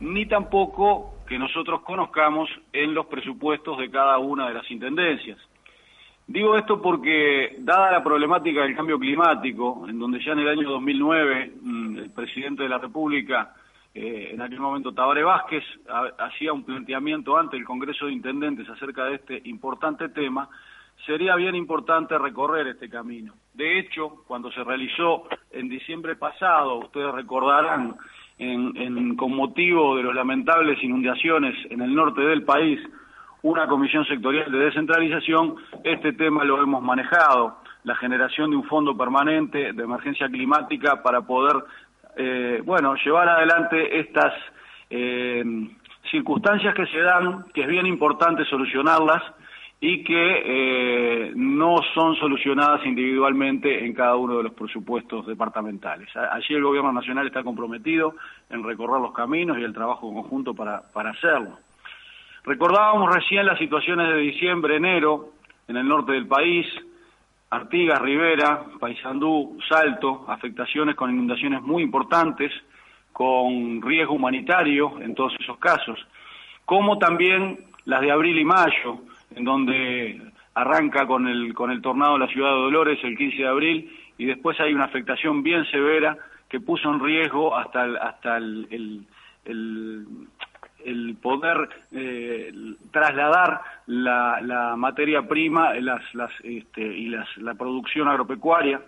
ni 0.00 0.26
tampoco 0.26 1.14
que 1.26 1.36
nosotros 1.38 1.80
conozcamos 1.82 2.48
en 2.72 2.94
los 2.94 3.06
presupuestos 3.06 3.76
de 3.78 3.90
cada 3.90 4.18
una 4.18 4.46
de 4.48 4.54
las 4.54 4.70
intendencias. 4.70 5.38
Digo 6.28 6.56
esto 6.56 6.80
porque, 6.80 7.56
dada 7.58 7.90
la 7.90 8.02
problemática 8.04 8.62
del 8.62 8.76
cambio 8.76 8.98
climático, 8.98 9.84
en 9.88 9.98
donde 9.98 10.20
ya 10.24 10.32
en 10.32 10.38
el 10.40 10.48
año 10.48 10.70
2009 10.70 11.52
mm, 11.60 11.98
el 11.98 12.10
presidente 12.10 12.62
de 12.62 12.68
la 12.68 12.78
República, 12.78 13.54
eh, 13.94 14.30
en 14.32 14.40
aquel 14.42 14.60
momento 14.60 14.92
Tabaré 14.94 15.22
Vázquez, 15.24 15.64
ha- 15.88 16.24
hacía 16.26 16.52
un 16.52 16.62
planteamiento 16.64 17.36
ante 17.36 17.56
el 17.56 17.64
Congreso 17.64 18.06
de 18.06 18.12
Intendentes 18.12 18.68
acerca 18.70 19.04
de 19.06 19.16
este 19.16 19.42
importante 19.44 20.08
tema, 20.10 20.48
sería 21.06 21.34
bien 21.36 21.54
importante 21.54 22.16
recorrer 22.18 22.66
este 22.68 22.88
camino. 22.88 23.34
De 23.54 23.78
hecho, 23.78 24.22
cuando 24.26 24.50
se 24.52 24.62
realizó 24.64 25.24
en 25.50 25.68
diciembre 25.68 26.16
pasado, 26.16 26.76
ustedes 26.76 27.12
recordarán, 27.14 27.96
en- 28.38 29.16
con 29.16 29.34
motivo 29.36 29.96
de 29.96 30.02
las 30.04 30.14
lamentables 30.14 30.82
inundaciones 30.82 31.54
en 31.70 31.80
el 31.82 31.94
norte 31.94 32.22
del 32.22 32.42
país, 32.44 32.80
una 33.42 33.66
comisión 33.66 34.04
sectorial 34.06 34.50
de 34.50 34.58
descentralización, 34.58 35.56
este 35.84 36.12
tema 36.12 36.44
lo 36.44 36.62
hemos 36.62 36.82
manejado, 36.82 37.58
la 37.84 37.94
generación 37.96 38.50
de 38.50 38.56
un 38.56 38.64
fondo 38.64 38.96
permanente 38.96 39.72
de 39.72 39.82
emergencia 39.82 40.28
climática 40.28 41.02
para 41.02 41.20
poder, 41.22 41.56
eh, 42.16 42.62
bueno, 42.64 42.94
llevar 43.04 43.28
adelante 43.28 43.98
estas 44.00 44.32
eh, 44.90 45.42
circunstancias 46.10 46.74
que 46.74 46.86
se 46.86 47.00
dan, 47.00 47.44
que 47.54 47.62
es 47.62 47.68
bien 47.68 47.86
importante 47.86 48.44
solucionarlas 48.44 49.22
y 49.84 50.04
que 50.04 50.14
eh, 50.14 51.32
no 51.34 51.78
son 51.92 52.14
solucionadas 52.14 52.86
individualmente 52.86 53.84
en 53.84 53.92
cada 53.92 54.14
uno 54.14 54.36
de 54.36 54.44
los 54.44 54.54
presupuestos 54.54 55.26
departamentales. 55.26 56.08
Allí 56.14 56.54
el 56.54 56.62
Gobierno 56.62 56.92
Nacional 56.92 57.26
está 57.26 57.42
comprometido 57.42 58.14
en 58.48 58.62
recorrer 58.62 59.00
los 59.00 59.12
caminos 59.12 59.58
y 59.58 59.64
el 59.64 59.74
trabajo 59.74 60.14
conjunto 60.14 60.54
para, 60.54 60.82
para 60.92 61.10
hacerlo. 61.10 61.58
Recordábamos 62.44 63.12
recién 63.12 63.44
las 63.44 63.58
situaciones 63.58 64.06
de 64.06 64.18
diciembre, 64.18 64.76
enero, 64.76 65.30
en 65.66 65.76
el 65.76 65.88
norte 65.88 66.12
del 66.12 66.28
país, 66.28 66.64
Artigas, 67.50 68.00
Rivera, 68.00 68.62
Paysandú, 68.78 69.58
Salto, 69.68 70.26
afectaciones 70.28 70.94
con 70.94 71.10
inundaciones 71.10 71.60
muy 71.60 71.82
importantes, 71.82 72.52
con 73.12 73.82
riesgo 73.82 74.14
humanitario 74.14 75.00
en 75.00 75.12
todos 75.16 75.34
esos 75.40 75.58
casos, 75.58 75.98
como 76.64 76.98
también 76.98 77.58
las 77.84 78.00
de 78.00 78.12
abril 78.12 78.38
y 78.38 78.44
mayo, 78.44 79.00
en 79.36 79.44
donde 79.44 80.20
arranca 80.54 81.06
con 81.06 81.26
el, 81.28 81.54
con 81.54 81.70
el 81.70 81.80
tornado 81.82 82.18
la 82.18 82.26
ciudad 82.28 82.50
de 82.50 82.56
Dolores 82.60 82.98
el 83.02 83.16
15 83.16 83.36
de 83.38 83.48
abril 83.48 83.92
y 84.18 84.26
después 84.26 84.58
hay 84.60 84.74
una 84.74 84.84
afectación 84.84 85.42
bien 85.42 85.64
severa 85.70 86.16
que 86.48 86.60
puso 86.60 86.92
en 86.92 87.00
riesgo 87.00 87.56
hasta 87.56 87.84
el, 87.84 87.96
hasta 87.96 88.36
el, 88.36 88.66
el- 88.70 89.06
el- 89.44 90.06
poder 91.22 91.68
eh, 91.92 92.52
trasladar 92.90 93.60
la, 93.86 94.40
la 94.42 94.76
materia 94.76 95.26
prima 95.28 95.74
las, 95.74 96.02
las, 96.14 96.30
este, 96.42 96.82
y 96.82 97.06
las, 97.08 97.26
la 97.38 97.54
producción 97.54 98.08
agropecuaria 98.08 98.80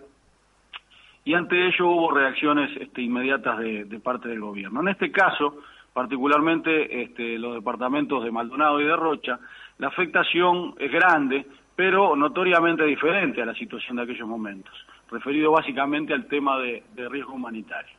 y 1.23 1.33
ante 1.33 1.67
ello 1.67 1.87
hubo 1.87 2.11
reacciones 2.11 2.69
este, 2.79 3.01
inmediatas 3.01 3.57
de, 3.59 3.85
de 3.85 3.99
parte 3.99 4.29
del 4.29 4.41
gobierno. 4.41 4.81
En 4.81 4.89
este 4.89 5.11
caso, 5.11 5.57
particularmente 5.93 7.01
este, 7.03 7.39
los 7.39 7.55
departamentos 7.55 8.23
de 8.23 8.31
Maldonado 8.31 8.79
y 8.79 8.85
de 8.85 8.95
Rocha, 8.95 9.39
la 9.77 9.87
afectación 9.87 10.73
es 10.79 10.91
grande, 10.91 11.45
pero 11.75 12.15
notoriamente 12.15 12.85
diferente 12.85 13.41
a 13.41 13.45
la 13.45 13.53
situación 13.53 13.97
de 13.97 14.03
aquellos 14.03 14.27
momentos, 14.27 14.73
referido 15.11 15.51
básicamente 15.51 16.13
al 16.13 16.27
tema 16.27 16.57
de, 16.59 16.83
riesgo 17.09 17.33
humanitario. 17.33 17.95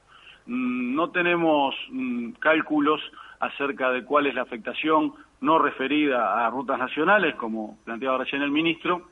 Mm, 0.47 0.95
No 0.95 1.11
tenemos 1.11 1.75
mm, 1.91 2.33
cálculos 2.39 3.01
acerca 3.41 3.91
de 3.91 4.05
cuál 4.05 4.27
es 4.27 4.35
la 4.35 4.43
afectación 4.43 5.13
no 5.41 5.59
referida 5.59 6.47
a 6.47 6.51
rutas 6.51 6.79
nacionales, 6.79 7.35
como 7.35 7.79
planteaba 7.85 8.19
recién 8.19 8.43
el 8.43 8.51
ministro, 8.51 9.09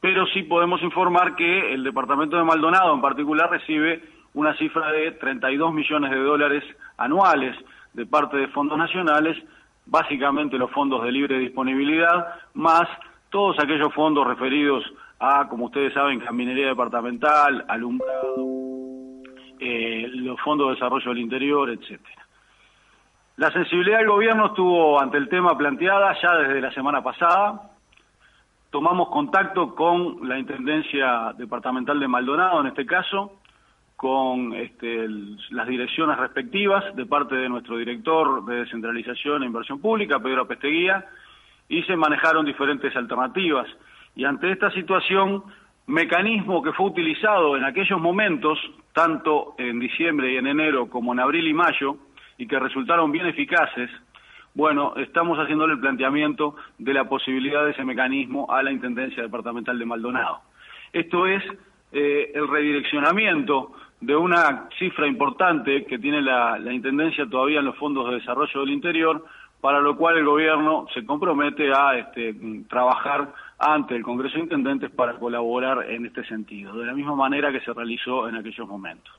pero 0.00 0.26
sí 0.26 0.42
podemos 0.42 0.82
informar 0.82 1.34
que 1.36 1.72
el 1.72 1.82
departamento 1.82 2.36
de 2.36 2.44
Maldonado 2.44 2.94
en 2.94 3.00
particular 3.00 3.50
recibe 3.50 4.02
una 4.34 4.54
cifra 4.58 4.92
de 4.92 5.12
32 5.12 5.72
millones 5.72 6.10
de 6.10 6.18
dólares 6.18 6.64
anuales 6.98 7.56
de 7.94 8.04
parte 8.04 8.36
de 8.36 8.48
fondos 8.48 8.76
nacionales, 8.76 9.36
básicamente 9.86 10.58
los 10.58 10.70
fondos 10.72 11.02
de 11.04 11.12
libre 11.12 11.38
disponibilidad, 11.38 12.34
más 12.54 12.88
todos 13.30 13.58
aquellos 13.58 13.92
fondos 13.94 14.26
referidos 14.26 14.84
a, 15.18 15.48
como 15.48 15.66
ustedes 15.66 15.94
saben, 15.94 16.20
caminería 16.20 16.68
departamental, 16.68 17.64
alumbrado, 17.68 18.36
eh, 19.58 20.06
los 20.12 20.40
fondos 20.40 20.68
de 20.68 20.74
desarrollo 20.74 21.10
del 21.10 21.18
interior, 21.18 21.70
etcétera. 21.70 22.26
La 23.36 23.50
sensibilidad 23.50 23.98
del 23.98 24.08
gobierno 24.08 24.46
estuvo 24.46 25.00
ante 25.00 25.18
el 25.18 25.28
tema 25.28 25.56
planteada 25.56 26.16
ya 26.20 26.36
desde 26.36 26.60
la 26.60 26.72
semana 26.72 27.02
pasada. 27.02 27.70
Tomamos 28.70 29.08
contacto 29.10 29.74
con 29.74 30.26
la 30.26 30.38
Intendencia 30.38 31.34
Departamental 31.36 32.00
de 32.00 32.08
Maldonado, 32.08 32.60
en 32.60 32.68
este 32.68 32.86
caso, 32.86 33.40
con 33.96 34.54
este, 34.54 35.08
las 35.50 35.66
direcciones 35.66 36.18
respectivas 36.18 36.94
de 36.94 37.06
parte 37.06 37.34
de 37.34 37.48
nuestro 37.48 37.78
director 37.78 38.44
de 38.44 38.56
Descentralización 38.56 39.42
e 39.42 39.46
Inversión 39.46 39.80
Pública, 39.80 40.20
Pedro 40.20 40.42
Apesteguía, 40.42 41.04
y 41.68 41.82
se 41.84 41.96
manejaron 41.96 42.44
diferentes 42.44 42.94
alternativas. 42.94 43.66
Y 44.14 44.24
ante 44.24 44.52
esta 44.52 44.70
situación, 44.70 45.42
mecanismo 45.86 46.62
que 46.62 46.72
fue 46.72 46.86
utilizado 46.86 47.56
en 47.56 47.64
aquellos 47.64 48.00
momentos, 48.00 48.58
tanto 48.92 49.54
en 49.56 49.80
diciembre 49.80 50.32
y 50.32 50.36
en 50.36 50.46
enero 50.46 50.88
como 50.90 51.12
en 51.12 51.20
abril 51.20 51.46
y 51.48 51.54
mayo, 51.54 51.96
y 52.38 52.46
que 52.46 52.58
resultaron 52.58 53.10
bien 53.10 53.26
eficaces, 53.26 53.90
bueno, 54.54 54.94
estamos 54.96 55.38
haciéndole 55.38 55.74
el 55.74 55.80
planteamiento 55.80 56.56
de 56.78 56.94
la 56.94 57.04
posibilidad 57.04 57.64
de 57.64 57.72
ese 57.72 57.84
mecanismo 57.84 58.50
a 58.50 58.62
la 58.62 58.72
Intendencia 58.72 59.22
Departamental 59.22 59.78
de 59.78 59.84
Maldonado. 59.84 60.40
Esto 60.92 61.26
es 61.26 61.42
eh, 61.92 62.32
el 62.34 62.48
redireccionamiento 62.48 63.72
de 64.00 64.14
una 64.14 64.68
cifra 64.78 65.06
importante 65.06 65.84
que 65.84 65.98
tiene 65.98 66.20
la, 66.20 66.58
la 66.58 66.72
Intendencia 66.72 67.26
todavía 67.26 67.60
en 67.60 67.66
los 67.66 67.76
fondos 67.76 68.08
de 68.08 68.16
desarrollo 68.16 68.60
del 68.60 68.70
interior, 68.70 69.24
para 69.60 69.80
lo 69.80 69.96
cual 69.96 70.18
el 70.18 70.24
gobierno 70.24 70.86
se 70.92 71.04
compromete 71.04 71.72
a 71.74 71.98
este, 71.98 72.34
trabajar 72.68 73.32
ante 73.58 73.96
el 73.96 74.02
Congreso 74.02 74.36
de 74.36 74.42
Intendentes 74.42 74.90
para 74.90 75.14
colaborar 75.14 75.90
en 75.90 76.06
este 76.06 76.24
sentido, 76.24 76.74
de 76.74 76.86
la 76.86 76.92
misma 76.92 77.14
manera 77.14 77.50
que 77.50 77.60
se 77.60 77.72
realizó 77.72 78.28
en 78.28 78.36
aquellos 78.36 78.68
momentos. 78.68 79.12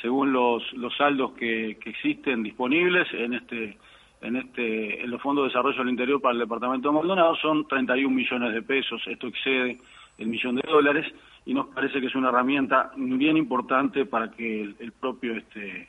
Según 0.00 0.32
los, 0.32 0.72
los 0.72 0.96
saldos 0.96 1.32
que, 1.32 1.78
que 1.80 1.90
existen 1.90 2.42
disponibles 2.42 3.06
en 3.12 3.34
este 3.34 3.78
en 4.22 4.36
este 4.36 5.02
en 5.02 5.10
los 5.10 5.20
fondos 5.20 5.44
de 5.44 5.48
desarrollo 5.48 5.78
del 5.78 5.90
interior 5.90 6.20
para 6.20 6.32
el 6.32 6.40
departamento 6.40 6.88
de 6.88 6.94
Maldonado 6.94 7.36
son 7.36 7.68
31 7.68 8.08
millones 8.08 8.54
de 8.54 8.62
pesos, 8.62 9.02
esto 9.06 9.26
excede 9.26 9.78
el 10.18 10.26
millón 10.28 10.56
de 10.56 10.62
dólares 10.68 11.06
y 11.46 11.54
nos 11.54 11.66
parece 11.68 12.00
que 12.00 12.06
es 12.06 12.14
una 12.14 12.28
herramienta 12.30 12.92
bien 12.96 13.36
importante 13.36 14.06
para 14.06 14.30
que 14.30 14.62
el, 14.62 14.76
el 14.78 14.92
propio 14.92 15.34
este 15.36 15.88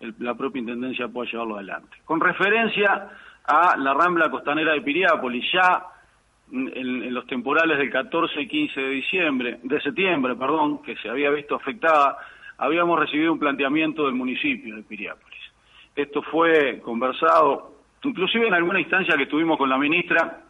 el- 0.00 0.14
la 0.18 0.34
propia 0.34 0.60
intendencia 0.60 1.08
pueda 1.08 1.30
llevarlo 1.30 1.56
adelante. 1.56 1.96
Con 2.04 2.20
referencia 2.20 3.08
a 3.46 3.76
la 3.76 3.94
rambla 3.94 4.30
costanera 4.30 4.72
de 4.72 4.82
Piriápolis, 4.82 5.44
ya 5.52 5.84
en, 6.52 7.12
los 7.14 7.26
temporales 7.26 7.78
del 7.78 7.90
14 7.90 8.40
y 8.42 8.46
15 8.48 8.80
de 8.80 8.88
diciembre, 8.90 9.58
de 9.62 9.80
septiembre, 9.80 10.34
perdón, 10.36 10.82
que 10.82 10.96
se 10.96 11.08
había 11.08 11.30
visto 11.30 11.54
afectada, 11.54 12.18
habíamos 12.58 12.98
recibido 12.98 13.32
un 13.32 13.38
planteamiento 13.38 14.04
del 14.04 14.14
municipio 14.14 14.76
de 14.76 14.82
Piriápolis. 14.82 15.40
Esto 15.94 16.22
fue 16.22 16.80
conversado, 16.84 17.72
inclusive 18.02 18.48
en 18.48 18.54
alguna 18.54 18.80
instancia 18.80 19.16
que 19.16 19.22
estuvimos 19.24 19.56
con 19.56 19.68
la 19.70 19.78
ministra, 19.78 20.40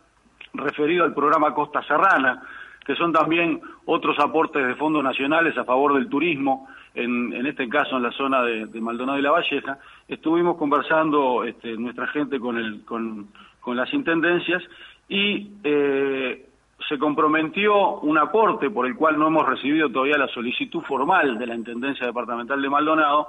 referido 0.54 1.04
al 1.04 1.14
programa 1.14 1.54
Costa 1.54 1.82
Serrana, 1.84 2.42
que 2.86 2.94
son 2.94 3.12
también 3.12 3.60
otros 3.84 4.16
aportes 4.20 4.64
de 4.64 4.76
fondos 4.76 5.02
nacionales 5.02 5.58
a 5.58 5.64
favor 5.64 5.94
del 5.94 6.08
turismo, 6.08 6.68
en, 6.94 7.32
en 7.32 7.44
este 7.46 7.68
caso 7.68 7.96
en 7.96 8.04
la 8.04 8.12
zona 8.12 8.42
de, 8.42 8.80
Maldonado 8.80 9.18
y 9.18 9.22
La 9.22 9.32
Valleja. 9.32 9.78
Estuvimos 10.06 10.56
conversando 10.56 11.42
este, 11.42 11.76
nuestra 11.76 12.06
gente 12.06 12.38
con, 12.38 12.56
el, 12.56 12.84
con, 12.84 13.26
con 13.60 13.76
las 13.76 13.92
intendencias 13.92 14.62
y 15.08 15.50
eh, 15.64 16.46
se 16.88 16.98
comprometió 16.98 17.98
un 17.98 18.18
aporte 18.18 18.70
por 18.70 18.86
el 18.86 18.94
cual 18.94 19.18
no 19.18 19.26
hemos 19.26 19.46
recibido 19.48 19.90
todavía 19.90 20.16
la 20.16 20.28
solicitud 20.28 20.82
formal 20.82 21.38
de 21.38 21.46
la 21.46 21.56
Intendencia 21.56 22.06
Departamental 22.06 22.62
de 22.62 22.70
Maldonado 22.70 23.28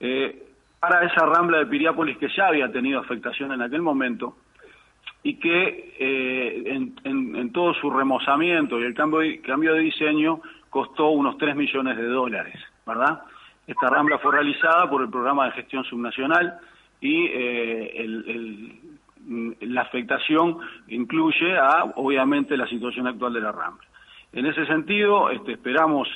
eh, 0.00 0.42
para 0.80 1.04
esa 1.04 1.24
rambla 1.26 1.58
de 1.58 1.66
Piriápolis 1.66 2.18
que 2.18 2.28
ya 2.36 2.48
había 2.48 2.72
tenido 2.72 2.98
afectación 2.98 3.52
en 3.52 3.62
aquel 3.62 3.82
momento 3.82 4.34
y 5.26 5.34
que 5.40 5.92
eh, 5.98 6.92
en, 7.02 7.52
todo 7.52 7.74
su 7.74 7.90
remozamiento 7.90 8.78
y 8.78 8.84
el 8.84 8.94
cambio 8.94 9.74
de, 9.74 9.80
diseño 9.80 10.40
costó 10.70 11.08
unos 11.08 11.36
3 11.36 11.56
millones 11.56 11.96
de 11.96 12.06
dólares, 12.06 12.54
¿verdad? 12.86 13.22
Esta 13.66 13.88
rambla 13.88 14.18
fue 14.18 14.30
realizada 14.30 14.88
por 14.88 15.02
el 15.02 15.10
programa 15.10 15.46
de 15.46 15.50
gestión 15.50 15.82
subnacional 15.82 16.60
y 17.00 17.26
eh, 17.28 18.78
mm, 19.26 19.50
la 19.62 19.80
afectación 19.80 20.58
incluye 20.86 21.58
a, 21.58 21.82
obviamente, 21.96 22.56
la 22.56 22.68
situación 22.68 23.08
actual 23.08 23.32
de 23.32 23.40
la 23.40 23.50
rambla. 23.50 23.84
En 24.32 24.46
ese 24.46 24.64
sentido, 24.66 25.30
este, 25.30 25.54
esperamos 25.54 26.08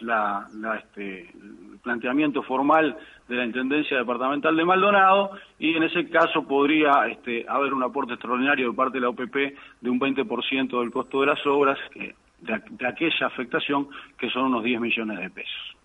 este, 0.78 1.30
el 1.30 1.80
planteamiento 1.82 2.44
formal 2.44 2.96
de 3.31 3.37
la 3.37 3.45
Intendencia 3.47 3.97
Departamental 3.97 4.57
de 4.57 4.64
Maldonado 4.64 5.31
y 5.59 5.74
en 5.76 5.85
ese 5.85 6.09
caso 6.11 6.43
podría 6.47 7.07
este, 7.09 7.47
haber 7.49 7.72
un 7.72 7.83
aporte 7.83 8.12
extraordinario 8.14 8.70
de 8.70 8.76
parte 8.76 8.99
de 8.99 9.03
la 9.03 9.09
OPP 9.11 9.37
de 9.81 9.91
un 9.91 9.99
20% 10.01 10.81
del 10.81 10.91
costo 10.91 11.20
de 11.20 11.26
las 11.28 11.47
obras 11.47 11.78
que- 11.93 12.14
de, 12.41 12.53
aqu- 12.55 12.70
de 12.70 12.87
aquella 12.89 13.26
afectación 13.26 13.89
que 14.18 14.28
son 14.31 14.45
unos 14.47 14.64
10 14.64 14.81
millones 14.81 15.18
de 15.18 15.31
pesos. 15.31 15.76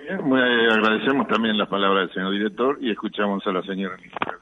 Bien, 0.00 0.22
muy- 0.24 0.40
eh, 0.40 0.68
agradecemos 0.70 1.26
también 1.28 1.58
las 1.58 1.68
palabras 1.68 2.06
del 2.06 2.14
señor 2.14 2.32
director 2.32 2.78
y 2.80 2.90
escuchamos 2.90 3.46
a 3.46 3.52
la 3.52 3.62
señora 3.62 3.96
ministra. 3.96 4.38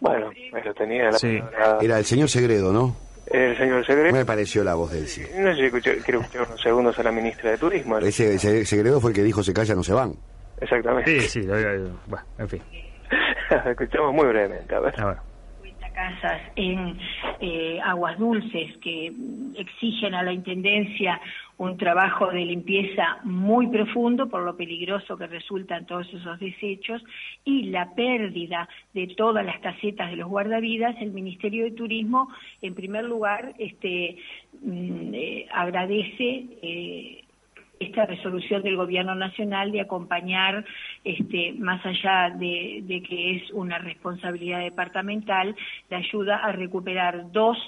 Bueno, 0.00 0.30
eso 0.30 0.74
tenía 0.74 1.04
la 1.06 1.12
Sí. 1.12 1.40
palabra 1.40 1.78
Era 1.82 1.98
el 1.98 2.04
señor 2.04 2.28
Segredo, 2.28 2.72
¿no? 2.72 2.94
El 3.30 3.56
señor 3.56 3.84
Segre. 3.86 4.12
Me 4.12 4.24
pareció 4.24 4.62
la 4.64 4.74
voz 4.74 4.92
de 4.92 4.98
él, 5.00 5.06
sí. 5.08 5.22
No 5.38 5.50
sé 5.50 5.56
si 5.56 5.64
escuché, 5.66 5.96
quiero 6.04 6.20
escuchar 6.20 6.42
unos 6.46 6.60
segundos 6.60 6.98
a 6.98 7.02
la 7.02 7.12
ministra 7.12 7.50
de 7.50 7.58
Turismo. 7.58 7.98
Ese, 7.98 8.34
ese 8.34 8.64
Segredo 8.64 9.00
fue 9.00 9.10
el 9.10 9.16
que 9.16 9.22
dijo 9.22 9.42
se 9.42 9.52
calla, 9.52 9.74
no 9.74 9.82
se 9.82 9.92
van. 9.92 10.14
Exactamente. 10.60 11.20
Sí, 11.20 11.40
sí, 11.40 11.42
lo- 11.46 11.56
lo- 11.58 12.00
bueno, 12.06 12.24
en 12.38 12.48
fin. 12.48 12.62
Escuchamos 13.66 14.12
muy 14.14 14.26
brevemente, 14.26 14.74
a 14.74 14.80
ver. 14.80 15.00
A 15.00 15.06
ver. 15.06 15.16
50 15.62 15.90
casas 15.92 16.40
en 16.56 16.98
eh, 17.40 17.78
aguas 17.84 18.18
dulces 18.18 18.76
que 18.82 19.12
exigen 19.56 20.14
a 20.14 20.22
la 20.22 20.32
Intendencia 20.32 21.20
un 21.58 21.76
trabajo 21.76 22.28
de 22.28 22.44
limpieza 22.44 23.18
muy 23.24 23.66
profundo 23.66 24.28
por 24.28 24.44
lo 24.44 24.56
peligroso 24.56 25.16
que 25.16 25.26
resultan 25.26 25.86
todos 25.86 26.06
esos 26.14 26.38
desechos 26.38 27.02
y 27.44 27.64
la 27.64 27.94
pérdida 27.94 28.68
de 28.94 29.08
todas 29.08 29.44
las 29.44 29.58
casetas 29.58 30.10
de 30.10 30.16
los 30.16 30.28
guardavidas, 30.28 30.96
el 31.00 31.10
Ministerio 31.10 31.64
de 31.64 31.72
Turismo, 31.72 32.30
en 32.62 32.74
primer 32.74 33.04
lugar, 33.04 33.54
este, 33.58 34.18
mm, 34.62 35.14
eh, 35.14 35.46
agradece 35.52 36.46
eh, 36.62 37.24
esta 37.80 38.06
resolución 38.06 38.62
del 38.62 38.76
Gobierno 38.76 39.16
Nacional 39.16 39.72
de 39.72 39.80
acompañar, 39.80 40.64
este, 41.04 41.54
más 41.58 41.84
allá 41.84 42.30
de, 42.36 42.80
de 42.84 43.02
que 43.02 43.36
es 43.36 43.50
una 43.50 43.78
responsabilidad 43.78 44.60
departamental, 44.60 45.56
la 45.90 45.98
ayuda 45.98 46.36
a 46.36 46.52
recuperar 46.52 47.32
dos 47.32 47.58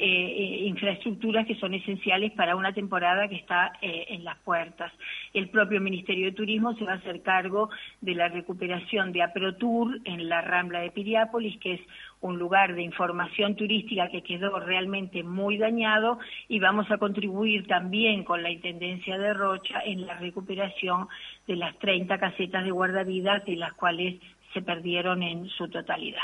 eh, 0.00 0.06
eh, 0.06 0.66
infraestructuras 0.66 1.46
que 1.46 1.56
son 1.56 1.74
esenciales 1.74 2.32
para 2.32 2.56
una 2.56 2.72
temporada 2.72 3.28
que 3.28 3.36
está 3.36 3.72
eh, 3.82 4.06
en 4.08 4.24
las 4.24 4.38
puertas. 4.38 4.90
El 5.34 5.50
propio 5.50 5.78
Ministerio 5.78 6.24
de 6.26 6.32
Turismo 6.32 6.74
se 6.76 6.84
va 6.84 6.92
a 6.92 6.96
hacer 6.96 7.20
cargo 7.20 7.68
de 8.00 8.14
la 8.14 8.28
recuperación 8.28 9.12
de 9.12 9.22
AproTour 9.22 10.00
en 10.04 10.28
la 10.30 10.40
Rambla 10.40 10.80
de 10.80 10.90
Piriápolis, 10.90 11.60
que 11.60 11.74
es 11.74 11.80
un 12.22 12.38
lugar 12.38 12.74
de 12.74 12.82
información 12.82 13.56
turística 13.56 14.08
que 14.08 14.22
quedó 14.22 14.58
realmente 14.58 15.22
muy 15.22 15.58
dañado 15.58 16.18
y 16.48 16.60
vamos 16.60 16.90
a 16.90 16.96
contribuir 16.96 17.66
también 17.66 18.24
con 18.24 18.42
la 18.42 18.50
Intendencia 18.50 19.18
de 19.18 19.34
Rocha 19.34 19.82
en 19.84 20.06
la 20.06 20.14
recuperación 20.14 21.08
de 21.46 21.56
las 21.56 21.78
30 21.78 22.18
casetas 22.18 22.64
de 22.64 22.70
guardavidas, 22.70 23.44
de 23.44 23.56
las 23.56 23.74
cuales 23.74 24.18
se 24.54 24.62
perdieron 24.62 25.22
en 25.22 25.46
su 25.50 25.68
totalidad. 25.68 26.22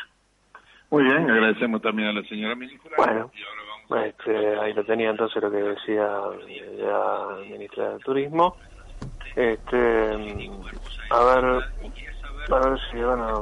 Muy 0.91 1.03
bien, 1.03 1.29
agradecemos 1.29 1.83
también 1.83 2.09
a 2.09 2.12
la 2.12 2.22
señora 2.24 2.55
ministra. 2.55 2.93
Bueno, 2.97 3.31
este, 4.05 4.59
ahí 4.59 4.72
lo 4.72 4.84
tenía 4.84 5.11
entonces 5.11 5.43
lo 5.43 5.51
que 5.51 5.59
decía 5.59 6.09
la 6.78 7.37
ministra 7.49 7.91
del 7.91 8.03
Turismo. 8.03 8.57
Este, 9.34 10.49
a 11.11 11.24
ver, 11.24 11.45
a 12.51 12.76
si 12.91 13.01
van 13.01 13.20
a 13.20 13.34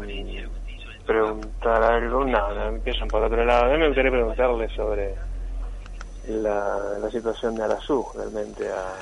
preguntar 1.06 1.82
algo. 1.82 2.24
No, 2.24 2.66
empiezan 2.66 3.08
por 3.08 3.22
otro 3.22 3.44
lado. 3.44 3.66
A 3.66 3.68
mí 3.72 3.78
me 3.78 3.86
gustaría 3.86 4.10
preguntarle 4.10 4.68
sobre 4.74 5.14
la, 6.28 6.98
la 7.00 7.10
situación 7.10 7.54
de 7.54 7.64
Arazú, 7.64 8.04
realmente. 8.14 8.68
A, 8.68 8.94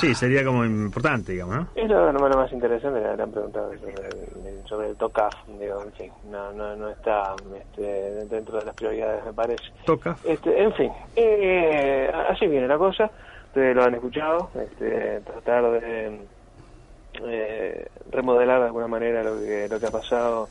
Sí, 0.00 0.14
sería 0.14 0.44
como 0.44 0.64
importante, 0.64 1.32
digamos, 1.32 1.56
¿no? 1.56 1.68
Es 1.74 1.88
lo, 1.88 2.12
lo 2.12 2.36
más 2.36 2.52
interesante, 2.52 3.00
le 3.00 3.22
han 3.22 3.30
preguntado 3.30 3.72
sobre 3.78 4.08
el, 4.08 4.68
sobre 4.68 4.88
el 4.88 4.96
TOCAF, 4.96 5.34
digo, 5.58 5.82
en 5.82 5.92
fin, 5.92 6.12
no, 6.30 6.52
no, 6.52 6.76
no 6.76 6.88
está 6.88 7.34
este, 7.58 8.26
dentro 8.26 8.58
de 8.58 8.66
las 8.66 8.74
prioridades, 8.74 9.24
me 9.24 9.32
parece. 9.32 9.64
Toca. 9.84 10.16
Este, 10.24 10.62
en 10.62 10.72
fin, 10.74 10.92
eh, 11.16 12.12
así 12.28 12.46
viene 12.46 12.68
la 12.68 12.78
cosa, 12.78 13.10
ustedes 13.46 13.74
lo 13.74 13.84
han 13.84 13.94
escuchado, 13.94 14.50
este, 14.54 15.20
tratar 15.20 15.70
de 15.72 16.20
eh, 17.24 17.88
remodelar 18.10 18.60
de 18.60 18.66
alguna 18.66 18.86
manera 18.86 19.22
lo 19.22 19.38
que, 19.40 19.68
lo 19.68 19.80
que 19.80 19.86
ha 19.86 19.90
pasado 19.90 20.48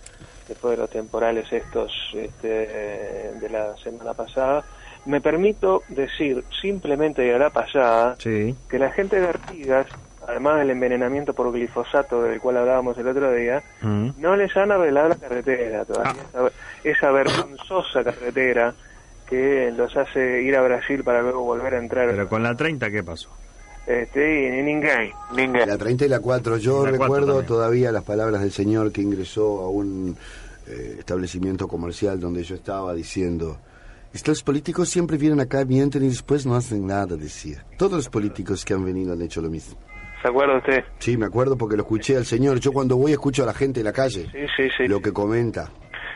después 0.47 0.71
de 0.71 0.81
los 0.81 0.89
temporales 0.89 1.51
estos 1.51 1.91
este, 2.13 2.47
de 2.47 3.49
la 3.49 3.75
semana 3.77 4.13
pasada. 4.13 4.63
Me 5.07 5.21
permito 5.21 5.83
decir 5.89 6.43
simplemente 6.61 7.21
de 7.23 7.39
la 7.39 7.49
pasada 7.49 8.15
Sí. 8.19 8.55
que 8.69 8.77
la 8.77 8.91
gente 8.91 9.19
de 9.19 9.27
Artigas, 9.29 9.87
además 10.27 10.57
del 10.59 10.69
envenenamiento 10.71 11.33
por 11.33 11.51
glifosato 11.51 12.21
del 12.23 12.39
cual 12.41 12.57
hablábamos 12.57 12.97
el 12.97 13.07
otro 13.07 13.31
día, 13.31 13.63
Mm. 13.81 14.09
no 14.17 14.35
les 14.35 14.55
han 14.57 14.71
arreglado 14.71 15.09
la 15.09 15.15
carretera 15.15 15.85
todavía. 15.85 16.21
Esa, 16.33 16.51
esa 16.83 17.11
vergonzosa 17.11 18.03
carretera 18.03 18.73
que 19.29 19.71
los 19.75 19.95
hace 19.97 20.41
ir 20.41 20.55
a 20.55 20.61
Brasil 20.61 21.03
para 21.03 21.21
luego 21.21 21.41
volver 21.43 21.75
a 21.75 21.79
entrar. 21.79 22.09
Pero 22.09 22.27
con 22.29 22.43
la 22.43 22.55
30, 22.55 22.89
¿qué 22.91 23.03
pasó? 23.03 23.29
Este, 23.85 24.19
y 24.59 24.63
ninguém, 24.63 25.11
ninguém. 25.33 25.65
La 25.65 25.77
30 25.77 26.05
y 26.05 26.09
la 26.09 26.19
4. 26.19 26.57
Yo 26.57 26.83
La 26.85 26.91
recuerdo 26.91 27.43
todavía 27.43 27.91
las 27.93 28.03
palabras 28.03 28.41
del 28.41 28.51
señor 28.51 28.91
que 28.91 29.01
ingresó 29.01 29.61
a 29.61 29.69
un 29.69 30.17
eh, 30.67 30.95
establecimiento 30.99 31.69
comercial 31.69 32.19
donde 32.19 32.43
yo 32.43 32.55
estaba 32.55 32.93
diciendo, 32.93 33.57
estos 34.13 34.43
políticos 34.43 34.89
siempre 34.89 35.17
vienen 35.17 35.39
acá, 35.39 35.63
mienten 35.65 36.03
y 36.03 36.07
después 36.07 36.45
no 36.45 36.55
hacen 36.55 36.85
nada, 36.87 37.15
decía. 37.15 37.63
Todos 37.77 37.93
los 37.93 38.09
políticos 38.09 38.65
que 38.65 38.73
han 38.73 38.83
venido 38.85 39.13
han 39.13 39.21
hecho 39.21 39.41
lo 39.41 39.49
mismo. 39.49 39.77
¿Se 40.21 40.27
acuerda 40.29 40.57
usted? 40.57 40.83
Sí, 40.99 41.15
me 41.17 41.25
acuerdo 41.27 41.57
porque 41.57 41.75
lo 41.77 41.83
escuché 41.83 42.17
al 42.17 42.25
señor. 42.25 42.59
Yo 42.59 42.71
cuando 42.71 42.97
voy 42.97 43.11
escucho 43.11 43.43
a 43.43 43.45
la 43.45 43.53
gente 43.53 43.81
en 43.81 43.85
la 43.85 43.93
calle 43.93 44.25
Sí, 44.31 44.39
sí, 44.55 44.69
sí. 44.75 44.87
lo 44.87 44.99
que 45.01 45.13
comenta. 45.13 45.69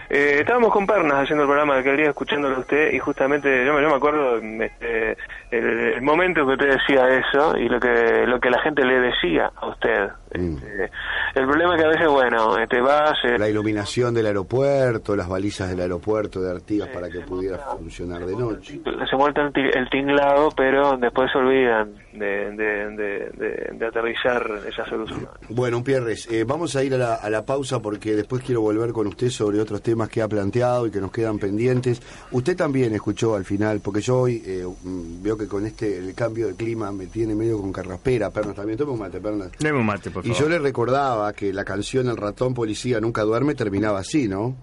Eh, 0.09 0.37
estábamos 0.39 0.73
con 0.73 0.85
Pernas 0.85 1.23
haciendo 1.23 1.43
el 1.43 1.47
programa 1.47 1.75
de 1.75 1.79
aquel 1.81 1.95
día, 1.97 2.09
escuchándolo 2.09 2.57
a 2.57 2.59
usted, 2.59 2.91
y 2.91 2.99
justamente 2.99 3.63
yo, 3.65 3.73
me- 3.73 3.81
yo 3.81 3.87
me 3.89 3.95
acuerdo 3.95 4.37
este, 4.39 5.15
el, 5.51 5.65
el 5.95 6.01
momento 6.01 6.45
que 6.45 6.53
usted 6.53 6.67
decía 6.71 7.07
eso 7.17 7.55
y 7.57 7.69
lo 7.69 7.79
que 7.79 8.25
lo 8.27 8.39
que 8.41 8.49
la 8.49 8.61
gente 8.61 8.83
le 8.83 8.99
decía 8.99 9.51
a 9.55 9.67
usted. 9.69 10.09
Mm. 10.33 10.55
Este, 10.55 10.89
el 11.35 11.45
problema 11.47 11.75
es 11.75 11.81
que 11.81 11.85
a 11.87 11.89
veces, 11.89 12.07
bueno, 12.09 12.57
este, 12.57 12.81
vas... 12.81 13.17
eh, 13.25 13.37
La 13.37 13.49
iluminación 13.49 14.13
del 14.13 14.25
aeropuerto, 14.27 15.15
las 15.15 15.27
balizas 15.27 15.69
del 15.69 15.81
aeropuerto 15.81 16.41
de 16.41 16.51
Artigas 16.51 16.89
para 16.89 17.09
que 17.09 17.19
pudiera 17.21 17.57
funcionar 17.57 18.25
de 18.25 18.35
noche. 18.35 18.79
se 19.09 19.15
muestra 19.17 19.47
el, 19.47 19.53
ti- 19.53 19.77
el 19.77 19.89
tinglado, 19.89 20.49
pero 20.55 20.97
después 20.97 21.29
se 21.31 21.37
olvidan 21.37 21.93
de, 22.13 22.51
de, 22.51 22.55
de, 22.95 23.29
de- 23.37 23.69
de 23.77 23.85
aterrizar 23.85 24.45
esa 24.67 24.85
solución. 24.85 25.27
Bueno, 25.49 25.83
Pierres, 25.83 26.27
eh, 26.31 26.43
vamos 26.45 26.75
a 26.75 26.83
ir 26.83 26.93
a 26.93 26.97
la, 26.97 27.15
a 27.15 27.29
la 27.29 27.45
pausa 27.45 27.79
porque 27.81 28.15
después 28.15 28.43
quiero 28.43 28.61
volver 28.61 28.91
con 28.91 29.07
usted 29.07 29.29
sobre 29.29 29.59
otros 29.59 29.81
temas 29.81 30.09
que 30.09 30.21
ha 30.21 30.27
planteado 30.27 30.87
y 30.87 30.91
que 30.91 30.99
nos 31.01 31.11
quedan 31.11 31.39
pendientes. 31.39 32.01
Usted 32.31 32.55
también 32.55 32.93
escuchó 32.93 33.35
al 33.35 33.45
final, 33.45 33.79
porque 33.83 34.01
yo 34.01 34.19
hoy 34.19 34.41
eh, 34.45 34.65
mm, 34.83 35.23
veo 35.23 35.37
que 35.37 35.47
con 35.47 35.65
este 35.65 35.97
el 35.97 36.13
cambio 36.13 36.47
de 36.47 36.55
clima 36.55 36.91
me 36.91 37.07
tiene 37.07 37.33
medio 37.35 37.59
con 37.59 37.71
carraspera. 37.71 38.29
Pernas, 38.29 38.55
también 38.55 38.77
tome 38.77 38.91
un 38.91 38.99
mate, 38.99 39.19
Pernas. 39.19 39.51
Deme 39.59 39.79
un 39.79 39.85
mate, 39.85 40.11
por 40.11 40.20
Y 40.23 40.29
favor. 40.29 40.43
yo 40.43 40.49
le 40.49 40.59
recordaba 40.59 41.33
que 41.33 41.51
la 41.53 41.63
canción 41.65 42.07
El 42.09 42.17
ratón 42.17 42.53
policía 42.53 42.99
nunca 42.99 43.23
duerme 43.23 43.55
terminaba 43.55 43.99
así, 43.99 44.27
¿no? 44.27 44.55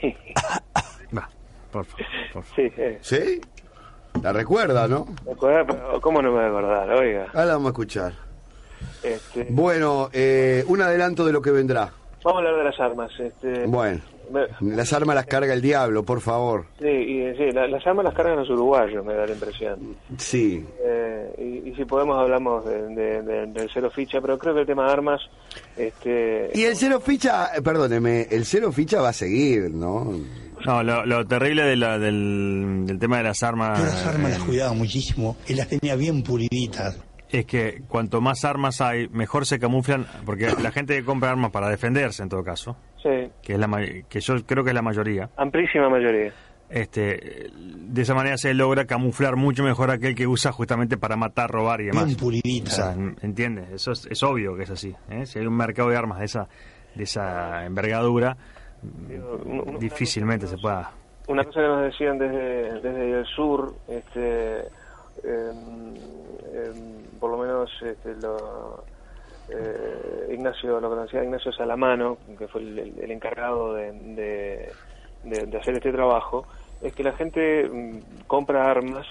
Sí, 0.00 0.14
Va, 1.16 1.28
por 1.72 1.84
favor, 1.84 2.06
por 2.32 2.42
favor. 2.44 2.56
sí. 2.56 2.72
eh. 2.76 2.98
¿Sí? 3.00 3.40
La 4.22 4.32
recuerda, 4.32 4.88
¿no? 4.88 5.06
¿Cómo 6.00 6.22
no 6.22 6.30
me 6.32 6.36
voy 6.36 6.44
a 6.44 6.48
acordar? 6.48 6.90
Oiga. 6.90 7.26
Ahora 7.34 7.44
la 7.46 7.52
vamos 7.54 7.66
a 7.66 7.70
escuchar. 7.70 8.12
Este, 9.02 9.46
Bueno, 9.50 10.08
eh, 10.12 10.64
un 10.68 10.80
adelanto 10.80 11.24
de 11.26 11.32
lo 11.32 11.42
que 11.42 11.50
vendrá. 11.50 11.90
vamos 12.24 12.42
a 12.42 12.46
hablar 12.48 12.56
de 12.56 12.64
las 12.64 12.80
armas. 12.80 13.10
Este, 13.20 13.66
Bueno, 13.66 14.00
las 14.60 14.92
armas 14.92 15.14
las 15.16 15.26
carga 15.26 15.52
el 15.54 15.62
diablo, 15.62 16.02
por 16.04 16.20
favor. 16.20 16.66
Sí, 16.78 16.86
y, 16.86 17.34
sí 17.36 17.50
la- 17.52 17.66
las 17.68 17.86
armas 17.86 18.04
las 18.04 18.14
cargan 18.14 18.36
los 18.36 18.50
uruguayos, 18.50 19.04
me 19.04 19.14
da 19.14 19.26
la 19.26 19.32
impresión. 19.32 19.96
Sí. 20.18 20.64
Eh, 20.84 21.62
y, 21.64 21.70
y 21.70 21.74
si 21.74 21.84
podemos 21.84 22.18
hablamos 22.18 22.64
de- 22.64 22.88
de- 22.94 23.22
de- 23.22 23.46
del 23.46 23.70
cero 23.72 23.90
ficha, 23.94 24.20
pero 24.20 24.38
creo 24.38 24.54
que 24.54 24.60
el 24.60 24.66
tema 24.66 24.86
de 24.86 24.92
armas, 24.92 25.20
este, 25.76 26.50
Y 26.54 26.64
el 26.64 26.76
cero 26.76 27.00
ficha, 27.00 27.50
eh, 27.56 27.62
perdóneme, 27.62 28.22
el 28.30 28.44
cero 28.44 28.72
ficha 28.72 29.00
va 29.00 29.10
a 29.10 29.12
seguir, 29.12 29.70
¿no? 29.70 30.12
No, 30.64 30.82
lo, 30.82 31.04
lo 31.06 31.26
terrible 31.26 31.62
de 31.64 31.76
la- 31.76 31.98
del, 31.98 32.84
del 32.86 32.98
tema 32.98 33.18
de 33.18 33.24
las 33.24 33.42
armas, 33.42 33.78
Yo 33.78 33.84
las 33.84 34.06
armas 34.06 34.30
las 34.32 34.40
eh, 34.40 34.44
cuidaba 34.46 34.72
muchísimo 34.72 35.36
y 35.46 35.54
las 35.54 35.68
tenía 35.68 35.94
bien 35.96 36.22
puliditas. 36.22 36.98
es 37.30 37.44
que 37.44 37.82
cuanto 37.88 38.20
más 38.20 38.44
armas 38.44 38.80
hay, 38.80 39.08
mejor 39.08 39.46
se 39.46 39.58
camuflan, 39.58 40.06
porque 40.24 40.48
la 40.62 40.70
gente 40.72 40.96
que 40.96 41.04
compra 41.04 41.30
armas 41.30 41.50
para 41.50 41.68
defenderse, 41.68 42.22
en 42.22 42.28
todo 42.30 42.42
caso, 42.42 42.76
sí, 43.08 43.30
que 43.42 43.52
es 43.54 43.58
la 43.58 43.68
que 44.08 44.20
yo 44.20 44.34
creo 44.44 44.64
que 44.64 44.70
es 44.70 44.74
la 44.74 44.82
mayoría, 44.82 45.30
amplísima 45.36 45.88
mayoría. 45.88 46.32
este 46.68 47.50
de 47.54 48.02
esa 48.02 48.14
manera 48.14 48.36
se 48.36 48.52
logra 48.54 48.84
camuflar 48.86 49.36
mucho 49.36 49.62
mejor 49.62 49.90
aquel 49.90 50.14
que 50.14 50.26
usa 50.26 50.50
justamente 50.52 50.96
para 50.96 51.16
matar, 51.16 51.50
robar 51.50 51.80
y 51.80 51.86
demás. 51.86 52.16
O 52.22 52.66
sea, 52.70 52.92
¿entiendes? 53.22 53.70
Eso 53.70 53.92
es, 53.92 54.06
es 54.10 54.22
obvio 54.22 54.56
que 54.56 54.64
es 54.64 54.70
así. 54.70 54.94
¿eh? 55.10 55.24
Si 55.26 55.38
hay 55.38 55.46
un 55.46 55.56
mercado 55.56 55.88
de 55.90 55.96
armas 55.96 56.18
de 56.18 56.24
esa 56.24 56.48
de 56.94 57.04
esa 57.04 57.64
envergadura, 57.66 58.36
un- 58.82 59.78
difícilmente 59.78 60.46
se 60.46 60.56
pueda. 60.58 60.90
Una 61.28 61.44
cosa 61.44 61.60
que 61.60 61.66
nos 61.66 61.82
decían 61.82 62.18
desde, 62.18 62.80
desde 62.80 63.18
el 63.18 63.26
sur, 63.26 63.74
este, 63.88 64.60
em, 65.24 65.94
em, 66.54 67.02
por 67.18 67.30
lo 67.32 67.38
menos 67.38 67.70
este, 67.82 68.14
lo, 68.22 68.84
eh, 69.48 70.28
Ignacio, 70.32 70.80
lo 70.80 70.88
conocía 70.88 71.22
Ignacio 71.24 71.52
Salamano, 71.52 72.18
que 72.38 72.48
fue 72.48 72.62
el, 72.62 72.78
el- 72.78 72.98
el 73.00 73.10
encargado 73.10 73.74
de, 73.74 73.92
de- 73.92 74.76
de- 75.22 75.46
de 75.46 75.58
hacer 75.58 75.74
este 75.76 75.92
trabajo, 75.92 76.46
es 76.80 76.92
que 76.94 77.02
la 77.02 77.12
gente 77.14 77.68
mm, 77.68 78.20
compra 78.26 78.70
armas 78.70 79.06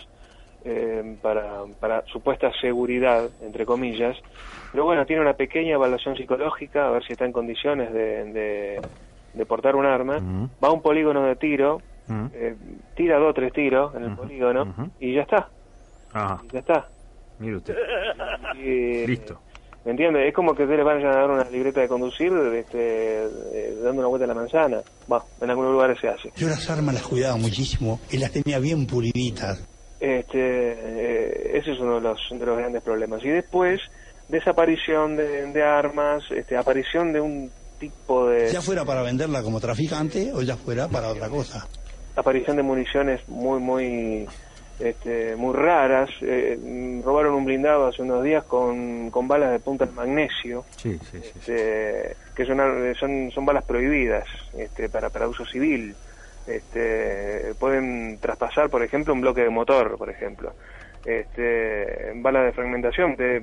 eh, 0.63 1.17
para, 1.21 1.63
para 1.79 2.03
supuesta 2.07 2.51
seguridad, 2.59 3.29
entre 3.41 3.65
comillas, 3.65 4.17
pero 4.71 4.83
bueno, 4.83 5.05
tiene 5.05 5.21
una 5.21 5.33
pequeña 5.35 5.73
evaluación 5.75 6.15
psicológica, 6.17 6.87
a 6.87 6.91
ver 6.91 7.03
si 7.05 7.13
está 7.13 7.25
en 7.25 7.31
condiciones 7.31 7.93
de, 7.93 8.83
portar 9.47 9.75
un 9.75 9.85
arma, 9.85 10.19
va 10.63 10.67
a 10.69 10.71
un 10.71 10.81
polígono 10.81 11.23
de 11.23 11.35
tiro, 11.35 11.81
eh, 12.33 12.55
tira 12.95 13.17
dos 13.19 13.29
o 13.29 13.33
tres 13.33 13.53
tiros 13.53 13.93
en 13.95 14.03
el 14.03 14.15
polígono 14.15 14.73
y 14.99 15.13
ya 15.13 15.21
está, 15.21 15.49
Ajá, 16.11 16.41
y 16.43 16.49
ya 16.49 16.59
está. 16.59 16.89
mire 17.37 17.55
usted. 17.57 17.77
Y, 18.55 19.07
Listo. 19.07 19.41
¿Me 19.85 19.91
entiende? 19.91 20.27
Es 20.27 20.33
como 20.33 20.55
que 20.55 20.63
ustedes 20.63 20.79
le 20.79 20.83
vayan 20.83 21.05
a 21.07 21.15
dar 21.15 21.29
una 21.29 21.43
libreta 21.49 21.79
de 21.81 21.87
conducir 21.87 22.31
este, 22.55 23.23
eh, 23.23 23.77
dando 23.83 23.99
una 23.99 24.07
vuelta 24.07 24.25
a 24.25 24.27
la 24.27 24.33
manzana. 24.33 24.81
Va, 25.11 25.23
en 25.39 25.49
algunos 25.49 25.71
lugares 25.73 25.99
se 26.01 26.07
hace. 26.07 26.31
Yo 26.35 26.47
las 26.49 26.67
armas 26.69 26.95
las 26.95 27.03
cuidaba 27.03 27.37
muchísimo 27.37 27.99
y 28.09 28.17
las 28.17 28.31
tenía 28.31 28.57
bien 28.59 28.87
puliditas. 28.87 29.63
Este, 29.99 30.39
eh, 30.39 31.51
ese 31.57 31.71
es 31.73 31.79
uno 31.79 31.95
de 31.95 32.01
los, 32.01 32.19
de 32.31 32.45
los 32.45 32.57
grandes 32.57 32.81
problemas. 32.81 33.23
Y 33.23 33.29
después, 33.29 33.79
desaparición 34.27 35.15
de, 35.15 35.51
de 35.51 35.63
armas, 35.63 36.23
este, 36.31 36.57
aparición 36.57 37.13
de 37.13 37.21
un 37.21 37.51
tipo 37.79 38.27
de... 38.27 38.51
Ya 38.51 38.61
fuera 38.61 38.83
para 38.85 39.03
venderla 39.03 39.43
como 39.43 39.59
traficante 39.59 40.31
o 40.33 40.41
ya 40.41 40.57
fuera 40.57 40.87
para 40.87 41.09
otra 41.09 41.29
cosa. 41.29 41.67
aparición 42.15 42.55
de 42.57 42.63
municiones 42.63 43.21
muy 43.27 43.59
muy 43.59 44.25
este, 44.79 45.35
muy 45.35 45.53
raras. 45.55 46.09
Eh, 46.21 46.57
robaron 47.03 47.33
un 47.35 47.45
blindado 47.45 47.87
hace 47.87 48.01
unos 48.01 48.23
días 48.23 48.43
con, 48.43 49.09
con 49.11 49.27
balas 49.27 49.51
de 49.51 49.59
punta 49.59 49.85
de 49.85 49.91
magnesio. 49.93 50.65
Sí, 50.77 50.99
sí, 51.11 51.19
sí. 51.21 51.31
este, 51.39 52.15
que 52.35 52.45
son, 52.45 52.59
son 52.95 53.31
son 53.31 53.45
balas 53.45 53.63
prohibidas 53.63 54.25
este, 54.57 54.89
para 54.89 55.09
para 55.09 55.27
uso 55.27 55.45
civil. 55.45 55.95
Este, 56.47 57.53
pueden 57.59 58.19
traspasar 58.19 58.69
por 58.69 58.83
ejemplo 58.83 59.13
un 59.13 59.21
bloque 59.21 59.41
de 59.41 59.49
motor 59.49 59.97
por 59.97 60.09
ejemplo. 60.09 60.53
Este, 61.05 62.11
balas 62.15 62.45
de 62.45 62.51
fragmentación 62.51 63.15
te- 63.15 63.37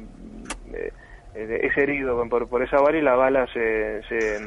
eh, 0.74 0.92
es 1.34 1.76
herido 1.78 2.28
por, 2.28 2.46
por 2.48 2.62
esa 2.62 2.78
bala 2.80 2.98
y 2.98 3.02
la 3.02 3.14
bala 3.14 3.46
se, 3.52 4.02
se, 4.08 4.38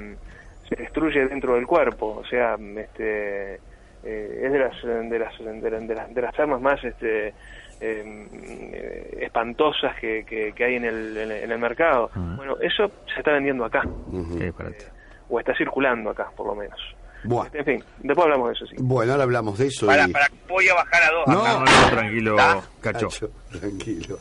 se 0.69 0.75
destruye 0.77 1.27
dentro 1.27 1.55
del 1.55 1.65
cuerpo. 1.65 2.17
O 2.21 2.25
sea 2.25 2.57
este 2.77 3.59
eh, 4.05 4.41
es 4.45 4.51
de 4.51 4.59
las 4.59 4.83
de 4.83 5.19
las 5.19 5.37
de, 5.39 5.69
la- 5.71 5.79
de 5.79 5.95
las 5.95 6.13
de 6.13 6.21
las 6.21 6.39
armas 6.39 6.61
más 6.61 6.83
este 6.83 7.29
eh, 7.29 7.33
eh, 7.81 9.17
espantosas 9.21 9.95
que, 9.99 10.23
que, 10.25 10.53
que 10.53 10.63
hay 10.63 10.75
en 10.75 10.85
el, 10.85 11.17
en 11.17 11.31
el- 11.31 11.43
en 11.43 11.51
el 11.51 11.59
mercado 11.59 12.09
bueno 12.15 12.55
eso 12.61 12.89
se 13.13 13.19
está 13.19 13.31
vendiendo 13.33 13.65
acá 13.65 13.81
disparate. 14.07 14.85
o 15.29 15.39
está 15.39 15.53
circulando 15.55 16.09
acá 16.11 16.29
por 16.37 16.47
lo 16.47 16.55
menos 16.55 16.79
Bueno, 17.23 17.49
en 17.53 17.65
fin 17.65 17.83
después 17.99 18.23
hablamos 18.25 18.49
de 18.49 18.53
eso 18.53 18.65
sí 18.67 18.75
bueno, 18.79 19.11
ahora 19.13 19.23
hablamos 19.23 19.57
de 19.57 19.67
eso. 19.67 19.87
Para, 19.87 20.07
y- 20.07 20.11
para, 20.11 20.27
voy 20.47 20.69
a 20.69 20.75
bajar 20.75 21.03
a 21.03 21.11
dos. 21.11 21.27
No. 21.27 21.41
acá. 21.41 21.53
No, 21.53 21.59
no, 21.65 21.89
tranquilo, 21.89 22.35
Ah, 22.39 22.61
cacho. 22.81 23.07
Cacho, 23.09 23.29
tranquilo. 23.59 24.19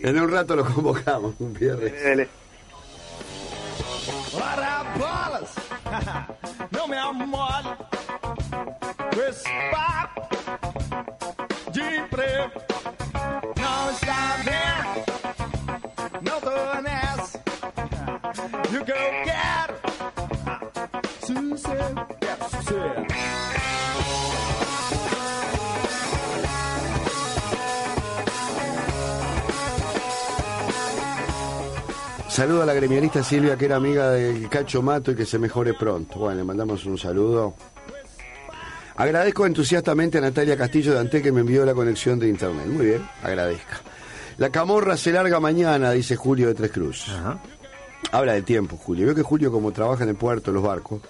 En 0.00 0.18
un 0.20 0.28
rato 0.30 0.56
lo 0.56 0.64
convocamos, 0.64 1.34
un 1.38 1.52
viernes. 1.54 1.92
Dele. 2.02 2.28
Ora 4.34 4.82
bolas, 4.98 5.54
não 6.72 6.86
me 6.88 6.96
amole 6.98 7.76
com 9.14 9.20
esse 9.22 9.48
papo 9.70 10.20
de 11.72 11.80
emprego. 11.80 12.50
Não 13.56 13.90
está 13.90 14.36
vendo, 14.44 15.04
não 16.22 16.40
tô 16.40 16.82
nessa. 16.82 17.42
E 18.72 18.76
o 18.76 18.84
que 18.84 18.92
eu 18.92 18.96
quero, 19.24 19.74
sossego, 21.20 22.06
quero 22.20 22.50
sossego. 22.50 23.06
Saludo 32.28 32.62
a 32.62 32.66
la 32.66 32.74
gremialista 32.74 33.22
Silvia, 33.22 33.56
que 33.56 33.66
era 33.66 33.76
amiga 33.76 34.12
del 34.12 34.48
Cacho 34.48 34.80
Mato 34.80 35.10
y 35.10 35.16
que 35.16 35.26
se 35.26 35.38
mejore 35.38 35.74
pronto. 35.74 36.20
Bueno, 36.20 36.38
le 36.38 36.44
mandamos 36.44 36.86
un 36.86 36.96
saludo. 36.96 37.54
Agradezco 39.00 39.46
entusiastamente 39.46 40.18
a 40.18 40.20
Natalia 40.20 40.56
Castillo 40.56 40.92
de 40.92 41.00
Ante 41.00 41.22
que 41.22 41.32
me 41.32 41.40
envió 41.40 41.64
la 41.64 41.72
conexión 41.74 42.18
de 42.18 42.28
internet. 42.28 42.66
Muy 42.66 42.84
bien, 42.86 43.08
agradezca. 43.22 43.80
La 44.36 44.50
camorra 44.50 44.96
se 44.96 45.10
larga 45.10 45.40
mañana, 45.40 45.90
dice 45.92 46.16
Julio 46.16 46.48
de 46.48 46.54
Tres 46.54 46.70
Cruz. 46.70 47.06
Ajá. 47.08 47.40
Habla 48.12 48.34
del 48.34 48.44
tiempo, 48.44 48.76
Julio. 48.76 49.06
Veo 49.06 49.14
que 49.14 49.22
Julio, 49.22 49.50
como 49.50 49.72
trabaja 49.72 50.02
en 50.04 50.10
el 50.10 50.16
puerto, 50.16 50.50
en 50.50 50.54
los 50.56 50.62
barcos, 50.62 51.00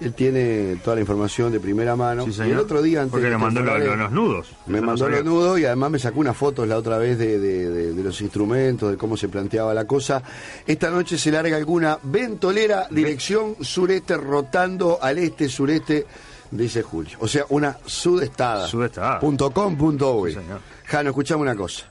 él 0.00 0.12
tiene 0.14 0.76
toda 0.84 0.94
la 0.96 1.00
información 1.00 1.50
de 1.52 1.60
primera 1.60 1.94
mano. 1.96 2.24
Sí, 2.24 2.32
Y 2.46 2.50
el 2.50 2.58
otro 2.58 2.80
día, 2.82 3.00
antes 3.00 3.12
Porque 3.12 3.24
de 3.26 3.30
le 3.32 3.38
mandó 3.38 3.60
lo- 3.60 3.66
temporales, 3.72 3.88
lo- 3.98 4.02
los 4.04 4.12
nudos. 4.12 4.46
Me 4.66 4.78
Eso 4.78 4.86
mandó 4.86 5.08
los 5.08 5.24
nudos 5.24 5.58
y 5.60 5.64
además 5.66 5.90
me 5.90 5.98
sacó 5.98 6.20
unas 6.20 6.36
fotos 6.36 6.66
la 6.68 6.76
otra 6.78 6.96
vez 6.98 7.18
de, 7.18 7.38
de- 7.38 7.70
de- 7.70 7.92
de 7.92 8.02
los 8.02 8.18
instrumentos, 8.22 8.90
de 8.90 8.96
cómo 8.96 9.16
se 9.16 9.28
planteaba 9.28 9.74
la 9.74 9.86
cosa. 9.86 10.22
Esta 10.66 10.90
noche 10.90 11.18
se 11.18 11.30
larga 11.30 11.56
alguna 11.56 11.98
ventolera, 12.02 12.86
dirección 12.90 13.56
sureste, 13.60 14.16
rotando 14.16 14.98
al 15.02 15.18
este-sureste, 15.18 16.06
dice 16.50 16.82
Julio. 16.82 17.16
O 17.20 17.28
sea, 17.28 17.44
una 17.48 17.78
sudestada. 17.86 18.66
Sudestada. 18.66 19.18
Punto 19.20 19.50
com 19.50 19.76
punto. 19.76 20.24
Sí. 20.28 20.36
Jano, 20.84 21.10
escuchame 21.10 21.42
una 21.42 21.54
cosa. 21.56 21.90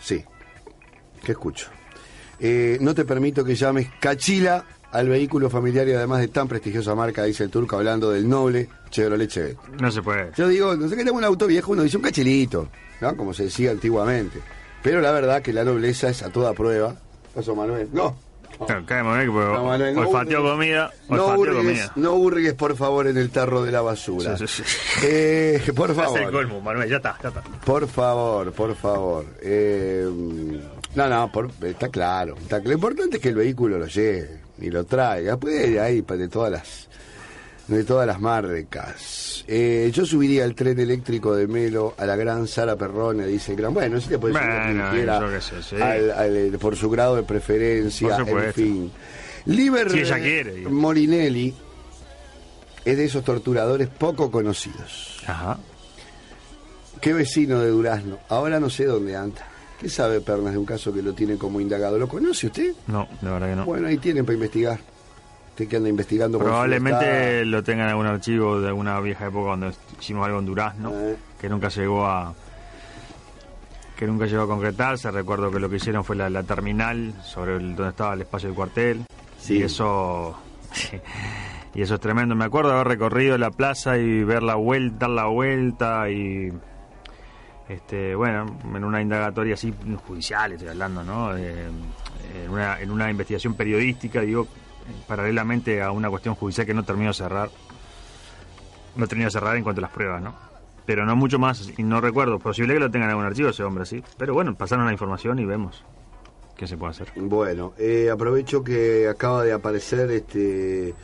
Sí. 0.00 0.24
¿Qué 1.22 1.32
escucho? 1.32 1.68
Eh, 2.38 2.78
no 2.80 2.94
te 2.94 3.04
permito 3.04 3.44
que 3.44 3.54
llames 3.54 3.88
Cachila 3.98 4.64
al 4.92 5.08
vehículo 5.08 5.50
familiar 5.50 5.86
y 5.88 5.92
además 5.92 6.20
de 6.20 6.28
tan 6.28 6.48
prestigiosa 6.48 6.94
marca, 6.94 7.24
dice 7.24 7.44
el 7.44 7.50
turco, 7.50 7.76
hablando 7.76 8.10
del 8.10 8.28
noble 8.28 8.68
Chevrolet 8.90 9.28
Chevette. 9.28 9.58
No 9.80 9.90
se 9.90 10.02
puede. 10.02 10.30
Yo 10.36 10.48
digo, 10.48 10.76
no 10.76 10.88
sé 10.88 10.96
que 10.96 11.04
tengo 11.04 11.18
un 11.18 11.24
auto 11.24 11.46
viejo, 11.46 11.72
uno 11.72 11.82
dice 11.82 11.96
un 11.96 12.02
cachilito, 12.02 12.68
¿no? 13.00 13.16
Como 13.16 13.34
se 13.34 13.44
decía 13.44 13.72
antiguamente. 13.72 14.40
Pero 14.82 15.00
la 15.00 15.10
verdad 15.10 15.42
que 15.42 15.52
la 15.52 15.64
nobleza 15.64 16.08
es 16.08 16.22
a 16.22 16.30
toda 16.30 16.52
prueba. 16.52 16.94
Pasó 17.34 17.54
Manuel. 17.54 17.88
No. 17.92 18.16
Claro, 18.64 18.84
cae 18.86 19.02
Manuel, 19.02 19.30
porque 19.30 19.52
No, 19.52 19.64
Manuel, 19.64 19.94
no 19.94 20.00
olfateó 20.02 20.38
hurgues. 20.40 20.52
comida. 20.52 20.90
No 21.08 21.14
Olfateó 21.26 21.40
hurgues, 21.40 21.56
comida. 21.56 21.92
no 21.96 22.12
hurgues, 22.14 22.54
por 22.54 22.76
favor, 22.76 23.06
en 23.06 23.16
el 23.18 23.30
tarro 23.30 23.62
de 23.64 23.72
la 23.72 23.82
basura. 23.82 24.36
Sí, 24.38 24.46
sí, 24.46 24.62
sí. 24.64 24.76
Eh, 25.04 25.62
por 25.74 25.90
el 25.90 25.96
favor. 25.96 26.32
colmo, 26.32 26.60
Manuel, 26.60 26.88
ya 26.88 26.96
está, 26.96 27.18
ya 27.22 27.28
está. 27.28 27.42
Por 27.64 27.86
favor, 27.88 28.52
por 28.52 28.74
favor. 28.74 29.24
Eh, 29.42 30.06
no, 30.94 31.08
no, 31.08 31.30
por- 31.32 31.50
está 31.62 31.88
claro. 31.88 32.34
Está, 32.40 32.58
lo 32.60 32.72
importante 32.72 33.16
es 33.16 33.22
que 33.22 33.28
el 33.28 33.34
vehículo 33.34 33.78
lo 33.78 33.86
lleve 33.86 34.40
y 34.58 34.70
lo 34.70 34.84
traiga. 34.84 35.32
Después 35.32 35.54
de 35.72 35.80
ahí, 35.80 36.02
pa- 36.02 36.16
de 36.16 36.28
todas 36.28 36.50
las 36.52 36.88
de 37.68 37.84
todas 37.84 38.06
las 38.06 38.20
marcas. 38.20 39.44
Eh, 39.48 39.90
yo 39.92 40.06
subiría 40.06 40.44
el 40.44 40.54
tren 40.54 40.78
eléctrico 40.78 41.34
de 41.34 41.46
Melo 41.46 41.94
a 41.98 42.06
la 42.06 42.16
gran 42.16 42.46
Sara 42.46 42.76
Perrone, 42.76 43.26
dice 43.26 43.52
el 43.52 43.58
gran. 43.58 43.74
Bueno, 43.74 44.00
sí 44.00 44.08
le 44.10 44.18
puede 44.18 44.34
subir 44.34 44.46
a 44.50 44.64
quien 44.64 45.06
Bueno, 45.06 45.40
sí. 45.62 45.76
al- 45.76 46.10
al- 46.12 46.36
eh, 46.36 46.58
por 46.58 46.76
su 46.76 46.88
grado 46.90 47.16
de 47.16 47.22
preferencia, 47.24 48.18
Por 48.24 48.44
en 48.44 48.52
fin. 48.52 48.92
Liber 49.46 49.90
Si 49.90 49.98
ella 50.00 50.18
quiere. 50.18 50.68
Morinelli 50.68 51.54
es 52.84 52.96
de 52.96 53.04
esos 53.04 53.24
torturadores 53.24 53.88
poco 53.88 54.30
conocidos. 54.30 55.22
Ajá. 55.26 55.58
¿Qué 57.00 57.12
vecino 57.12 57.60
de 57.60 57.68
Durazno? 57.70 58.18
Ahora 58.28 58.58
no 58.58 58.70
sé 58.70 58.84
dónde 58.86 59.16
anda. 59.16 59.46
¿Qué 59.80 59.88
sabe 59.90 60.20
Pernas 60.20 60.52
de 60.52 60.58
un 60.58 60.64
caso 60.64 60.92
que 60.92 61.02
lo 61.02 61.12
tiene 61.12 61.36
como 61.36 61.60
indagado? 61.60 61.98
¿Lo 61.98 62.08
conoce 62.08 62.46
usted? 62.46 62.72
No, 62.86 63.06
de 63.20 63.30
verdad 63.30 63.48
que 63.50 63.56
no. 63.56 63.64
Bueno, 63.66 63.88
ahí 63.88 63.98
tienen 63.98 64.24
para 64.24 64.34
investigar. 64.34 64.80
Usted 65.56 65.68
que 65.68 65.76
anda 65.78 65.88
investigando 65.88 66.38
Probablemente 66.38 67.42
lo 67.46 67.64
tenga 67.64 67.84
en 67.84 67.88
algún 67.88 68.04
archivo 68.04 68.60
de 68.60 68.68
alguna 68.68 69.00
vieja 69.00 69.26
época 69.28 69.46
cuando 69.46 69.72
hicimos 69.98 70.26
algo 70.26 70.38
en 70.40 70.44
Durazno, 70.44 70.92
Eh. 70.94 71.16
que 71.40 71.48
nunca 71.48 71.68
llegó 71.70 72.04
a 72.06 72.34
que 73.96 74.06
nunca 74.06 74.26
llegó 74.26 74.42
a 74.42 74.46
concretarse. 74.46 75.10
Recuerdo 75.10 75.50
que 75.50 75.58
lo 75.58 75.70
que 75.70 75.76
hicieron 75.76 76.04
fue 76.04 76.14
la, 76.14 76.28
la 76.28 76.42
terminal 76.42 77.14
sobre 77.24 77.56
el, 77.56 77.74
donde 77.74 77.88
estaba 77.88 78.12
el 78.12 78.20
espacio 78.20 78.50
del 78.50 78.54
cuartel. 78.56 79.06
Sí. 79.40 79.54
Y 79.56 79.62
eso 79.62 80.36
y 81.74 81.80
eso 81.80 81.94
es 81.94 82.00
tremendo. 82.00 82.34
Me 82.34 82.44
acuerdo 82.44 82.72
haber 82.72 82.88
recorrido 82.88 83.38
la 83.38 83.50
plaza 83.50 83.96
y 83.96 84.24
ver 84.24 84.42
la 84.42 84.56
vuelta, 84.56 85.06
dar 85.06 85.10
la 85.10 85.24
vuelta 85.24 86.10
y 86.10 86.52
este 87.66 88.14
bueno 88.14 88.58
en 88.74 88.84
una 88.84 89.00
indagatoria 89.00 89.54
así 89.54 89.72
judicial 90.06 90.52
estoy 90.52 90.68
hablando 90.68 91.02
no 91.02 91.34
Eh, 91.36 91.66
en 92.44 92.50
una 92.50 92.78
en 92.78 92.90
una 92.92 93.10
investigación 93.10 93.54
periodística 93.54 94.20
digo 94.20 94.46
paralelamente 95.06 95.82
a 95.82 95.90
una 95.90 96.10
cuestión 96.10 96.34
judicial 96.34 96.66
que 96.66 96.74
no 96.74 96.84
terminó 96.84 97.10
de 97.10 97.14
cerrar 97.14 97.50
no 98.96 99.06
terminó 99.06 99.26
de 99.26 99.32
cerrar 99.32 99.56
en 99.56 99.62
cuanto 99.62 99.80
a 99.80 99.82
las 99.82 99.90
pruebas 99.90 100.22
no 100.22 100.46
pero 100.86 101.04
no 101.04 101.16
mucho 101.16 101.38
más 101.38 101.72
y 101.76 101.82
no 101.82 102.00
recuerdo 102.00 102.38
posible 102.38 102.74
que 102.74 102.80
lo 102.80 102.90
tengan 102.90 103.08
en 103.08 103.10
algún 103.10 103.26
archivo 103.26 103.50
ese 103.50 103.64
hombre 103.64 103.84
sí. 103.84 104.02
Pero 104.16 104.32
bueno 104.32 104.54
pasaron 104.54 104.86
la 104.86 104.92
información 104.92 105.38
y 105.40 105.44
vemos 105.44 105.84
qué 106.56 106.66
se 106.66 106.78
puede 106.78 106.92
hacer. 106.92 107.08
Bueno, 107.16 107.74
eh, 107.76 108.08
aprovecho 108.10 108.64
que 108.64 109.06
acaba 109.08 109.44
de 109.44 109.52
aparecer 109.52 110.10
este 110.10 110.94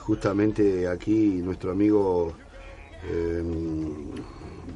justamente 0.00 0.88
aquí 0.88 1.40
nuestro 1.42 1.70
amigo 1.70 2.34
eh, 3.04 3.42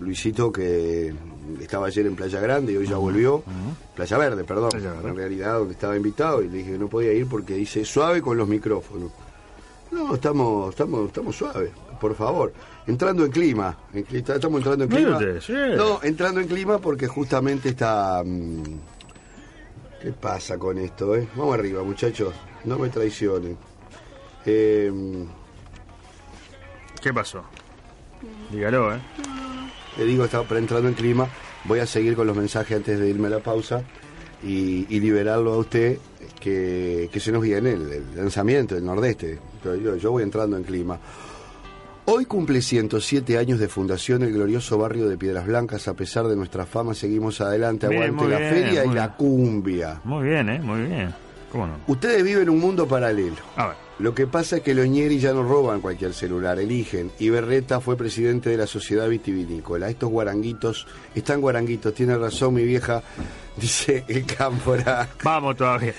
Luisito 0.00 0.50
que 0.50 1.12
estaba 1.60 1.86
ayer 1.86 2.06
en 2.06 2.16
Playa 2.16 2.40
Grande 2.40 2.72
y 2.72 2.76
hoy 2.76 2.86
ya 2.86 2.96
volvió. 2.96 3.42
Playa 3.94 4.18
Verde, 4.18 4.44
perdón. 4.44 4.70
Playa 4.70 4.92
Verde. 4.92 5.08
En 5.08 5.16
realidad 5.16 5.58
donde 5.58 5.74
estaba 5.74 5.96
invitado 5.96 6.42
y 6.42 6.48
le 6.48 6.58
dije 6.58 6.72
que 6.72 6.78
no 6.78 6.88
podía 6.88 7.12
ir 7.12 7.26
porque 7.26 7.54
dice 7.54 7.84
suave 7.84 8.22
con 8.22 8.36
los 8.36 8.48
micrófonos. 8.48 9.10
No, 9.90 10.14
estamos, 10.14 10.70
estamos, 10.70 11.06
estamos 11.06 11.36
suaves, 11.36 11.70
por 12.00 12.14
favor. 12.14 12.52
Entrando 12.86 13.24
en 13.24 13.30
clima. 13.30 13.76
en 13.92 14.04
estamos 14.10 14.58
entrando 14.58 14.84
en 14.84 14.90
clima. 14.90 15.18
Mírate. 15.18 15.76
No, 15.76 16.00
entrando 16.02 16.40
en 16.40 16.48
clima 16.48 16.78
porque 16.78 17.06
justamente 17.06 17.68
está. 17.70 18.22
mm, 18.24 18.62
¿Qué 20.02 20.12
pasa 20.12 20.58
con 20.58 20.78
esto, 20.78 21.14
eh? 21.14 21.26
Vamos 21.36 21.54
arriba, 21.54 21.82
muchachos. 21.82 22.34
No 22.64 22.78
me 22.78 22.88
traicionen. 22.88 23.56
Eh, 24.44 24.92
qué 27.00 27.12
pasó 27.12 27.42
dígalo 28.50 28.94
eh 28.94 29.00
le 29.96 30.04
digo, 30.04 30.24
está 30.24 30.44
entrando 30.56 30.88
en 30.88 30.94
clima. 30.94 31.28
Voy 31.64 31.78
a 31.80 31.86
seguir 31.86 32.14
con 32.14 32.26
los 32.26 32.36
mensajes 32.36 32.76
antes 32.76 32.98
de 32.98 33.08
irme 33.08 33.28
a 33.28 33.30
la 33.30 33.40
pausa 33.40 33.82
y, 34.42 34.86
y 34.88 35.00
liberarlo 35.00 35.54
a 35.54 35.58
usted 35.58 35.98
que, 36.40 37.08
que 37.12 37.20
se 37.20 37.32
nos 37.32 37.42
viene 37.42 37.72
el, 37.72 37.90
el 37.92 38.16
lanzamiento 38.16 38.74
del 38.74 38.84
Nordeste. 38.84 39.38
Yo, 39.64 39.96
yo 39.96 40.10
voy 40.10 40.22
entrando 40.22 40.56
en 40.56 40.64
clima. 40.64 40.98
Hoy 42.06 42.26
cumple 42.26 42.60
107 42.60 43.38
años 43.38 43.58
de 43.58 43.66
fundación 43.66 44.22
el 44.22 44.32
glorioso 44.34 44.76
barrio 44.76 45.08
de 45.08 45.16
Piedras 45.16 45.46
Blancas. 45.46 45.88
A 45.88 45.94
pesar 45.94 46.26
de 46.28 46.36
nuestra 46.36 46.66
fama, 46.66 46.92
seguimos 46.92 47.40
adelante. 47.40 47.88
Bien, 47.88 48.02
Aguante 48.02 48.28
la 48.28 48.38
bien, 48.38 48.50
feria 48.50 48.84
y 48.84 48.90
la 48.90 49.16
cumbia. 49.16 50.00
Muy 50.04 50.28
bien, 50.28 50.50
¿eh? 50.50 50.60
Muy 50.60 50.82
bien. 50.82 51.14
¿Cómo 51.54 51.68
no? 51.68 51.74
Ustedes 51.86 52.24
viven 52.24 52.42
en 52.42 52.48
un 52.50 52.58
mundo 52.58 52.88
paralelo. 52.88 53.36
A 53.54 53.68
ver. 53.68 53.76
Lo 54.00 54.12
que 54.12 54.26
pasa 54.26 54.56
es 54.56 54.62
que 54.62 54.74
los 54.74 54.88
ñeris 54.88 55.22
ya 55.22 55.32
no 55.32 55.44
roban 55.44 55.80
cualquier 55.80 56.12
celular, 56.14 56.58
eligen. 56.58 57.12
Y 57.20 57.30
Berreta 57.30 57.80
fue 57.80 57.96
presidente 57.96 58.50
de 58.50 58.56
la 58.56 58.66
Sociedad 58.66 59.08
Vitivinícola. 59.08 59.88
Estos 59.88 60.10
guaranguitos, 60.10 60.84
están 61.14 61.40
guaranguitos, 61.40 61.94
tiene 61.94 62.18
razón 62.18 62.54
mi 62.54 62.64
vieja, 62.64 63.04
dice 63.56 64.04
el 64.08 64.26
Cámpora. 64.26 65.08
Vamos 65.22 65.56
todavía. 65.56 65.94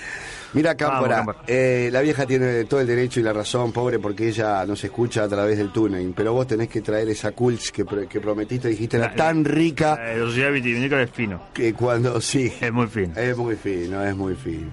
Mira, 0.52 0.74
Cámpora, 0.74 1.16
Vamos, 1.18 1.36
eh, 1.46 1.88
la 1.92 2.00
vieja 2.02 2.24
tiene 2.26 2.64
todo 2.64 2.80
el 2.80 2.86
derecho 2.86 3.20
y 3.20 3.22
la 3.22 3.32
razón, 3.32 3.72
pobre, 3.72 3.98
porque 3.98 4.28
ella 4.28 4.64
nos 4.66 4.82
escucha 4.84 5.24
a 5.24 5.28
través 5.28 5.56
del 5.58 5.72
túnel. 5.72 6.12
Pero 6.16 6.32
vos 6.34 6.46
tenés 6.46 6.68
que 6.68 6.82
traer 6.82 7.08
esa 7.08 7.32
Kulch 7.32 7.70
que, 7.72 7.84
pro- 7.84 8.06
que 8.08 8.20
prometiste, 8.20 8.68
dijiste, 8.68 8.96
era 8.98 9.08
La- 9.08 9.14
tan 9.16 9.44
rica 9.44 9.98
La 9.98 10.18
sociedad 10.18 10.52
vitivinícola 10.52 11.02
es 11.02 11.10
fino. 11.10 11.42
que 11.52 11.72
cuando 11.74 12.20
sí. 12.20 12.52
Es 12.60 12.72
muy 12.72 12.86
fino. 12.86 13.14
Es 13.16 13.36
muy 13.36 13.56
fino, 13.56 14.02
es 14.04 14.14
muy 14.16 14.34
fino. 14.34 14.70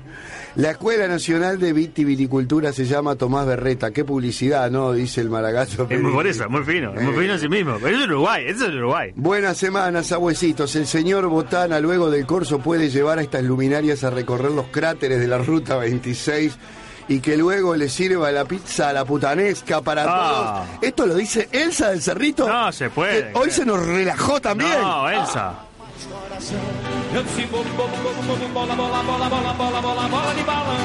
La 0.56 0.70
Escuela 0.72 1.08
Nacional 1.08 1.58
de 1.60 1.74
Vitivinicultura 1.74 2.72
se 2.74 2.86
llama 2.86 3.16
Tomás 3.16 3.48
Berreta. 3.48 3.90
Qué 3.90 4.06
publicidad, 4.06 4.70
¿no? 4.70 4.94
Dice 4.94 5.20
el 5.22 5.30
Maragato. 5.30 5.88
Es 5.90 6.00
muy 6.00 6.12
por 6.12 6.28
eso, 6.28 6.44
es 6.44 6.50
muy 6.50 6.64
fino. 6.64 6.94
Es 6.94 7.02
muy 7.02 7.14
Eh. 7.16 7.20
fino 7.22 7.34
en 7.34 7.40
sí 7.40 7.50
mismo. 7.50 7.78
Pero 7.82 7.96
eso 7.96 8.04
es 8.06 8.10
Uruguay, 8.12 8.44
eso 8.48 8.68
es 8.68 8.74
Uruguay. 8.76 9.12
Buenas 9.16 9.58
semanas, 9.58 10.12
abuesitos. 10.12 10.76
El 10.76 10.86
señor 10.86 11.26
Botana, 11.28 11.80
luego 11.80 12.12
del 12.12 12.28
corso, 12.28 12.60
puede 12.60 12.90
llevar 12.92 13.18
a 13.18 13.24
estas 13.24 13.44
luminarias 13.44 14.04
a 14.04 14.12
recorrer 14.12 14.52
los 14.52 14.68
cráteres 14.68 15.20
de 15.20 15.28
la 15.28 15.40
Ruta 15.40 15.78
26 15.78 16.56
y 17.08 17.20
que 17.20 17.36
luego 17.36 17.76
le 17.76 17.90
sirva 17.90 18.32
la 18.32 18.46
pizza 18.46 18.90
a 18.90 18.94
la 18.94 19.06
putanesca 19.06 19.82
para 19.82 20.04
Ah. 20.08 20.66
todos. 20.70 20.84
Esto 20.84 21.08
lo 21.08 21.16
dice 21.16 21.50
Elsa 21.52 21.90
del 21.90 22.02
Cerrito. 22.04 22.48
No 22.48 22.72
se 22.72 22.92
puede. 22.92 23.32
que 23.32 23.40
hoy 23.40 23.50
se 23.50 23.66
nos 23.66 23.84
relajó 23.84 24.40
también. 24.40 24.80
No, 24.80 25.10
Elsa. 25.10 25.54
Eu 27.16 27.24
disse 27.24 27.46
bom, 27.48 27.64
bom, 27.78 27.88
bom, 27.88 28.14
bom, 28.28 28.54
bola, 28.54 28.76
bola, 28.76 29.04
bola, 29.04 29.30
bola, 29.30 29.54
bola, 29.54 29.82
bola, 29.82 30.08
bola 30.08 30.34
de 30.34 30.44
balão. 30.44 30.78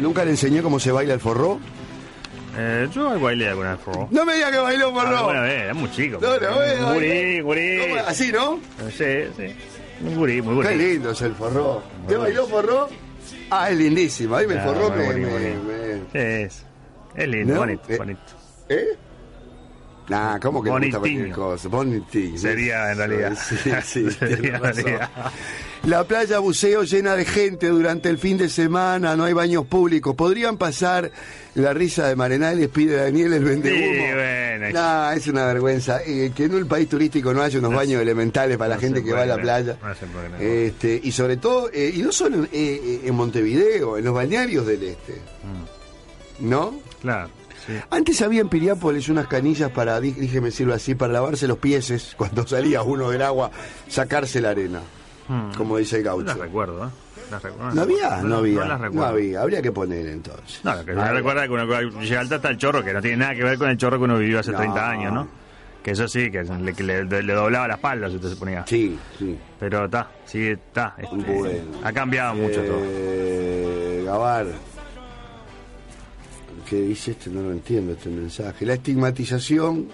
Nunca 0.00 0.24
le 0.24 0.30
enseñé 0.30 0.62
cómo 0.62 0.80
se 0.80 0.90
baila 0.90 1.14
el 1.14 1.20
forró. 1.20 1.60
Eh, 2.56 2.88
yo 2.92 3.18
bailé 3.20 3.48
alguna 3.48 3.72
vez 3.72 3.80
forró. 3.84 4.08
No 4.10 4.24
me 4.24 4.34
diga 4.34 4.50
que 4.50 4.58
bailó 4.58 4.92
forró. 4.92 5.16
Alguna 5.18 5.42
vez, 5.42 5.62
era 5.62 5.74
muy 5.74 5.90
chico. 5.90 6.18
No, 6.20 6.28
no, 6.38 6.62
eh, 6.62 6.78
gurí, 6.94 7.40
gurí. 7.40 7.98
Así, 8.06 8.32
¿no? 8.32 8.58
Sí, 8.90 9.04
sí. 9.36 9.54
Un 10.02 10.16
gurí, 10.16 10.40
muy 10.42 10.64
Qué 10.66 10.72
gurí. 10.74 10.92
lindo 10.94 11.10
es 11.10 11.20
el 11.22 11.34
forró. 11.34 11.82
¿Te 12.08 12.16
bailó 12.16 12.46
forró? 12.46 12.88
Ah, 13.50 13.70
es 13.70 13.76
lindísimo. 13.76 14.34
Ahí 14.36 14.46
me 14.46 14.54
Ah, 14.58 14.62
forró 14.64 14.88
muy 14.90 14.98
me, 14.98 15.06
bonito, 15.06 15.28
me- 15.28 15.54
bonito. 15.94 16.18
Es, 16.18 16.64
es 17.14 17.28
lindo, 17.28 17.54
¿No? 17.54 17.60
bonito, 17.60 17.82
Eh, 17.88 17.96
bonito. 17.98 18.20
¿Eh? 18.70 18.96
Nah, 20.10 20.38
¿cómo 20.40 20.60
que 20.62 20.70
le 20.70 20.78
gusta 20.78 20.98
Bonitinho. 20.98 21.34
cosa? 21.34 21.68
Bonitinho. 21.68 22.36
Sería 22.36 22.90
en 22.92 22.98
realidad. 22.98 23.38
Sí, 23.62 23.70
sí, 23.84 24.10
Sería 24.18 24.56
en 24.56 24.62
realidad. 24.62 25.10
La 25.84 26.04
playa 26.04 26.40
buceo 26.40 26.82
llena 26.82 27.14
de 27.16 27.24
gente 27.24 27.68
durante 27.68 28.10
el 28.10 28.18
fin 28.18 28.36
de 28.36 28.48
semana, 28.50 29.16
no 29.16 29.24
hay 29.24 29.32
baños 29.32 29.64
públicos. 29.66 30.14
¿Podrían 30.14 30.58
pasar 30.58 31.10
la 31.54 31.72
risa 31.72 32.08
de 32.08 32.16
Marenal 32.16 32.58
les 32.58 32.68
pide 32.68 32.96
Daniel 32.96 33.32
el 33.32 33.44
vende 33.44 33.70
Sí, 33.70 34.58
bueno. 34.58 34.74
Nah, 34.74 35.14
es 35.14 35.26
una 35.28 35.46
vergüenza. 35.46 36.00
Eh, 36.04 36.32
que 36.34 36.44
en 36.44 36.54
un 36.54 36.66
país 36.68 36.88
turístico 36.88 37.32
no 37.32 37.40
haya 37.40 37.58
unos 37.60 37.72
baños 37.72 38.02
elementales 38.02 38.58
para 38.58 38.74
la 38.74 38.78
gente 38.80 39.02
que 39.02 39.12
va 39.12 39.22
a 39.22 39.26
la 39.26 39.38
playa. 39.38 39.78
no. 39.80 40.38
Este, 40.38 41.00
y 41.02 41.12
sobre 41.12 41.36
todo, 41.38 41.70
eh, 41.72 41.92
y 41.94 42.02
no 42.02 42.12
solo 42.12 42.36
en, 42.36 42.44
eh, 42.44 42.48
eh, 42.52 43.00
en 43.04 43.14
Montevideo, 43.14 43.96
en 43.96 44.04
los 44.04 44.12
balnearios 44.14 44.66
del 44.66 44.82
este. 44.82 45.14
Mm. 45.14 46.50
¿No? 46.50 46.74
Claro, 47.00 47.30
sí. 47.66 47.72
Antes 47.90 48.20
había 48.22 48.40
en 48.40 48.48
Piriápolis 48.48 49.08
unas 49.08 49.26
canillas 49.26 49.70
para, 49.70 50.00
déjeme 50.00 50.46
decirlo 50.46 50.74
así, 50.74 50.94
para 50.94 51.12
lavarse 51.12 51.46
los 51.48 51.58
pieses 51.58 52.14
cuando 52.18 52.46
salía 52.46 52.82
uno 52.82 53.10
del 53.10 53.22
agua, 53.22 53.50
sacarse 53.88 54.40
la 54.40 54.50
arena, 54.50 54.80
Mm. 55.28 55.52
como 55.56 55.76
dice 55.78 55.98
el 55.98 56.04
No 56.04 56.10
gaucho. 56.10 56.26
las 56.26 56.38
recuerdo, 56.38 56.86
¿eh? 56.86 56.90
Las 57.30 57.40
recuerdo, 57.42 57.72
¿No 57.74 57.82
había? 57.82 58.10
las- 58.10 58.24
No 58.24 58.36
había. 58.38 58.64
No 58.64 58.66
No 58.66 58.78
recuerdo. 58.78 59.06
había. 59.06 59.42
Habría 59.42 59.62
que 59.62 59.70
poner 59.70 60.06
entonces. 60.08 60.60
No, 60.64 60.74
lo 60.74 60.84
que 60.84 60.90
Ah, 60.92 61.12
recuerda 61.12 61.44
que 61.46 61.50
uno 61.52 62.00
llega 62.00 62.20
alta 62.20 62.34
hasta 62.36 62.48
el 62.48 62.56
chorro, 62.58 62.82
que 62.82 62.92
no 62.92 63.00
tiene 63.00 63.18
nada 63.18 63.34
que 63.36 63.44
ver 63.44 63.56
con 63.56 63.70
el 63.70 63.76
chorro 63.76 63.98
que 63.98 64.04
uno 64.04 64.18
vivió 64.18 64.40
hace 64.40 64.50
No. 64.50 64.58
30 64.58 64.90
años, 64.90 65.12
¿no? 65.12 65.28
Que 65.84 65.92
eso 65.92 66.08
sí, 66.08 66.30
que 66.32 66.42
le, 66.42 66.74
que 66.74 66.82
le- 66.82 67.04
le 67.22 67.32
doblaba 67.32 67.68
la 67.68 67.74
espalda 67.74 68.08
si 68.10 68.16
usted 68.16 68.28
se 68.30 68.36
ponía. 68.36 68.64
Sí, 68.66 68.98
sí. 69.18 69.38
Pero 69.60 69.84
está, 69.84 70.10
sí, 70.26 70.48
está. 70.48 70.94
este, 70.98 71.14
Bueno. 71.16 71.78
Ha 71.84 71.92
cambiado 71.92 72.34
mucho 72.34 72.60
todo. 72.62 72.80
Eh, 72.82 74.02
Gabar. 74.04 74.46
¿Qué 76.70 76.80
dice 76.82 77.10
este? 77.10 77.30
No 77.30 77.42
lo 77.42 77.50
entiendo 77.50 77.94
este 77.94 78.10
mensaje. 78.10 78.64
La 78.64 78.74
estigmatización, 78.74 79.88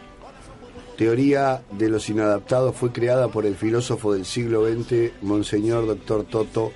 teoría 0.98 1.62
de 1.70 1.88
los 1.88 2.10
inadaptados, 2.10 2.76
fue 2.76 2.92
creada 2.92 3.28
por 3.28 3.46
el 3.46 3.54
filósofo 3.56 4.12
del 4.12 4.26
siglo 4.26 4.68
XX, 4.70 5.12
Monseñor 5.22 5.86
Doctor 5.86 6.24
Toto. 6.24 6.72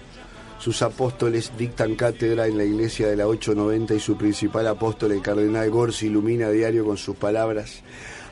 Sus 0.58 0.80
apóstoles 0.80 1.52
dictan 1.58 1.96
cátedra 1.96 2.46
en 2.46 2.56
la 2.56 2.64
iglesia 2.64 3.08
de 3.08 3.16
la 3.16 3.26
890 3.26 3.92
y 3.92 4.00
su 4.00 4.16
principal 4.16 4.68
apóstol, 4.68 5.12
el 5.12 5.20
cardenal 5.20 5.68
Gorsi, 5.68 6.06
ilumina 6.06 6.46
a 6.46 6.50
diario 6.50 6.86
con 6.86 6.96
sus 6.96 7.16
palabras 7.16 7.82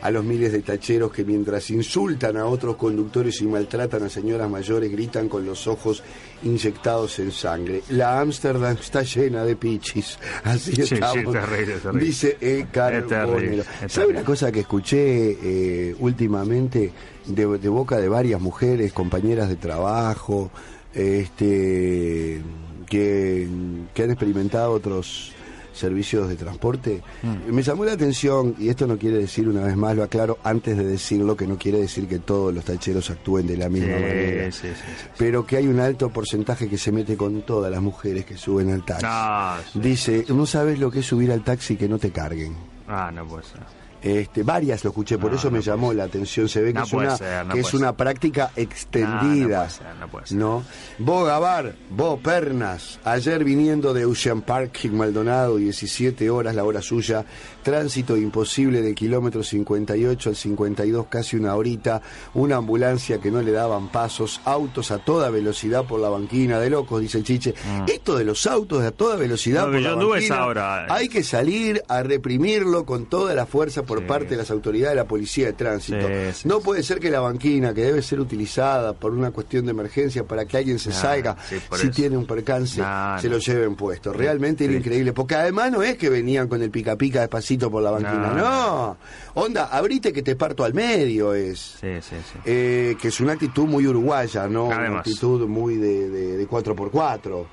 a 0.00 0.10
los 0.10 0.24
miles 0.24 0.52
de 0.52 0.62
tacheros 0.62 1.12
que 1.12 1.24
mientras 1.24 1.70
insultan 1.70 2.36
a 2.36 2.46
otros 2.46 2.76
conductores 2.76 3.40
y 3.40 3.46
maltratan 3.46 4.02
a 4.04 4.08
señoras 4.08 4.48
mayores 4.50 4.90
gritan 4.92 5.28
con 5.28 5.44
los 5.44 5.66
ojos 5.66 6.02
inyectados 6.42 7.18
en 7.18 7.32
sangre. 7.32 7.82
La 7.90 8.20
Ámsterdam 8.20 8.76
está 8.80 9.02
llena 9.02 9.44
de 9.44 9.56
pichis. 9.56 10.18
Así 10.44 10.72
Sí, 10.76 10.86
sí, 10.86 10.94
estamos. 10.94 11.32
terrible, 11.32 11.74
terrible. 11.82 12.04
Dice 12.04 12.36
E. 12.40 12.66
Carbonero. 12.72 13.64
¿Sabe 13.88 14.08
una 14.08 14.24
cosa 14.24 14.52
que 14.52 14.60
escuché 14.60 15.88
eh, 15.90 15.96
últimamente 15.98 16.92
de, 17.26 17.58
de 17.58 17.68
boca 17.68 17.96
de 17.98 18.08
varias 18.08 18.40
mujeres, 18.40 18.92
compañeras 18.92 19.48
de 19.48 19.56
trabajo, 19.56 20.50
este, 20.94 22.40
que, 22.88 23.48
que 23.94 24.02
han 24.02 24.10
experimentado 24.10 24.72
otros 24.72 25.32
servicios 25.78 26.28
de 26.28 26.36
transporte? 26.36 27.02
Mm. 27.22 27.54
Me 27.54 27.62
llamó 27.62 27.84
la 27.84 27.92
atención, 27.92 28.54
y 28.58 28.68
esto 28.68 28.86
no 28.86 28.98
quiere 28.98 29.18
decir 29.18 29.48
una 29.48 29.62
vez 29.62 29.76
más, 29.76 29.96
lo 29.96 30.02
aclaro 30.02 30.38
antes 30.44 30.76
de 30.76 30.84
decirlo, 30.84 31.36
que 31.36 31.46
no 31.46 31.56
quiere 31.56 31.78
decir 31.78 32.06
que 32.08 32.18
todos 32.18 32.52
los 32.52 32.64
tacheros 32.64 33.08
actúen 33.10 33.46
de 33.46 33.56
la 33.56 33.68
misma 33.68 33.96
Sí, 33.96 34.02
manera. 34.02 34.52
sí, 34.52 34.68
sí, 34.68 34.74
sí. 34.74 35.06
Pero 35.16 35.46
que 35.46 35.56
hay 35.56 35.66
un 35.66 35.80
alto 35.80 36.10
porcentaje 36.10 36.68
que 36.68 36.76
se 36.78 36.92
mete 36.92 37.16
con 37.16 37.42
todas 37.42 37.70
las 37.70 37.80
mujeres 37.80 38.24
que 38.24 38.36
suben 38.36 38.70
al 38.70 38.84
taxi. 38.84 39.06
Ah. 39.08 39.60
Dice, 39.74 40.24
no 40.28 40.44
sabes 40.46 40.78
lo 40.78 40.90
que 40.90 41.00
es 41.00 41.06
subir 41.06 41.30
al 41.32 41.42
taxi 41.44 41.76
que 41.76 41.88
no 41.88 41.98
te 41.98 42.10
carguen. 42.10 42.54
Ah, 42.86 43.10
no 43.14 43.26
puede 43.26 43.44
ser. 43.44 43.60
Este, 44.02 44.42
varias 44.42 44.84
lo 44.84 44.90
escuché, 44.90 45.18
por 45.18 45.30
No, 45.32 45.36
eso 45.36 45.50
me 45.50 45.60
llamó 45.60 45.92
la 45.92 46.04
atención. 46.04 46.48
Se 46.48 46.60
ve 46.60 46.68
que 46.72 46.78
No 46.80 46.84
es 46.84 46.92
una, 46.92 47.16
ser, 47.16 47.46
no 47.46 47.54
que 47.54 47.60
es 47.60 47.66
puede 47.70 47.76
una 47.82 47.88
ser. 47.88 47.96
práctica 47.96 48.50
extendida. 48.56 49.58
No, 49.58 49.64
puede 49.64 49.70
ser, 49.70 49.96
no 50.00 50.08
puede 50.08 50.26
ser. 50.26 50.36
¿no? 50.38 50.64
Vos, 50.98 51.26
Gabar, 51.26 51.74
vos, 51.90 52.20
Pernas, 52.20 52.98
ayer 53.04 53.44
viniendo 53.44 53.92
de 53.94 54.04
Ocean 54.06 54.42
Park 54.42 54.84
Maldonado, 54.92 55.56
17 55.56 56.30
horas 56.30 56.54
la 56.54 56.64
hora 56.64 56.80
suya, 56.82 57.24
tránsito 57.62 58.16
imposible 58.16 58.82
de 58.82 58.94
kilómetro 58.94 59.42
58 59.42 60.30
al 60.30 60.36
52, 60.36 61.06
casi 61.08 61.36
una 61.36 61.54
horita, 61.54 62.00
una 62.34 62.56
ambulancia 62.56 63.18
que 63.18 63.30
no 63.30 63.42
le 63.42 63.52
daban 63.52 63.88
pasos, 63.88 64.40
autos 64.44 64.90
a 64.90 64.98
toda 64.98 65.30
velocidad 65.30 65.84
por 65.84 66.00
la 66.00 66.08
banquina, 66.08 66.58
de 66.60 66.70
locos, 66.70 67.00
dice 67.00 67.18
el 67.18 67.24
Chiche. 67.24 67.54
Esto 67.86 68.16
de 68.16 68.24
los 68.24 68.46
autos 68.46 68.82
a 68.82 68.90
toda 68.92 69.16
velocidad 69.16 69.66
No, 69.66 69.72
por 69.72 69.80
la 69.80 69.94
banquina, 69.94 70.18
esa 70.18 70.46
hora. 70.46 70.86
hay 70.88 71.08
que 71.08 71.22
salir 71.22 71.82
a 71.88 72.02
reprimirlo 72.02 72.84
con 72.86 73.06
toda 73.06 73.34
la 73.34 73.46
fuerza 73.46 73.82
por 73.88 73.98
Sí. 73.98 74.04
parte 74.04 74.26
de 74.28 74.36
las 74.36 74.50
autoridades 74.52 74.92
de 74.92 75.02
la 75.02 75.08
policía 75.08 75.46
de 75.46 75.54
tránsito. 75.54 76.06
Sí, 76.06 76.14
sí, 76.42 76.48
no 76.48 76.60
puede 76.60 76.84
ser 76.84 77.00
que 77.00 77.10
la 77.10 77.18
banquina, 77.18 77.74
que 77.74 77.82
debe 77.82 78.02
ser 78.02 78.20
utilizada 78.20 78.92
por 78.92 79.12
una 79.12 79.32
cuestión 79.32 79.64
de 79.64 79.72
emergencia 79.72 80.22
para 80.22 80.44
que 80.44 80.58
alguien 80.58 80.78
se 80.78 80.92
salga, 80.92 81.36
si 81.48 81.56
eso. 81.56 81.90
tiene 81.90 82.16
un 82.16 82.26
percance, 82.26 82.74
se 82.76 82.80
no. 83.28 83.34
lo 83.34 83.38
lleven 83.38 83.74
puesto. 83.74 84.12
Realmente 84.12 84.64
era 84.66 84.74
increíble, 84.74 85.12
porque 85.12 85.34
además 85.34 85.72
no 85.72 85.82
es 85.82 85.96
que 85.98 86.08
venían 86.08 86.46
con 86.46 86.62
el 86.62 86.70
pica 86.70 86.94
pica 86.96 87.20
despacito 87.20 87.70
por 87.70 87.82
la 87.82 87.90
banquina, 87.90 88.32
no. 88.34 88.38
No. 88.38 88.96
Onda, 89.34 89.64
abrite 89.66 90.12
que 90.12 90.22
te 90.22 90.36
parto 90.36 90.62
al 90.64 90.74
medio 90.74 91.34
es. 91.34 91.58
Sí, 91.80 91.88
sí, 92.02 92.16
sí. 92.32 92.38
Eh, 92.44 92.96
que 93.00 93.08
es 93.08 93.18
una 93.20 93.32
actitud 93.32 93.64
muy 93.66 93.86
uruguaya, 93.86 94.46
¿no? 94.46 94.66
Una 94.66 94.98
actitud 94.98 95.48
muy 95.48 95.76
de, 95.76 96.08
de, 96.10 96.36
de 96.36 96.46
4x4. 96.48 97.46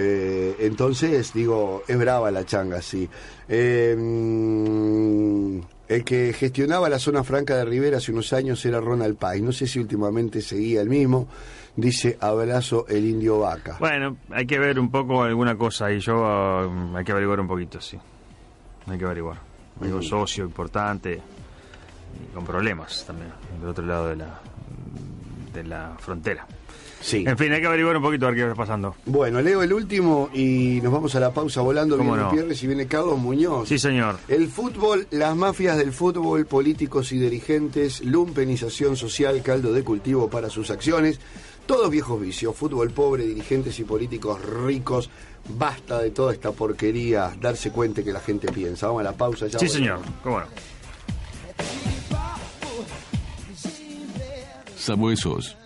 Eh, 0.00 0.54
entonces, 0.60 1.32
digo, 1.32 1.82
es 1.88 1.98
brava 1.98 2.30
la 2.30 2.44
changa, 2.44 2.80
sí. 2.80 3.08
Eh, 3.48 3.96
mm, 3.98 5.58
el 5.88 6.04
que 6.04 6.32
gestionaba 6.32 6.88
la 6.88 7.00
zona 7.00 7.24
franca 7.24 7.56
de 7.56 7.64
Rivera 7.64 7.96
hace 7.96 8.12
unos 8.12 8.32
años 8.32 8.64
era 8.64 8.80
Ronald 8.80 9.16
Pais. 9.16 9.42
No 9.42 9.50
sé 9.50 9.66
si 9.66 9.80
últimamente 9.80 10.40
seguía 10.40 10.82
el 10.82 10.88
mismo. 10.88 11.26
Dice, 11.74 12.16
abrazo 12.20 12.86
el 12.88 13.06
indio 13.06 13.40
vaca. 13.40 13.76
Bueno, 13.80 14.18
hay 14.30 14.46
que 14.46 14.60
ver 14.60 14.78
un 14.78 14.90
poco 14.90 15.24
alguna 15.24 15.56
cosa 15.56 15.90
y 15.90 15.98
yo 15.98 16.24
ah, 16.24 16.68
hay 16.94 17.04
que 17.04 17.10
averiguar 17.10 17.40
un 17.40 17.48
poquito, 17.48 17.80
sí. 17.80 17.98
Hay 18.86 18.98
que 18.98 19.04
averiguar. 19.04 19.40
Hay 19.80 19.90
un 19.90 20.02
socio 20.02 20.44
importante 20.44 21.20
y 22.14 22.34
con 22.34 22.44
problemas 22.44 23.04
también, 23.04 23.32
del 23.60 23.68
otro 23.68 23.84
lado 23.84 24.08
de 24.08 24.16
la, 24.16 24.40
de 25.52 25.64
la 25.64 25.96
frontera. 25.98 26.46
Sí. 27.00 27.24
En 27.26 27.38
fin, 27.38 27.52
hay 27.52 27.60
que 27.60 27.66
averiguar 27.66 27.96
un 27.96 28.02
poquito 28.02 28.26
a 28.26 28.30
ver 28.30 28.38
qué 28.38 28.42
está 28.44 28.54
pasando. 28.54 28.96
Bueno, 29.06 29.40
leo 29.40 29.62
el 29.62 29.72
último 29.72 30.30
y 30.34 30.80
nos 30.82 30.92
vamos 30.92 31.14
a 31.14 31.20
la 31.20 31.32
pausa 31.32 31.60
volando. 31.60 31.96
¿Cómo 31.96 32.12
Viene 32.12 32.26
no? 32.26 32.32
Pierres 32.32 32.62
y 32.62 32.66
viene 32.66 32.86
Carlos 32.86 33.18
Muñoz. 33.18 33.68
Sí, 33.68 33.78
señor. 33.78 34.18
El 34.28 34.48
fútbol, 34.48 35.06
las 35.10 35.36
mafias 35.36 35.76
del 35.76 35.92
fútbol, 35.92 36.46
políticos 36.46 37.12
y 37.12 37.18
dirigentes, 37.18 38.04
lumpenización 38.04 38.96
social, 38.96 39.40
caldo 39.42 39.72
de 39.72 39.84
cultivo 39.84 40.28
para 40.28 40.50
sus 40.50 40.70
acciones. 40.70 41.20
Todos 41.66 41.90
viejos 41.90 42.20
vicios, 42.20 42.56
fútbol 42.56 42.90
pobre, 42.90 43.24
dirigentes 43.24 43.78
y 43.78 43.84
políticos 43.84 44.40
ricos. 44.42 45.10
Basta 45.50 46.00
de 46.00 46.10
toda 46.10 46.32
esta 46.32 46.50
porquería, 46.52 47.32
darse 47.40 47.70
cuenta 47.70 48.02
que 48.02 48.12
la 48.12 48.20
gente 48.20 48.50
piensa. 48.50 48.86
Vamos 48.86 49.00
a 49.00 49.04
la 49.04 49.12
pausa 49.12 49.46
ya. 49.46 49.58
Sí, 49.58 49.68
señor. 49.68 50.00
¿Cómo 50.22 50.40
no? 50.40 50.46
Sabuesos. 54.76 55.56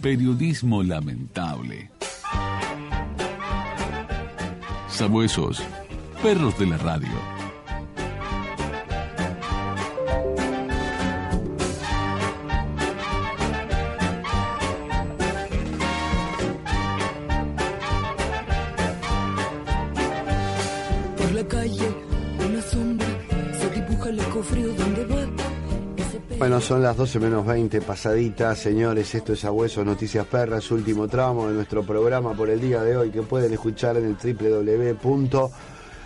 Periodismo 0.00 0.82
lamentable. 0.82 1.90
Sabuesos. 4.88 5.62
Perros 6.22 6.58
de 6.58 6.66
la 6.66 6.76
radio. 6.78 7.35
Bueno, 26.38 26.60
son 26.60 26.82
las 26.82 26.98
12 26.98 27.18
menos 27.18 27.46
20 27.46 27.80
pasaditas, 27.80 28.58
señores. 28.58 29.14
Esto 29.14 29.32
es 29.32 29.42
Abuesos 29.46 29.86
Noticias 29.86 30.26
Perras, 30.26 30.70
último 30.70 31.08
tramo 31.08 31.48
de 31.48 31.54
nuestro 31.54 31.82
programa 31.82 32.34
por 32.34 32.50
el 32.50 32.60
día 32.60 32.82
de 32.82 32.94
hoy 32.94 33.10
que 33.10 33.22
pueden 33.22 33.54
escuchar 33.54 33.96
en 33.96 34.04
el 34.04 34.18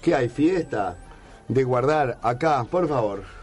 ¿Qué 0.00 0.14
hay 0.14 0.28
fiesta? 0.28 1.07
De 1.48 1.64
guardar 1.64 2.18
acá, 2.22 2.64
por 2.70 2.86
favor. 2.86 3.37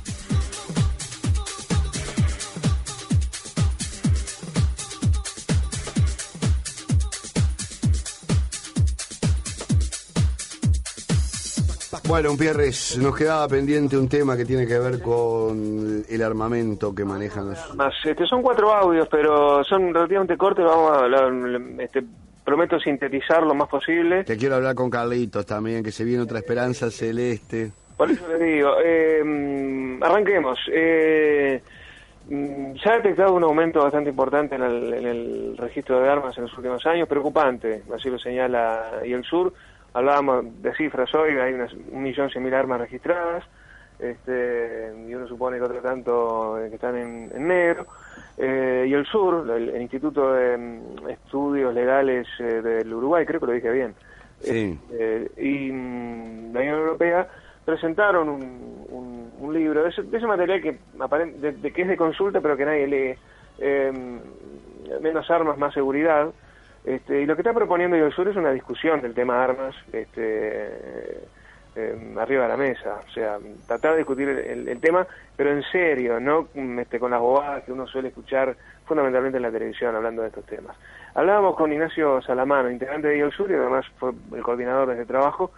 Bueno, 12.08 12.36
Pierres, 12.36 12.98
nos 12.98 13.16
quedaba 13.16 13.48
pendiente 13.48 13.96
un 13.96 14.10
tema 14.10 14.36
que 14.36 14.44
tiene 14.44 14.66
que 14.66 14.80
ver 14.80 15.00
con 15.00 16.04
el 16.10 16.24
armamento 16.24 16.94
que 16.96 17.06
manejan 17.06 17.52
los... 17.52 17.76
Más, 17.76 17.94
este, 18.04 18.26
son 18.26 18.42
cuatro 18.42 18.74
audios, 18.74 19.08
pero 19.12 19.64
son 19.64 19.94
relativamente 19.94 20.36
cortos. 20.36 20.66
Vamos 20.66 20.92
a 20.92 21.00
hablar, 21.04 21.32
este, 21.78 22.04
prometo 22.50 22.80
sintetizar 22.80 23.44
lo 23.44 23.54
más 23.54 23.70
posible. 23.70 24.24
Te 24.24 24.36
quiero 24.36 24.56
hablar 24.56 24.74
con 24.74 24.90
Carlitos 24.90 25.46
también, 25.46 25.84
que 25.84 25.92
se 25.92 26.04
viene 26.04 26.24
otra 26.24 26.40
esperanza 26.40 26.90
celeste. 26.90 27.72
Por 27.96 28.10
eso 28.10 28.28
les 28.28 28.40
digo, 28.40 28.72
eh, 28.84 29.22
mm, 29.24 30.04
arranquemos. 30.04 30.58
Eh, 30.74 31.62
mm, 32.28 32.76
se 32.82 32.90
ha 32.90 32.96
detectado 32.96 33.36
un 33.36 33.44
aumento 33.44 33.84
bastante 33.84 34.10
importante 34.10 34.56
en 34.56 34.64
el, 34.64 34.94
en 34.96 35.06
el 35.06 35.58
registro 35.60 36.00
de 36.00 36.10
armas 36.10 36.36
en 36.40 36.46
los 36.46 36.58
últimos 36.58 36.84
años, 36.88 37.08
preocupante, 37.08 37.84
así 37.96 38.10
lo 38.10 38.18
señala 38.18 39.02
y 39.06 39.14
el 39.14 39.24
sur. 39.24 39.54
Hablábamos 39.94 40.46
de 40.60 40.74
cifras 40.74 41.14
hoy, 41.14 41.38
hay 41.38 41.54
unas 41.54 41.72
un 41.74 42.02
millón 42.02 42.32
cien 42.32 42.44
mil 42.44 42.54
armas 42.56 42.82
registradas, 42.82 43.44
este, 44.00 44.92
y 45.08 45.14
uno 45.14 45.28
supone 45.28 45.58
que 45.58 45.64
otro 45.66 45.82
tanto 45.82 46.58
eh, 46.58 46.70
que 46.70 46.76
están 46.76 46.98
en, 46.98 47.32
en 47.32 47.48
negro. 47.48 47.86
Eh, 48.42 48.86
y 48.88 48.94
el 48.94 49.06
sur, 49.06 49.50
el, 49.54 49.68
el 49.70 49.82
Instituto 49.82 50.32
de 50.34 50.58
mm, 50.58 51.10
Estudios 51.10 51.74
Legales 51.74 52.26
eh, 52.40 52.62
del 52.62 52.94
Uruguay, 52.94 53.26
creo 53.26 53.40
que 53.42 53.46
lo 53.46 53.52
dije 53.52 53.70
bien, 53.70 53.94
Sí. 54.40 54.80
eh, 54.94 55.30
y 55.38 55.70
mm, 55.74 56.54
la 56.54 56.60
Unión 56.62 56.80
Europea 56.80 57.28
presentaron 57.66 58.30
un, 58.30 58.42
un- 58.90 59.32
un 59.42 59.54
libro 59.54 59.84
de 59.84 59.90
ese, 59.90 60.04
de 60.04 60.18
ese 60.18 60.26
material 60.28 60.62
que, 60.62 60.78
de, 61.40 61.52
de 61.52 61.72
que 61.72 61.82
es 61.82 61.88
de 61.90 61.98
consulta 61.98 62.40
pero 62.42 62.56
que 62.58 62.66
nadie 62.66 62.88
lee, 62.88 63.16
eh, 63.60 63.92
menos 65.02 65.30
armas, 65.30 65.58
más 65.58 65.74
seguridad. 65.74 66.30
Este, 66.86 67.22
y 67.22 67.26
lo 67.26 67.36
que 67.36 67.42
está 67.42 67.54
proponiendo 67.54 67.98
el 67.98 68.12
Sur 68.14 68.28
es 68.30 68.36
una 68.38 68.52
discusión 68.52 69.02
del 69.02 69.14
tema 69.14 69.44
armas 69.44 69.76
este, 69.92 71.20
eh, 71.80 72.16
arriba 72.20 72.44
de 72.44 72.50
la 72.50 72.58
mesa. 72.58 73.00
O 73.08 73.12
sea, 73.12 73.38
tratar 73.68 73.92
de 73.92 73.98
discutir 74.00 74.30
el, 74.30 74.80
tema, 74.80 75.06
pero 75.36 75.52
en 75.52 75.64
serio, 75.64 76.20
no 76.20 76.48
este, 76.80 77.00
con 77.00 77.12
las 77.12 77.20
bobadas 77.20 77.64
que 77.64 77.72
uno 77.72 77.88
suele 77.88 78.10
escuchar 78.10 78.56
fundamentalmente 78.86 79.38
en 79.38 79.44
la 79.44 79.52
televisión 79.52 79.96
hablando 79.96 80.22
de 80.22 80.30
estos 80.30 80.46
temas. 80.46 80.76
Hablábamos 81.14 81.56
con 81.56 81.72
Ignacio 81.72 82.22
Salamano, 82.22 82.70
integrante 82.70 83.08
de 83.08 83.20
El 83.20 83.32
Sur 83.32 83.50
y 83.50 83.56
además 83.56 83.86
fue 83.98 84.12
el 84.34 84.42
coordinador 84.42 84.88
de 84.88 84.94
este 84.94 85.06
trabajo, 85.06 85.52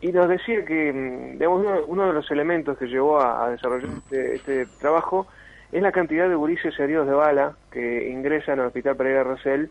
y 0.00 0.12
nos 0.12 0.28
decía 0.28 0.64
que 0.64 0.92
mm, 0.92 1.32
digamos, 1.38 1.60
uno, 1.60 1.80
uno 1.86 2.06
de 2.06 2.12
los 2.12 2.30
elementos 2.30 2.78
que 2.78 2.86
llevó 2.86 3.20
a, 3.20 3.44
a 3.44 3.50
desarrollar 3.50 3.90
este, 3.98 4.34
este 4.34 4.66
trabajo 4.80 5.26
es 5.72 5.82
la 5.82 5.92
cantidad 5.92 6.28
de 6.28 6.34
gurises 6.34 6.78
heridos 6.78 7.06
de 7.06 7.12
bala 7.12 7.54
que 7.70 8.08
ingresan 8.08 8.60
al 8.60 8.66
Hospital 8.66 8.96
Pereira 8.96 9.24
Rosell 9.24 9.70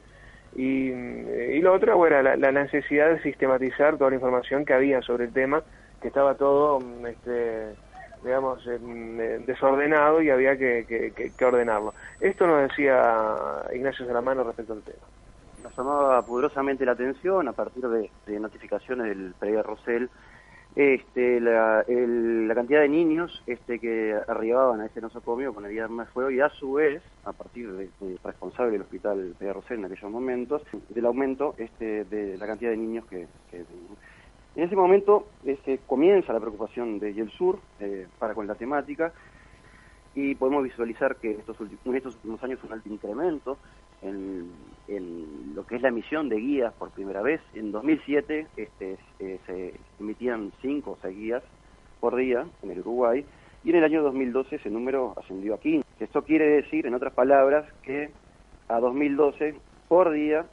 y, 0.55 0.91
mm, 0.91 1.27
y 1.53 1.61
lo 1.61 1.73
otro 1.73 2.05
era 2.05 2.21
la, 2.21 2.35
la 2.35 2.51
necesidad 2.51 3.09
de 3.09 3.21
sistematizar 3.21 3.97
toda 3.97 4.11
la 4.11 4.15
información 4.15 4.65
que 4.65 4.73
había 4.73 5.01
sobre 5.01 5.25
el 5.25 5.33
tema, 5.33 5.63
que 6.01 6.07
estaba 6.09 6.35
todo, 6.35 6.79
mm, 6.79 7.05
este, 7.07 7.75
digamos, 8.23 8.65
eh, 8.67 9.43
desordenado 9.45 10.21
y 10.21 10.29
había 10.29 10.57
que, 10.57 10.85
que- 10.87 11.11
ordenarlo. 11.45 11.93
Esto 12.19 12.47
nos 12.47 12.69
decía 12.69 13.63
Ignacio 13.73 14.05
Salamano 14.05 14.43
respecto 14.43 14.73
al 14.73 14.83
tema. 14.83 15.07
Nos 15.63 15.75
llamaba 15.77 16.21
poderosamente 16.25 16.85
la 16.85 16.93
atención 16.93 17.47
a 17.47 17.53
partir 17.53 17.85
de, 17.87 18.09
notificaciones 18.39 19.07
del 19.07 19.33
Pereira 19.39 19.63
Rosell 19.63 20.09
este, 20.75 21.41
la, 21.41 21.83
el- 21.87 22.47
la 22.47 22.55
cantidad 22.55 22.81
de 22.81 22.89
niños 22.89 23.41
este, 23.47 23.79
que 23.79 24.15
arribaban 24.27 24.81
a 24.81 24.85
este 24.85 25.01
nosocomio 25.01 25.53
con 25.53 25.65
el 25.65 25.77
arma 25.81 26.03
de 26.05 26.11
fuego 26.11 26.29
y 26.29 26.39
a 26.39 26.49
su 26.49 26.73
vez, 26.73 27.01
a 27.25 27.33
partir 27.33 27.71
de, 27.71 27.89
de 27.99 28.17
responsable 28.23 28.71
del 28.73 28.81
hospital 28.83 29.33
Pereira 29.37 29.53
Rosell 29.59 29.79
en 29.79 29.85
aquellos 29.85 30.11
momentos, 30.11 30.61
del 30.89 31.05
aumento 31.05 31.55
este, 31.57 32.05
de 32.05 32.37
la 32.37 32.45
cantidad 32.45 32.71
de 32.71 32.77
niños 32.77 33.05
que- 33.07 33.27
en 34.59 34.65
ese 34.65 34.75
momento 34.75 35.25
este, 35.45 35.79
comienza 35.87 36.33
la 36.33 36.41
preocupación 36.41 36.99
de 36.99 37.13
Yel 37.13 37.31
Sur 37.31 37.59
eh, 37.79 38.07
para 38.19 38.33
con 38.33 38.45
la 38.45 38.55
temática 38.55 39.13
y 40.13 40.35
podemos 40.35 40.65
visualizar 40.65 41.15
que 41.15 41.31
en 41.31 41.39
estos 41.39 41.57
últimos 41.61 42.43
años 42.43 42.59
un 42.65 42.73
alto 42.73 42.89
incremento 42.89 43.57
en, 44.01 44.51
lo 45.55 45.65
que 45.65 45.77
es 45.77 45.81
la 45.81 45.87
emisión 45.87 46.27
de 46.27 46.35
guías 46.41 46.73
por 46.73 46.89
primera 46.89 47.21
vez. 47.21 47.39
En 47.53 47.71
2007 47.71 48.47
este, 48.57 48.97
se 49.17 49.73
emitían 49.97 50.51
5 50.61 50.91
o 50.91 50.97
6 51.01 51.17
guías 51.17 51.43
por 52.01 52.17
día 52.17 52.45
en 52.61 52.71
el 52.71 52.79
Uruguay 52.79 53.23
y 53.63 53.69
en 53.69 53.77
el 53.77 53.85
año 53.85 54.03
2012 54.03 54.57
ese 54.57 54.69
número 54.69 55.13
ascendió 55.15 55.53
a 55.53 55.59
15. 55.61 55.87
Esto 56.01 56.23
quiere 56.23 56.47
decir, 56.47 56.85
en 56.85 56.95
otras 56.95 57.13
palabras, 57.13 57.65
que 57.81 58.09
a 58.67 58.81
2012 58.81 59.55
por 59.87 60.11
día 60.11 60.47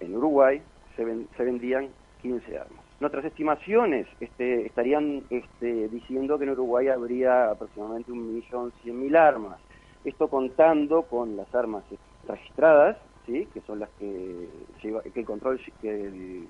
en 0.00 0.14
Uruguay 0.14 0.60
se, 0.94 1.06
se 1.38 1.42
vendían 1.42 1.88
15 2.20 2.58
armas. 2.58 2.85
Nuestras 2.98 3.26
estimaciones 3.26 4.06
este, 4.20 4.66
estarían 4.66 5.22
este, 5.28 5.88
diciendo 5.88 6.38
que 6.38 6.44
en 6.44 6.50
Uruguay 6.50 6.88
habría 6.88 7.50
aproximadamente 7.50 8.10
un 8.10 8.34
millón 8.34 8.72
cien 8.82 9.00
mil 9.00 9.14
armas. 9.16 9.58
Esto 10.04 10.28
contando 10.28 11.02
con 11.02 11.36
las 11.36 11.54
armas 11.54 11.84
registradas, 12.26 12.96
¿sí? 13.26 13.46
que 13.52 13.60
son 13.62 13.80
las 13.80 13.90
que, 13.98 14.48
lleva, 14.82 15.02
que 15.02 15.20
el 15.20 15.26
control 15.26 15.60
que 15.82 15.90
el, 15.90 16.46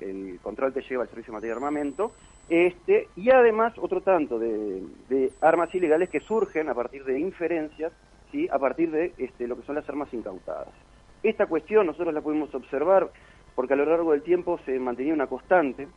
el 0.00 0.40
control 0.42 0.72
te 0.72 0.82
lleva 0.82 1.04
al 1.04 1.08
Servicio 1.08 1.32
de 1.32 1.36
Materia 1.36 1.54
de 1.54 1.58
Armamento, 1.58 2.12
este, 2.48 3.08
y 3.14 3.30
además 3.30 3.74
otro 3.78 4.00
tanto 4.00 4.38
de, 4.38 4.82
de 5.08 5.32
armas 5.40 5.72
ilegales 5.74 6.10
que 6.10 6.20
surgen 6.20 6.68
a 6.68 6.74
partir 6.74 7.04
de 7.04 7.20
inferencias, 7.20 7.92
¿sí? 8.32 8.48
a 8.50 8.58
partir 8.58 8.90
de 8.90 9.12
este, 9.16 9.46
lo 9.46 9.56
que 9.56 9.62
son 9.62 9.76
las 9.76 9.88
armas 9.88 10.12
incautadas. 10.12 10.74
Esta 11.22 11.46
cuestión 11.46 11.86
nosotros 11.86 12.12
la 12.12 12.20
pudimos 12.20 12.54
observar 12.54 13.10
porque 13.54 13.74
a 13.74 13.76
lo 13.76 13.86
largo 13.86 14.12
del 14.12 14.22
tiempo 14.22 14.58
se 14.64 14.78
mantenía 14.78 15.14
una 15.14 15.26
constante, 15.26 15.88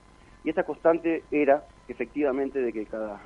y 0.43 0.49
esta 0.49 0.63
constante 0.63 1.23
era 1.31 1.65
efectivamente 1.87 2.59
de 2.59 2.71
que 2.71 2.85
cada 2.85 3.19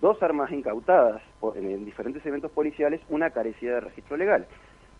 dos 0.00 0.22
armas 0.22 0.52
incautadas 0.52 1.22
en, 1.56 1.70
en 1.70 1.84
diferentes 1.84 2.24
eventos 2.24 2.50
policiales, 2.52 3.00
una 3.08 3.30
carecía 3.30 3.74
de 3.74 3.80
registro 3.80 4.16
legal. 4.16 4.46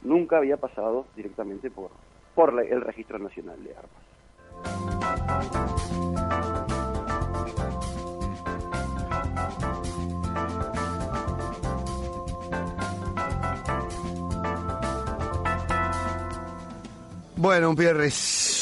Nunca 0.02 0.38
había 0.38 0.56
pasado 0.56 1.06
directamente 1.16 1.70
por, 1.70 1.90
por 2.34 2.58
el 2.64 2.80
Registro 2.80 3.18
Nacional 3.18 3.62
de 3.64 3.74
Armas. 3.76 4.08
Bueno, 17.36 17.70
un 17.70 17.76
Pierres. 17.76 18.57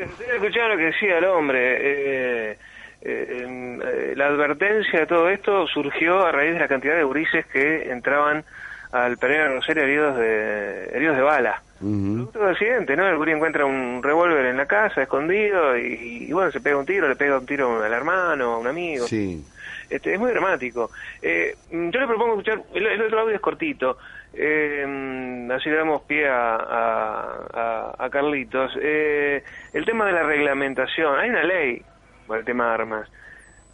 Escuchando 0.00 0.68
lo 0.70 0.76
que 0.76 0.84
decía 0.84 1.18
el 1.18 1.24
hombre. 1.24 1.58
eh, 1.76 2.58
eh, 3.04 3.78
eh, 3.84 4.14
la 4.16 4.28
advertencia 4.28 5.00
de 5.00 5.06
todo 5.06 5.28
esto 5.28 5.66
surgió 5.66 6.24
a 6.24 6.32
raíz 6.32 6.54
de 6.54 6.60
la 6.60 6.68
cantidad 6.68 6.96
de 6.96 7.04
gurises 7.04 7.44
que 7.46 7.90
entraban 7.90 8.44
al 8.92 9.18
Pereira 9.18 9.48
Rosario 9.48 9.82
heridos 9.82 10.16
de, 10.16 10.84
heridos 10.94 11.16
de 11.16 11.22
bala. 11.22 11.62
Producto 11.84 12.38
de 12.38 12.50
accidente, 12.52 12.96
¿no? 12.96 13.06
El 13.06 13.16
gurí 13.16 13.32
encuentra 13.32 13.66
un 13.66 14.02
revólver 14.02 14.46
en 14.46 14.56
la 14.56 14.66
casa, 14.66 15.02
escondido, 15.02 15.76
y, 15.76 16.26
y 16.28 16.32
bueno, 16.32 16.50
se 16.50 16.60
pega 16.60 16.76
un 16.78 16.86
tiro, 16.86 17.08
le 17.08 17.16
pega 17.16 17.38
un 17.38 17.46
tiro 17.46 17.82
al 17.82 17.92
hermano, 17.92 18.52
a 18.54 18.58
un 18.58 18.66
amigo. 18.66 19.06
Sí. 19.06 19.44
Este, 19.90 20.14
es 20.14 20.18
muy 20.18 20.30
dramático. 20.30 20.90
Eh, 21.20 21.54
yo 21.70 22.00
le 22.00 22.06
propongo 22.06 22.32
escuchar, 22.32 22.62
el, 22.74 22.86
el 22.86 23.02
otro 23.02 23.20
audio 23.20 23.34
es 23.34 23.40
cortito, 23.40 23.98
eh, 24.32 25.48
así 25.54 25.68
le 25.68 25.76
damos 25.76 26.02
pie 26.02 26.26
a, 26.28 26.56
a, 26.56 27.38
a- 27.52 27.94
a 28.04 28.10
Carlitos. 28.10 28.72
Eh, 28.80 29.42
el 29.72 29.84
tema 29.84 30.06
de 30.06 30.12
la 30.12 30.22
reglamentación, 30.22 31.18
hay 31.18 31.30
una 31.30 31.42
ley 31.44 31.82
para 32.26 32.40
el 32.40 32.46
tema 32.46 32.68
de 32.68 32.74
armas. 32.74 33.08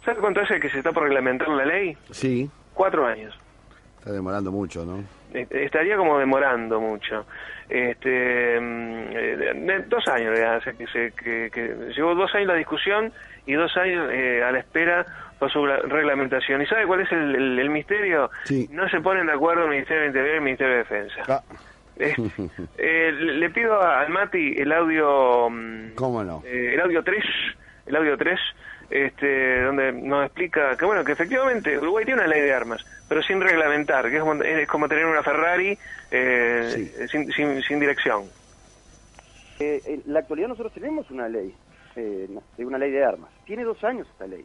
¿Sabe 0.03 0.19
cuánto 0.19 0.41
hace 0.41 0.59
que 0.59 0.69
se 0.69 0.79
está 0.79 0.91
por 0.91 1.03
reglamentar 1.03 1.47
la 1.49 1.65
ley? 1.65 1.95
Sí, 2.11 2.49
Cuatro 2.73 3.05
años. 3.05 3.37
Está 4.01 4.11
demorando 4.11 4.51
mucho, 4.51 4.83
¿no? 4.83 5.03
Eh, 5.33 5.47
Estaría 5.51 5.95
como 5.95 6.17
demorando 6.17 6.81
mucho. 6.81 7.25
Este, 7.69 8.59
mm, 8.59 9.03
eh, 9.13 9.85
dos 9.87 10.05
años 10.07 10.37
ya 10.37 10.59
que, 10.73 10.87
se, 10.87 11.11
que, 11.11 11.49
que 11.53 11.93
llevó 11.95 12.15
dos 12.15 12.33
años 12.35 12.47
la 12.47 12.55
discusión 12.55 13.13
y 13.45 13.53
dos 13.53 13.75
años 13.77 14.09
eh, 14.11 14.43
a 14.43 14.51
la 14.51 14.59
espera 14.59 15.05
por 15.39 15.51
su 15.51 15.65
la- 15.65 15.77
reglamentación. 15.79 16.61
¿Y 16.61 16.65
sabe 16.65 16.85
cuál 16.85 17.01
es 17.01 17.11
el, 17.11 17.35
el- 17.35 17.59
el 17.59 17.69
misterio? 17.69 18.29
Sí. 18.43 18.67
No 18.71 18.89
se 18.89 18.99
ponen 19.01 19.27
de 19.27 19.33
acuerdo 19.33 19.63
el 19.63 19.69
Ministerio 19.69 20.01
del 20.01 20.07
Interior 20.09 20.33
y 20.33 20.37
el 20.37 20.43
Ministerio 20.43 20.73
de 20.73 20.79
Defensa. 20.79 21.43
Eh, 21.97 22.15
eh, 22.77 23.11
le 23.13 23.49
pido 23.51 23.81
al 23.81 24.09
Mati 24.09 24.55
el 24.57 24.71
audio 24.73 25.49
mm, 25.49 25.91
¿Cómo 25.95 26.23
no? 26.23 26.41
eh, 26.45 26.71
el 26.73 26.81
audio 26.81 27.03
3, 27.03 27.23
el 27.85 27.95
audio 27.95 28.17
3, 28.17 28.39
este, 28.91 29.61
donde 29.63 29.93
nos 29.93 30.25
explica 30.25 30.75
que 30.75 30.85
bueno, 30.85 31.03
que 31.03 31.13
efectivamente 31.13 31.77
Uruguay 31.77 32.05
tiene 32.05 32.21
una 32.21 32.29
ley 32.29 32.41
de 32.41 32.53
armas, 32.53 32.85
pero 33.07 33.23
sin 33.23 33.39
reglamentar, 33.41 34.09
que 34.09 34.17
es 34.17 34.21
como, 34.21 34.43
es 34.43 34.67
como 34.67 34.87
tener 34.87 35.05
una 35.05 35.23
Ferrari 35.23 35.77
eh, 36.11 37.07
sin, 37.09 37.31
sin, 37.31 37.61
sin 37.63 37.79
dirección. 37.79 38.25
Eh, 39.59 39.81
en 39.85 40.03
la 40.07 40.19
actualidad 40.19 40.49
nosotros 40.49 40.73
tenemos 40.73 41.09
una 41.09 41.29
ley, 41.29 41.55
eh, 41.95 42.27
de 42.57 42.65
una 42.65 42.77
ley 42.77 42.91
de 42.91 43.03
armas. 43.03 43.29
Tiene 43.45 43.63
dos 43.63 43.81
años 43.83 44.07
esta 44.11 44.27
ley. 44.27 44.43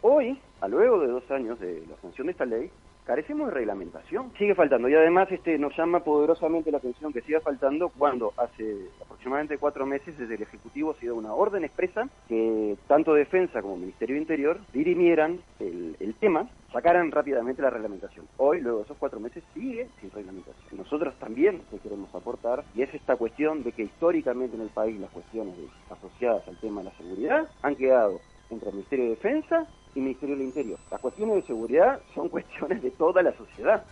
Hoy, 0.00 0.38
a 0.60 0.68
luego 0.68 1.00
de 1.00 1.08
dos 1.08 1.30
años 1.30 1.60
de 1.60 1.82
la 1.88 1.96
sanción 2.00 2.28
de 2.28 2.32
esta 2.32 2.44
ley, 2.44 2.70
carecemos 3.04 3.48
de 3.48 3.54
reglamentación. 3.54 4.32
Sigue 4.38 4.54
faltando 4.54 4.88
y 4.88 4.94
además 4.94 5.30
este 5.30 5.58
nos 5.58 5.76
llama 5.76 6.00
poderosamente 6.00 6.70
la 6.70 6.78
atención 6.78 7.12
que 7.12 7.22
siga 7.22 7.40
faltando 7.40 7.88
cuando 7.88 8.32
hace 8.36 8.88
aproximadamente 9.00 9.58
cuatro 9.58 9.86
meses 9.86 10.16
desde 10.18 10.34
el 10.34 10.42
Ejecutivo 10.42 10.94
se 10.94 11.02
dio 11.02 11.14
una 11.14 11.32
orden 11.32 11.64
expresa 11.64 12.08
que 12.28 12.76
tanto 12.86 13.14
Defensa 13.14 13.62
como 13.62 13.76
Ministerio 13.76 14.14
de 14.14 14.22
Interior 14.22 14.60
dirimieran 14.72 15.40
el, 15.58 16.14
tema, 16.20 16.48
sacaran 16.72 17.10
rápidamente 17.10 17.62
la 17.62 17.70
reglamentación. 17.70 18.26
Hoy, 18.36 18.60
luego 18.60 18.78
de 18.78 18.84
esos 18.84 18.96
cuatro 18.98 19.18
meses, 19.18 19.42
sigue 19.54 19.88
sin 20.00 20.10
reglamentación. 20.10 20.78
Nosotros 20.78 21.14
también 21.18 21.62
le 21.72 21.78
queremos 21.78 22.14
aportar 22.14 22.64
y 22.74 22.82
es 22.82 22.94
esta 22.94 23.16
cuestión 23.16 23.64
de 23.64 23.72
que 23.72 23.82
históricamente 23.82 24.56
en 24.56 24.62
el 24.62 24.68
país 24.68 25.00
las 25.00 25.10
cuestiones 25.10 25.54
asociadas 25.90 26.46
al 26.46 26.58
tema 26.60 26.80
de 26.80 26.90
la 26.90 26.96
seguridad 26.96 27.48
han 27.62 27.74
quedado 27.74 28.20
entre 28.50 28.68
el 28.68 28.74
Ministerio 28.76 29.04
de 29.06 29.10
Defensa 29.10 29.66
y 29.94 30.00
Ministerio 30.00 30.36
del 30.36 30.46
Interior. 30.46 30.78
Las 30.90 31.00
cuestiones 31.00 31.36
de 31.36 31.42
seguridad 31.42 32.00
son 32.14 32.28
cuestiones 32.28 32.82
de 32.82 32.90
toda 32.92 33.22
la 33.22 33.32
sociedad. 33.36 33.84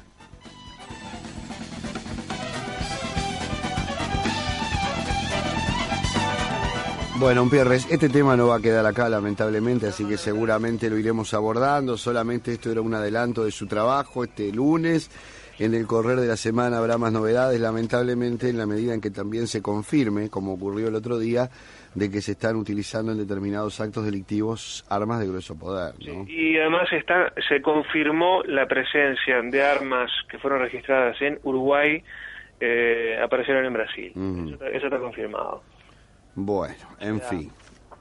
Bueno, 7.20 7.46
Pierres, 7.50 7.86
este 7.90 8.08
tema 8.08 8.34
no 8.34 8.46
va 8.46 8.56
a 8.56 8.60
quedar 8.60 8.86
acá 8.86 9.06
lamentablemente, 9.10 9.88
así 9.88 10.06
que 10.06 10.16
seguramente 10.16 10.88
lo 10.88 10.96
iremos 10.96 11.34
abordando. 11.34 11.98
Solamente 11.98 12.54
esto 12.54 12.72
era 12.72 12.80
un 12.80 12.94
adelanto 12.94 13.44
de 13.44 13.50
su 13.50 13.66
trabajo 13.66 14.24
este 14.24 14.50
lunes. 14.50 15.10
En 15.58 15.74
el 15.74 15.86
correr 15.86 16.18
de 16.18 16.26
la 16.26 16.38
semana 16.38 16.78
habrá 16.78 16.96
más 16.96 17.12
novedades, 17.12 17.60
lamentablemente, 17.60 18.48
en 18.48 18.56
la 18.56 18.64
medida 18.64 18.94
en 18.94 19.02
que 19.02 19.10
también 19.10 19.48
se 19.48 19.60
confirme, 19.60 20.30
como 20.30 20.54
ocurrió 20.54 20.88
el 20.88 20.94
otro 20.94 21.18
día, 21.18 21.50
de 21.94 22.10
que 22.10 22.20
se 22.20 22.32
están 22.32 22.56
utilizando 22.56 23.12
en 23.12 23.18
determinados 23.18 23.80
actos 23.80 24.04
delictivos 24.04 24.84
armas 24.88 25.20
de 25.20 25.26
grueso 25.26 25.58
poder. 25.58 25.94
¿no? 26.06 26.24
Y 26.28 26.56
además 26.58 26.88
está, 26.92 27.32
se 27.48 27.60
confirmó 27.60 28.42
la 28.44 28.66
presencia 28.66 29.40
de 29.42 29.62
armas 29.62 30.10
que 30.28 30.38
fueron 30.38 30.60
registradas 30.60 31.20
en 31.20 31.38
Uruguay, 31.42 32.02
eh, 32.60 33.18
aparecieron 33.22 33.64
en 33.64 33.72
Brasil. 33.72 34.12
Eso, 34.14 34.54
está, 34.54 34.68
eso 34.68 34.86
está 34.86 34.98
confirmado. 34.98 35.62
Bueno, 36.34 36.74
en 37.00 37.20
fin. 37.20 37.50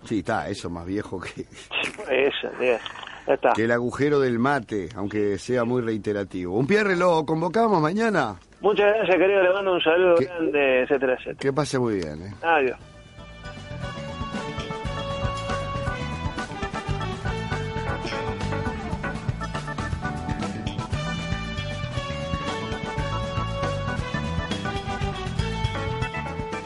Sí, 0.03 0.19
está, 0.19 0.47
eso 0.47 0.69
más 0.69 0.85
viejo 0.85 1.19
que, 1.19 1.41
Eso, 2.09 2.49
ya 2.61 2.79
ya 3.27 3.33
está. 3.33 3.51
que 3.53 3.65
el 3.65 3.71
agujero 3.71 4.19
del 4.19 4.39
mate, 4.39 4.89
aunque 4.95 5.37
sea 5.37 5.65
muy 5.65 5.81
reiterativo. 5.81 6.57
Un 6.57 6.67
Pierre, 6.67 6.95
lo 6.95 7.25
convocamos 7.25 7.81
mañana. 7.81 8.35
Muchas 8.61 8.93
gracias, 8.93 9.17
querido. 9.17 9.41
Le 9.41 9.53
mando 9.53 9.73
un 9.73 9.81
saludo 9.81 10.15
grande, 10.19 10.81
etcétera, 10.83 11.13
etcétera. 11.13 11.37
Que 11.39 11.53
pase 11.53 11.79
muy 11.79 11.95
bien. 11.95 12.21
¿eh? 12.21 12.33
Adiós. 12.41 12.77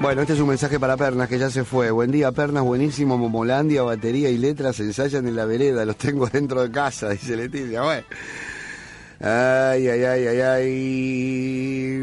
Bueno, 0.03 0.19
este 0.19 0.33
es 0.33 0.41
un 0.41 0.49
mensaje 0.49 0.81
para 0.81 0.97
Pernas 0.97 1.29
que 1.29 1.39
ya 1.39 1.49
se 1.49 1.63
fue. 1.63 1.89
Buen 1.89 2.11
día, 2.11 2.33
Pernas, 2.33 2.61
buenísimo. 2.61 3.17
Momolandia, 3.17 3.83
batería 3.83 4.29
y 4.29 4.37
letras 4.37 4.77
ensayan 4.81 5.25
en 5.29 5.37
la 5.37 5.45
vereda. 5.45 5.85
Los 5.85 5.95
tengo 5.95 6.27
dentro 6.33 6.61
de 6.61 6.69
casa, 6.71 7.11
dice 7.11 7.37
Leticia. 7.37 7.81
Ay, 7.83 8.03
ay, 9.21 9.87
ay, 9.87 10.27
ay, 10.27 10.41
ay. 10.41 11.95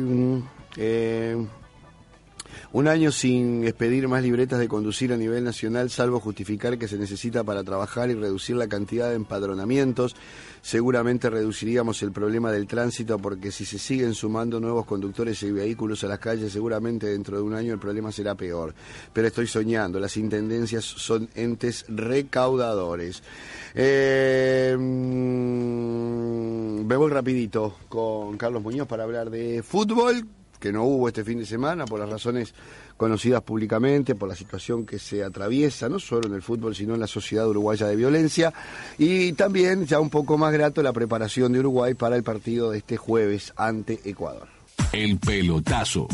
Eh, 0.78 1.46
un 2.72 2.88
año 2.88 3.12
sin 3.12 3.64
expedir 3.64 4.08
más 4.08 4.22
libretas 4.22 4.58
de 4.60 4.68
conducir 4.68 5.12
a 5.12 5.18
nivel 5.18 5.44
nacional, 5.44 5.90
salvo 5.90 6.20
justificar 6.20 6.78
que 6.78 6.88
se 6.88 6.96
necesita 6.96 7.44
para 7.44 7.64
trabajar 7.64 8.08
y 8.08 8.14
reducir 8.14 8.56
la 8.56 8.66
cantidad 8.66 9.10
de 9.10 9.16
empadronamientos. 9.16 10.16
Seguramente 10.62 11.30
reduciríamos 11.30 12.02
el 12.02 12.12
problema 12.12 12.52
del 12.52 12.66
tránsito 12.66 13.18
porque 13.18 13.50
si 13.50 13.64
se 13.64 13.78
siguen 13.78 14.14
sumando 14.14 14.60
nuevos 14.60 14.86
conductores 14.86 15.42
y 15.42 15.50
vehículos 15.50 16.04
a 16.04 16.08
las 16.08 16.18
calles, 16.18 16.52
seguramente 16.52 17.06
dentro 17.06 17.36
de 17.36 17.42
un 17.42 17.54
año 17.54 17.72
el 17.72 17.78
problema 17.78 18.12
será 18.12 18.34
peor. 18.34 18.74
Pero 19.12 19.28
estoy 19.28 19.46
soñando, 19.46 19.98
las 19.98 20.16
intendencias 20.16 20.84
son 20.84 21.28
entes 21.34 21.84
recaudadores. 21.88 23.22
Eh, 23.74 24.76
mm, 24.78 26.40
me 26.86 26.96
voy 26.96 27.10
rapidito 27.10 27.76
con 27.88 28.36
Carlos 28.36 28.62
Muñoz 28.62 28.86
para 28.88 29.04
hablar 29.04 29.30
de 29.30 29.62
fútbol 29.62 30.26
que 30.60 30.72
no 30.72 30.84
hubo 30.84 31.08
este 31.08 31.24
fin 31.24 31.38
de 31.38 31.46
semana 31.46 31.86
por 31.86 31.98
las 31.98 32.08
razones 32.08 32.54
conocidas 32.96 33.42
públicamente, 33.42 34.14
por 34.14 34.28
la 34.28 34.36
situación 34.36 34.86
que 34.86 34.98
se 34.98 35.24
atraviesa, 35.24 35.88
no 35.88 35.98
solo 35.98 36.28
en 36.28 36.34
el 36.34 36.42
fútbol, 36.42 36.76
sino 36.76 36.94
en 36.94 37.00
la 37.00 37.06
sociedad 37.06 37.48
uruguaya 37.48 37.86
de 37.86 37.96
violencia, 37.96 38.52
y 38.98 39.32
también, 39.32 39.86
ya 39.86 39.98
un 39.98 40.10
poco 40.10 40.38
más 40.38 40.52
grato, 40.52 40.82
la 40.82 40.92
preparación 40.92 41.52
de 41.52 41.60
Uruguay 41.60 41.94
para 41.94 42.16
el 42.16 42.22
partido 42.22 42.70
de 42.70 42.78
este 42.78 42.96
jueves 42.96 43.52
ante 43.56 44.00
Ecuador. 44.04 44.46
El 44.92 45.18
pelotazo. 45.18 46.08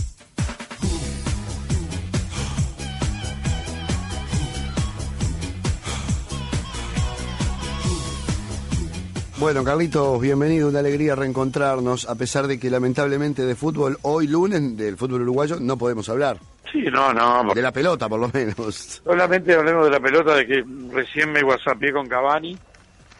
Bueno, 9.38 9.62
Carlitos, 9.62 10.18
bienvenido, 10.18 10.66
una 10.66 10.78
alegría 10.78 11.14
reencontrarnos, 11.14 12.08
a 12.08 12.14
pesar 12.14 12.46
de 12.46 12.58
que 12.58 12.70
lamentablemente 12.70 13.44
de 13.44 13.54
fútbol, 13.54 13.98
hoy 14.00 14.26
lunes, 14.28 14.78
del 14.78 14.96
fútbol 14.96 15.22
uruguayo, 15.22 15.58
no 15.60 15.76
podemos 15.76 16.08
hablar. 16.08 16.38
Sí, 16.72 16.84
no, 16.90 17.12
no. 17.12 17.52
De 17.52 17.60
la 17.60 17.70
pelota, 17.70 18.08
por 18.08 18.18
lo 18.18 18.30
menos. 18.32 19.02
Solamente 19.04 19.54
hablemos 19.54 19.84
de 19.84 19.90
la 19.90 20.00
pelota, 20.00 20.34
de 20.36 20.46
que 20.46 20.64
recién 20.90 21.32
me 21.32 21.44
whatsappié 21.44 21.92
con 21.92 22.08
Cavani, 22.08 22.56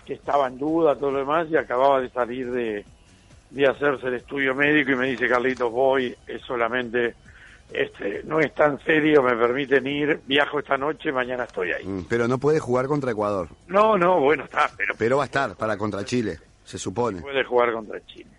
que 0.07 0.15
estaba 0.15 0.49
en 0.49 0.57
duda, 0.59 0.97
todo 0.97 1.11
lo 1.11 1.19
demás, 1.19 1.49
y 1.51 1.57
acababa 1.57 2.01
de 2.01 2.09
salir 2.09 2.51
de, 2.51 2.83
de 3.51 3.67
hacerse 3.67 4.07
el 4.07 4.15
estudio 4.15 4.55
médico 4.55 4.93
y 4.93 4.97
me 4.97 5.09
dice, 5.09 5.29
Carlitos, 5.29 5.71
voy, 5.71 6.17
es 6.27 6.41
solamente, 6.41 7.15
este, 7.73 8.23
no 8.25 8.41
es 8.41 8.55
tan 8.55 8.79
serio, 8.85 9.23
me 9.23 9.35
permiten 9.37 9.87
ir, 9.87 10.21
viajo 10.27 10.59
esta 10.59 10.77
noche, 10.77 11.13
mañana 11.13 11.45
estoy 11.45 11.73
ahí. 11.73 11.85
Mm, 11.85 12.05
Pero 12.09 12.29
no 12.29 12.39
puede 12.39 12.61
jugar 12.61 12.87
contra 12.87 13.11
Ecuador. 13.11 13.49
No, 13.69 13.97
no, 13.99 14.21
bueno, 14.21 14.45
está, 14.45 14.71
pero 14.77 14.95
Pero 14.99 15.17
va 15.19 15.25
a 15.25 15.27
estar 15.27 15.57
para 15.57 15.77
contra 15.77 16.05
Chile, 16.05 16.39
se 16.65 16.79
supone. 16.79 17.21
puede 17.21 17.45
jugar 17.45 17.73
contra 17.73 18.05
Chile. 18.07 18.31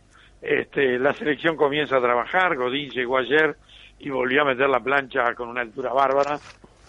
Este, 0.42 0.98
la 1.00 1.14
selección 1.14 1.56
comienza 1.56 1.98
a 1.98 2.02
trabajar, 2.02 2.56
Godín 2.56 2.90
llegó 2.92 3.18
ayer 3.18 3.56
y 4.00 4.10
volvió 4.10 4.44
a 4.44 4.46
meter 4.46 4.70
la 4.70 4.80
plancha 4.80 5.34
con 5.36 5.50
una 5.50 5.62
altura 5.62 5.92
bárbara. 5.92 6.40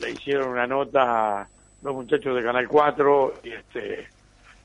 Le 0.00 0.10
hicieron 0.10 0.50
una 0.50 0.66
nota 0.66 1.40
a 1.42 1.48
los 1.82 1.94
muchachos 1.94 2.36
de 2.36 2.42
Canal 2.42 2.68
4 2.68 3.34
y, 3.42 3.50
este, 3.50 4.08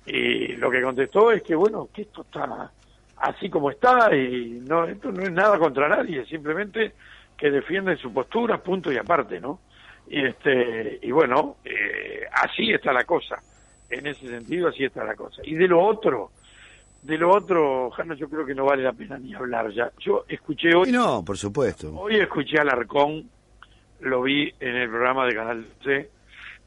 y 0.06 0.48
lo 0.58 0.70
que 0.70 0.82
contestó 0.82 1.32
es 1.32 1.42
que, 1.42 1.56
bueno, 1.56 1.88
que 1.94 2.04
esto 2.04 2.22
está 2.22 2.70
así 3.18 3.50
como 3.50 3.72
está 3.72 4.14
y 4.14 4.62
no 4.68 4.86
esto 4.86 5.12
no 5.12 5.24
es 5.24 5.32
nada 5.32 5.58
contra 5.58 5.88
nadie, 5.88 6.26
simplemente 6.26 6.92
que 7.38 7.52
defienden 7.52 7.98
su 7.98 8.14
postura, 8.14 8.58
punto 8.62 8.92
y 8.92 8.98
aparte, 8.98 9.40
¿no? 9.40 9.60
Y, 10.08 10.26
este, 10.26 11.00
y 11.02 11.12
bueno, 11.12 11.58
eh, 11.66 12.24
así 12.32 12.72
está 12.72 12.92
la 12.94 13.04
cosa. 13.06 13.38
En 13.90 14.08
ese 14.08 14.28
sentido, 14.28 14.70
así 14.70 14.84
está 14.84 15.04
la 15.04 15.16
cosa. 15.16 15.42
Y 15.46 15.56
de 15.56 15.68
lo 15.68 15.82
otro, 15.82 16.32
de 17.04 17.18
lo 17.18 17.32
otro, 17.32 17.92
Jano, 17.92 18.14
yo 18.16 18.30
creo 18.30 18.46
que 18.46 18.56
no 18.56 18.66
vale 18.66 18.84
la 18.84 18.94
pena 18.94 19.18
ni 19.18 19.34
hablar 19.34 19.72
ya. 19.72 19.92
Yo 20.00 20.26
escuché 20.28 20.74
hoy, 20.74 20.90
Y 20.90 20.92
no, 20.92 21.24
por 21.24 21.38
supuesto. 21.38 21.94
hoy 21.96 22.16
escuché 22.18 22.60
a 22.60 22.64
Larcón, 22.64 23.30
lo 24.02 24.22
vi 24.22 24.52
en 24.60 24.76
el 24.76 24.90
programa 24.90 25.26
de 25.26 25.36
Canal 25.36 25.68
C, 25.84 26.10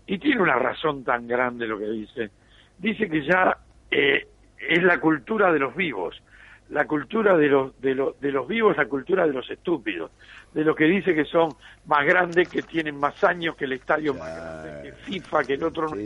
y 0.06 0.18
tiene 0.18 0.42
una 0.42 0.56
razón 0.56 1.02
tan 1.04 1.26
grande 1.26 1.66
lo 1.66 1.78
que 1.78 1.86
dice. 1.88 2.30
Dice 2.78 3.08
que 3.08 3.24
ya 3.24 3.56
eh, 3.90 4.26
es 4.68 4.82
la 4.82 5.00
cultura 5.00 5.52
de 5.52 5.58
los 5.58 5.74
vivos, 5.74 6.22
la 6.70 6.86
cultura 6.86 7.36
de 7.36 7.46
los, 7.48 7.80
de, 7.80 7.94
los, 7.94 8.20
de 8.20 8.32
los 8.32 8.48
vivos, 8.48 8.76
la 8.76 8.86
cultura 8.86 9.26
de 9.26 9.32
los 9.32 9.48
estúpidos, 9.50 10.10
de 10.52 10.64
los 10.64 10.74
que 10.74 10.84
dice 10.84 11.14
que 11.14 11.24
son 11.24 11.54
más 11.86 12.04
grandes, 12.04 12.48
que 12.48 12.62
tienen 12.62 12.98
más 12.98 13.22
años 13.22 13.54
que 13.56 13.66
el 13.66 13.72
estadio 13.72 14.14
más 14.14 14.34
grande, 14.36 14.82
que 14.82 14.92
FIFA, 15.04 15.44
que 15.44 15.54
el 15.54 15.62
otro 15.62 15.90
no 15.90 15.96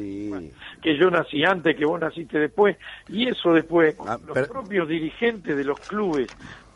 que 0.82 0.96
yo 0.98 1.11
nací 1.11 1.44
antes, 1.44 1.76
que 1.76 1.84
vos 1.84 2.00
naciste 2.00 2.38
después, 2.38 2.76
y 3.08 3.28
eso 3.28 3.52
después, 3.54 3.96
los 3.98 4.08
Ah, 4.08 4.18
pero- 4.34 4.46
propios 4.48 4.88
dirigentes 4.88 5.56
de 5.56 5.64
los 5.64 5.78
clubes 5.80 6.28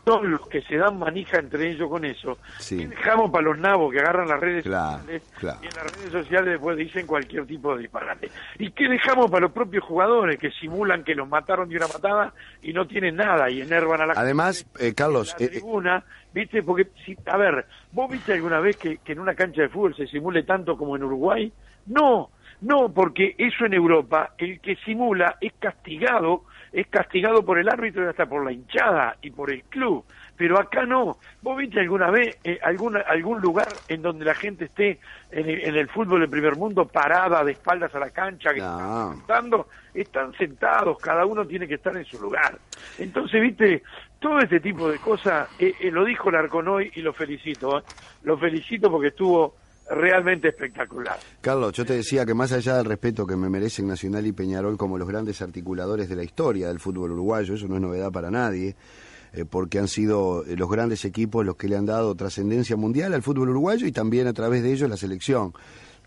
son 0.05 0.31
los 0.31 0.47
que 0.47 0.61
se 0.61 0.77
dan 0.77 0.99
manija 0.99 1.39
entre 1.39 1.71
ellos 1.71 1.89
con 1.89 2.05
eso. 2.05 2.37
Sí. 2.59 2.77
¿Qué 2.77 2.87
dejamos 2.87 3.31
para 3.31 3.43
los 3.45 3.57
nabos 3.57 3.91
que 3.91 3.99
agarran 3.99 4.27
las 4.27 4.39
redes 4.39 4.63
Claro, 4.63 4.99
sociales 4.99 5.23
claro. 5.39 5.59
y 5.63 5.65
en 5.67 5.73
las 5.73 5.95
redes 5.97 6.11
sociales 6.11 6.49
después 6.51 6.77
dicen 6.77 7.07
cualquier 7.07 7.45
tipo 7.45 7.75
de 7.75 7.81
disparate? 7.81 8.29
¿Y 8.59 8.71
qué 8.71 8.87
dejamos 8.87 9.29
para 9.31 9.41
los 9.41 9.51
propios 9.51 9.83
jugadores 9.83 10.37
que 10.37 10.51
simulan 10.51 11.03
que 11.03 11.15
los 11.15 11.27
mataron 11.27 11.67
de 11.67 11.77
una 11.77 11.87
patada 11.87 12.33
y 12.61 12.71
no 12.71 12.85
tienen 12.87 13.15
nada 13.15 13.49
y 13.49 13.61
enervan 13.61 14.01
a 14.01 14.05
la 14.05 14.13
Además, 14.15 14.65
eh, 14.79 14.93
Carlos, 14.93 15.35
la 15.39 15.45
eh, 15.45 15.47
eh, 15.47 15.51
tribuna, 15.53 16.03
¿viste? 16.33 16.61
Porque, 16.61 16.87
si, 17.05 17.17
a 17.25 17.37
ver, 17.37 17.65
¿vos 17.91 18.09
viste 18.09 18.33
alguna 18.33 18.59
vez 18.59 18.77
que, 18.77 18.97
que 18.97 19.13
en 19.13 19.19
una 19.19 19.33
cancha 19.33 19.63
de 19.63 19.69
fútbol 19.69 19.95
se 19.95 20.07
simule 20.07 20.43
tanto 20.43 20.77
como 20.77 20.95
en 20.95 21.03
Uruguay? 21.03 21.51
No, 21.87 22.29
no, 22.61 22.89
porque 22.93 23.35
eso 23.37 23.65
en 23.65 23.73
Europa, 23.73 24.33
el 24.37 24.59
que 24.59 24.75
simula 24.77 25.37
es 25.41 25.53
castigado, 25.59 26.43
es 26.75 26.87
castigado 26.87 27.45
por 27.45 27.57
el 27.57 27.69
árbitro 27.69 28.03
y 28.03 28.07
hasta 28.09 28.25
por 28.25 28.43
la 28.43 28.51
hinchada 28.51 29.15
y 29.21 29.31
por 29.31 29.49
el 29.49 29.63
club. 29.63 30.03
Pero 30.35 30.59
acá 30.59 30.85
no. 30.85 31.17
¿Vos 31.41 31.57
viste 31.57 31.79
alguna 31.79 32.11
vez 32.11 32.37
eh, 32.43 32.59
alguna, 32.61 32.99
algún 32.99 33.39
lugar 33.39 33.69
en 33.87 34.01
donde 34.01 34.25
la 34.25 34.35
gente 34.35 34.65
esté 34.65 34.99
en 35.31 35.49
el, 35.49 35.63
en 35.63 35.75
el 35.77 35.87
fútbol 35.87 36.19
del 36.19 36.29
primer 36.29 36.57
mundo 36.57 36.85
parada 36.85 37.45
de 37.45 37.53
espaldas 37.53 37.95
a 37.95 37.99
la 37.99 38.09
cancha, 38.09 38.53
que 38.53 38.59
están 38.59 39.15
sentando? 39.15 39.69
Están 39.93 40.33
sentados, 40.33 40.97
cada 40.99 41.25
uno 41.25 41.47
tiene 41.47 41.65
que 41.65 41.75
estar 41.75 41.95
en 41.95 42.03
su 42.03 42.19
lugar. 42.19 42.57
Entonces, 42.99 43.41
viste, 43.41 43.81
todo 44.19 44.39
este 44.39 44.59
tipo 44.59 44.89
de 44.89 44.99
cosas, 44.99 45.47
eh, 45.57 45.73
eh, 45.79 45.89
lo 45.91 46.03
dijo 46.03 46.29
Larcón 46.29 46.67
hoy 46.67 46.91
y 46.95 47.01
lo 47.01 47.13
felicito, 47.13 47.79
¿eh? 47.79 47.83
lo 48.23 48.37
felicito 48.37 48.91
porque 48.91 49.07
estuvo 49.07 49.55
realmente 49.89 50.49
espectacular. 50.49 51.17
Carlos, 51.41 51.73
yo 51.73 51.85
te 51.85 51.93
decía 51.93 52.25
que 52.25 52.33
más 52.33 52.51
allá 52.51 52.77
del 52.77 52.85
respeto 52.85 53.25
que 53.25 53.35
me 53.35 53.49
merecen 53.49 53.87
Nacional 53.87 54.25
y 54.25 54.31
Peñarol 54.31 54.77
como 54.77 54.97
los 54.97 55.07
grandes 55.07 55.41
articuladores 55.41 56.09
de 56.09 56.15
la 56.15 56.23
historia 56.23 56.67
del 56.67 56.79
fútbol 56.79 57.11
uruguayo, 57.11 57.53
eso 57.53 57.67
no 57.67 57.75
es 57.75 57.81
novedad 57.81 58.11
para 58.11 58.31
nadie, 58.31 58.75
eh, 59.33 59.45
porque 59.45 59.79
han 59.79 59.87
sido 59.87 60.43
eh, 60.45 60.55
los 60.55 60.69
grandes 60.69 61.05
equipos 61.05 61.45
los 61.45 61.55
que 61.55 61.67
le 61.67 61.75
han 61.75 61.85
dado 61.85 62.15
trascendencia 62.15 62.75
mundial 62.75 63.13
al 63.13 63.21
fútbol 63.21 63.49
uruguayo 63.49 63.85
y 63.85 63.91
también 63.91 64.27
a 64.27 64.33
través 64.33 64.63
de 64.63 64.71
ellos 64.71 64.89
la 64.89 64.97
selección. 64.97 65.53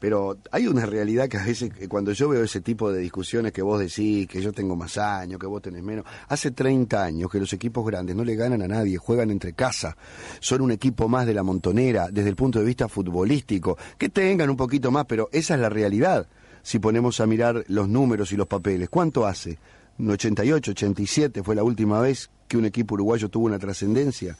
Pero 0.00 0.38
hay 0.50 0.66
una 0.66 0.86
realidad 0.86 1.28
que 1.28 1.36
a 1.38 1.44
veces, 1.44 1.70
cuando 1.88 2.12
yo 2.12 2.28
veo 2.28 2.44
ese 2.44 2.60
tipo 2.60 2.90
de 2.92 3.00
discusiones 3.00 3.52
que 3.52 3.62
vos 3.62 3.80
decís, 3.80 4.26
que 4.28 4.40
yo 4.40 4.52
tengo 4.52 4.76
más 4.76 4.98
años, 4.98 5.38
que 5.38 5.46
vos 5.46 5.62
tenés 5.62 5.82
menos, 5.82 6.04
hace 6.28 6.50
30 6.50 7.02
años 7.02 7.30
que 7.30 7.40
los 7.40 7.52
equipos 7.52 7.86
grandes 7.86 8.14
no 8.16 8.24
le 8.24 8.36
ganan 8.36 8.62
a 8.62 8.68
nadie, 8.68 8.96
juegan 8.96 9.30
entre 9.30 9.52
casa, 9.52 9.96
son 10.40 10.62
un 10.62 10.72
equipo 10.72 11.08
más 11.08 11.26
de 11.26 11.34
la 11.34 11.42
montonera 11.42 12.08
desde 12.10 12.28
el 12.28 12.36
punto 12.36 12.58
de 12.58 12.64
vista 12.64 12.88
futbolístico, 12.88 13.76
que 13.96 14.08
tengan 14.08 14.50
un 14.50 14.56
poquito 14.56 14.90
más, 14.90 15.06
pero 15.06 15.28
esa 15.32 15.54
es 15.54 15.60
la 15.60 15.68
realidad. 15.68 16.26
Si 16.62 16.78
ponemos 16.78 17.20
a 17.20 17.26
mirar 17.26 17.64
los 17.68 17.88
números 17.88 18.32
y 18.32 18.36
los 18.36 18.46
papeles, 18.46 18.88
¿cuánto 18.88 19.26
hace? 19.26 19.58
¿Un 19.98 20.10
88, 20.10 20.72
87 20.72 21.42
fue 21.42 21.54
la 21.54 21.64
última 21.64 22.00
vez 22.00 22.30
que 22.46 22.56
un 22.56 22.64
equipo 22.64 22.94
uruguayo 22.94 23.28
tuvo 23.28 23.46
una 23.46 23.58
trascendencia 23.58 24.36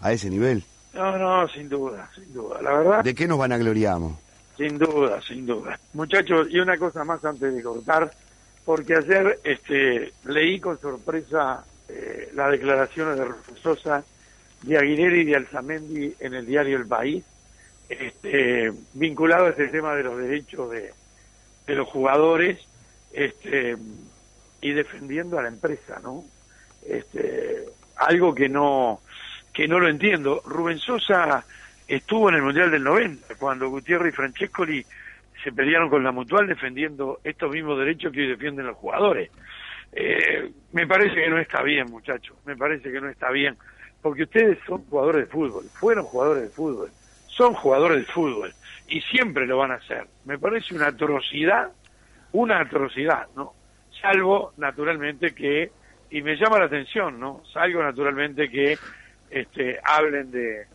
a 0.00 0.12
ese 0.12 0.28
nivel. 0.28 0.64
No, 0.94 1.18
no, 1.18 1.48
sin 1.48 1.68
duda, 1.68 2.10
sin 2.14 2.32
duda. 2.34 2.60
La 2.60 2.72
verdad, 2.72 3.04
¿De 3.04 3.14
qué 3.14 3.26
nos 3.26 3.38
vanagloriamos? 3.38 4.18
Sin 4.56 4.78
duda, 4.78 5.20
sin 5.22 5.46
duda. 5.46 5.78
Muchachos, 5.94 6.48
y 6.50 6.58
una 6.60 6.76
cosa 6.76 7.04
más 7.04 7.24
antes 7.24 7.54
de 7.54 7.62
cortar, 7.62 8.10
porque 8.64 8.96
ayer 8.96 9.40
este, 9.44 10.12
leí 10.24 10.60
con 10.60 10.80
sorpresa 10.80 11.64
eh, 11.88 12.30
las 12.34 12.50
declaraciones 12.50 13.18
de 13.18 13.26
Sosa, 13.62 14.04
de 14.62 14.78
Aguilera 14.78 15.16
y 15.16 15.24
de 15.24 15.36
Alzamendi 15.36 16.14
en 16.20 16.34
el 16.34 16.46
diario 16.46 16.76
El 16.76 16.86
País, 16.86 17.24
este, 17.88 18.72
vinculado 18.94 19.46
a 19.46 19.50
este 19.50 19.68
tema 19.68 19.94
de 19.94 20.04
los 20.04 20.16
derechos 20.16 20.70
de, 20.70 20.92
de 21.66 21.74
los 21.74 21.88
jugadores 21.88 22.58
este, 23.12 23.76
y 24.60 24.72
defendiendo 24.72 25.38
a 25.38 25.42
la 25.42 25.48
empresa, 25.48 26.00
¿no? 26.02 26.24
Este, 26.86 27.64
algo 27.96 28.34
que 28.34 28.48
no 28.48 29.00
que 29.52 29.68
no 29.68 29.78
lo 29.78 29.88
entiendo. 29.88 30.42
Rubén 30.46 30.78
Sosa 30.78 31.44
estuvo 31.86 32.28
en 32.28 32.36
el 32.36 32.42
Mundial 32.42 32.70
del 32.70 32.84
90, 32.84 33.34
cuando 33.36 33.68
Gutiérrez 33.68 34.12
y 34.12 34.16
Francescoli 34.16 34.86
se 35.42 35.52
pelearon 35.52 35.90
con 35.90 36.04
la 36.04 36.12
Mutual 36.12 36.46
defendiendo 36.46 37.20
estos 37.24 37.50
mismos 37.50 37.78
derechos 37.78 38.12
que 38.12 38.20
hoy 38.20 38.28
defienden 38.28 38.66
los 38.66 38.76
jugadores. 38.76 39.30
Eh, 39.92 40.50
me 40.72 40.86
parece 40.86 41.14
que 41.14 41.28
no 41.28 41.38
está 41.38 41.62
bien, 41.62 41.90
muchachos, 41.90 42.36
me 42.46 42.56
parece 42.56 42.90
que 42.90 43.00
no 43.00 43.08
está 43.08 43.30
bien, 43.30 43.56
porque 44.00 44.22
ustedes 44.22 44.58
son 44.66 44.84
jugadores 44.86 45.26
de 45.26 45.30
fútbol, 45.30 45.64
fueron 45.74 46.04
jugadores 46.04 46.44
de 46.44 46.48
fútbol, 46.48 46.90
son 47.26 47.54
jugadores 47.54 47.98
de 47.98 48.12
fútbol 48.12 48.54
y 48.88 49.00
siempre 49.02 49.46
lo 49.46 49.58
van 49.58 49.72
a 49.72 49.74
hacer. 49.74 50.06
Me 50.24 50.38
parece 50.38 50.74
una 50.74 50.88
atrocidad, 50.88 51.70
una 52.32 52.60
atrocidad, 52.60 53.26
¿no? 53.36 53.54
Salvo, 54.00 54.52
naturalmente, 54.56 55.34
que, 55.34 55.70
y 56.10 56.22
me 56.22 56.36
llama 56.36 56.58
la 56.58 56.66
atención, 56.66 57.20
¿no? 57.20 57.42
Salvo, 57.52 57.82
naturalmente, 57.82 58.48
que 58.50 58.78
este, 59.30 59.78
hablen 59.84 60.30
de, 60.30 60.66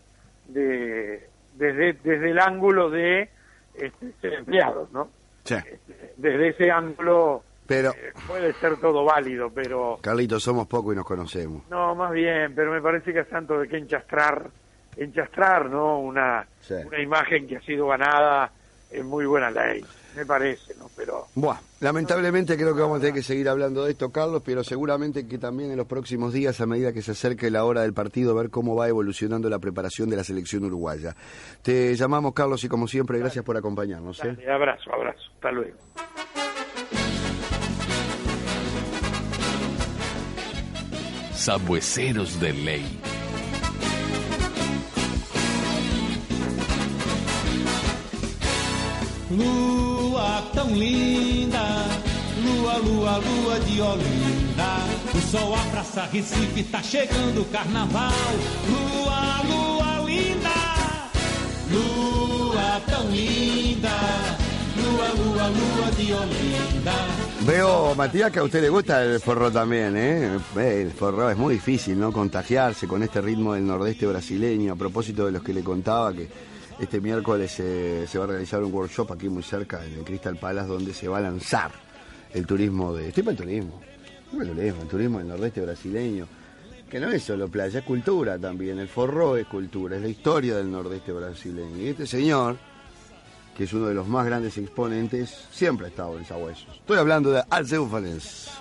de 0.47 1.27
desde, 1.55 1.93
desde 2.03 2.31
el 2.31 2.39
ángulo 2.39 2.89
de 2.89 3.29
este, 3.73 4.11
ser 4.21 4.33
empleados, 4.33 4.91
¿no? 4.91 5.09
Desde 6.17 6.49
ese 6.49 6.69
ángulo 6.71 7.43
Pero, 7.65 7.91
eh, 7.91 8.11
puede 8.27 8.53
ser 8.53 8.77
todo 8.77 9.05
válido, 9.05 9.49
pero 9.53 9.97
Carlitos, 10.01 10.43
somos 10.43 10.67
pocos 10.67 10.93
y 10.93 10.97
nos 10.97 11.05
conocemos. 11.05 11.63
no, 11.69 11.95
más 11.95 12.11
bien, 12.11 12.53
pero 12.55 12.71
me 12.71 12.81
parece 12.81 13.13
que 13.13 13.19
es 13.21 13.29
tanto 13.29 13.59
de 13.59 13.67
que 13.67 13.77
enchastrar, 13.77 14.49
enchastrar, 14.97 15.69
¿no? 15.69 15.99
Una, 15.99 16.45
Sí. 16.59 16.75
una 16.85 16.99
imagen 17.01 17.47
que 17.47 17.57
ha 17.57 17.61
sido 17.61 17.87
ganada 17.87 18.51
en 18.91 19.05
muy 19.05 19.25
buena 19.25 19.49
ley, 19.51 19.83
me 20.17 20.25
parece, 20.25 20.73
¿no? 20.75 20.89
Pero 20.95 21.27
Buah, 21.35 21.59
lamentablemente 21.79 22.57
creo 22.57 22.73
que 22.73 22.81
vamos 22.81 22.97
a 22.97 23.01
tener 23.01 23.13
que 23.13 23.21
seguir 23.21 23.47
hablando 23.47 23.85
de 23.85 23.91
esto, 23.91 24.11
Carlos, 24.11 24.41
pero 24.43 24.63
seguramente 24.63 25.27
que 25.27 25.37
también 25.37 25.69
en 25.69 25.77
los 25.77 25.85
próximos 25.85 26.33
días, 26.33 26.59
a 26.59 26.65
medida 26.65 26.91
que 26.91 27.03
se 27.03 27.11
acerque 27.11 27.51
la 27.51 27.63
hora 27.63 27.81
del 27.81 27.93
partido, 27.93 28.33
ver 28.33 28.49
cómo 28.49 28.75
va 28.75 28.87
evolucionando 28.87 29.47
la 29.47 29.59
preparación 29.59 30.09
de 30.09 30.15
la 30.15 30.23
selección 30.23 30.65
uruguaya. 30.65 31.15
Te 31.61 31.95
llamamos, 31.95 32.33
Carlos, 32.33 32.63
y 32.63 32.67
como 32.67 32.87
siempre, 32.87 33.19
gracias 33.19 33.45
por 33.45 33.57
acompañarnos. 33.57 34.19
¿eh? 34.23 34.35
dale, 34.35 34.51
abrazo, 34.51 34.91
abrazo, 34.91 35.21
hasta 35.35 35.51
luego. 35.51 35.77
Sabueseros 41.33 42.39
de 42.41 42.53
ley. 42.53 43.16
Lua 49.29 50.41
tão 50.53 50.69
linda, 50.69 51.59
lua, 52.41 52.77
lua, 52.77 53.17
lua 53.17 53.59
de 53.59 53.81
Olinda. 53.81 54.77
O 55.13 55.19
sol 55.19 55.53
abraça 55.53 56.03
Recife, 56.13 56.63
tá 56.63 56.81
chegando 56.81 57.41
o 57.41 57.45
carnaval. 57.45 58.11
Lua, 58.69 59.41
lua 59.43 60.05
linda, 60.05 60.49
lua 61.69 62.81
tão 62.87 63.09
linda. 63.09 63.89
Lua, 64.77 65.07
lua, 65.09 65.47
lua 65.49 65.91
de 65.97 66.13
Olinda. 66.13 66.93
Veo, 67.41 67.95
Matías, 67.95 68.31
que 68.31 68.39
a 68.39 68.43
usted 68.43 68.61
le 68.61 68.69
gusta 68.69 69.03
el 69.03 69.19
forró 69.19 69.51
también, 69.51 69.97
¿eh? 69.97 70.39
Eh, 70.55 70.81
El 70.83 70.91
forró 70.91 71.29
es 71.29 71.37
muy 71.37 71.55
difícil, 71.55 71.99
¿no? 71.99 72.13
Contagiarse 72.13 72.87
con 72.87 73.03
este 73.03 73.19
ritmo 73.19 73.55
del 73.55 73.67
nordeste 73.67 74.05
brasileño. 74.05 74.71
A 74.71 74.75
propósito 74.77 75.25
de 75.25 75.33
los 75.33 75.43
que 75.43 75.53
le 75.53 75.63
contaba 75.63 76.13
que 76.13 76.29
este 76.79 77.01
miércoles 77.01 77.59
eh, 77.59 78.05
se 78.07 78.17
va 78.17 78.25
a 78.25 78.27
realizar 78.27 78.63
un 78.63 78.73
workshop 78.73 79.13
aquí 79.13 79.29
muy 79.29 79.43
cerca, 79.43 79.83
en 79.85 79.93
el 79.93 80.03
Crystal 80.03 80.37
Palace, 80.37 80.67
donde 80.67 80.93
se 80.93 81.07
va 81.07 81.17
a 81.17 81.21
lanzar 81.21 81.71
el 82.33 82.45
turismo 82.45 82.93
de... 82.93 83.09
Estoy 83.09 83.23
para 83.23 83.31
el 83.31 83.37
turismo. 83.37 83.81
Estoy 84.25 84.39
para 84.39 84.49
el 84.51 84.55
turismo, 84.55 84.81
el 84.81 84.87
turismo 84.87 85.17
del 85.19 85.27
nordeste 85.27 85.61
brasileño. 85.61 86.27
Que 86.89 86.99
no 86.99 87.09
es 87.09 87.23
solo 87.23 87.49
playa, 87.49 87.79
es 87.79 87.85
cultura 87.85 88.37
también. 88.37 88.79
El 88.79 88.87
forró 88.87 89.35
es 89.35 89.45
cultura, 89.47 89.97
es 89.97 90.01
la 90.01 90.07
historia 90.07 90.55
del 90.55 90.71
nordeste 90.71 91.11
brasileño. 91.11 91.77
Y 91.77 91.87
este 91.89 92.07
señor 92.07 92.57
que 93.57 93.63
es 93.63 93.73
uno 93.73 93.87
de 93.87 93.95
los 93.95 94.07
más 94.07 94.23
grandes 94.23 94.55
exponentes, 94.59 95.47
siempre 95.49 95.87
ha 95.87 95.89
estado 95.89 96.15
en 96.19 96.25
Sabuesos. 96.25 96.67
Estoy 96.75 96.99
hablando 96.99 97.31
de 97.31 97.43
Alceu 97.49 97.87
Fanes. 97.89 98.51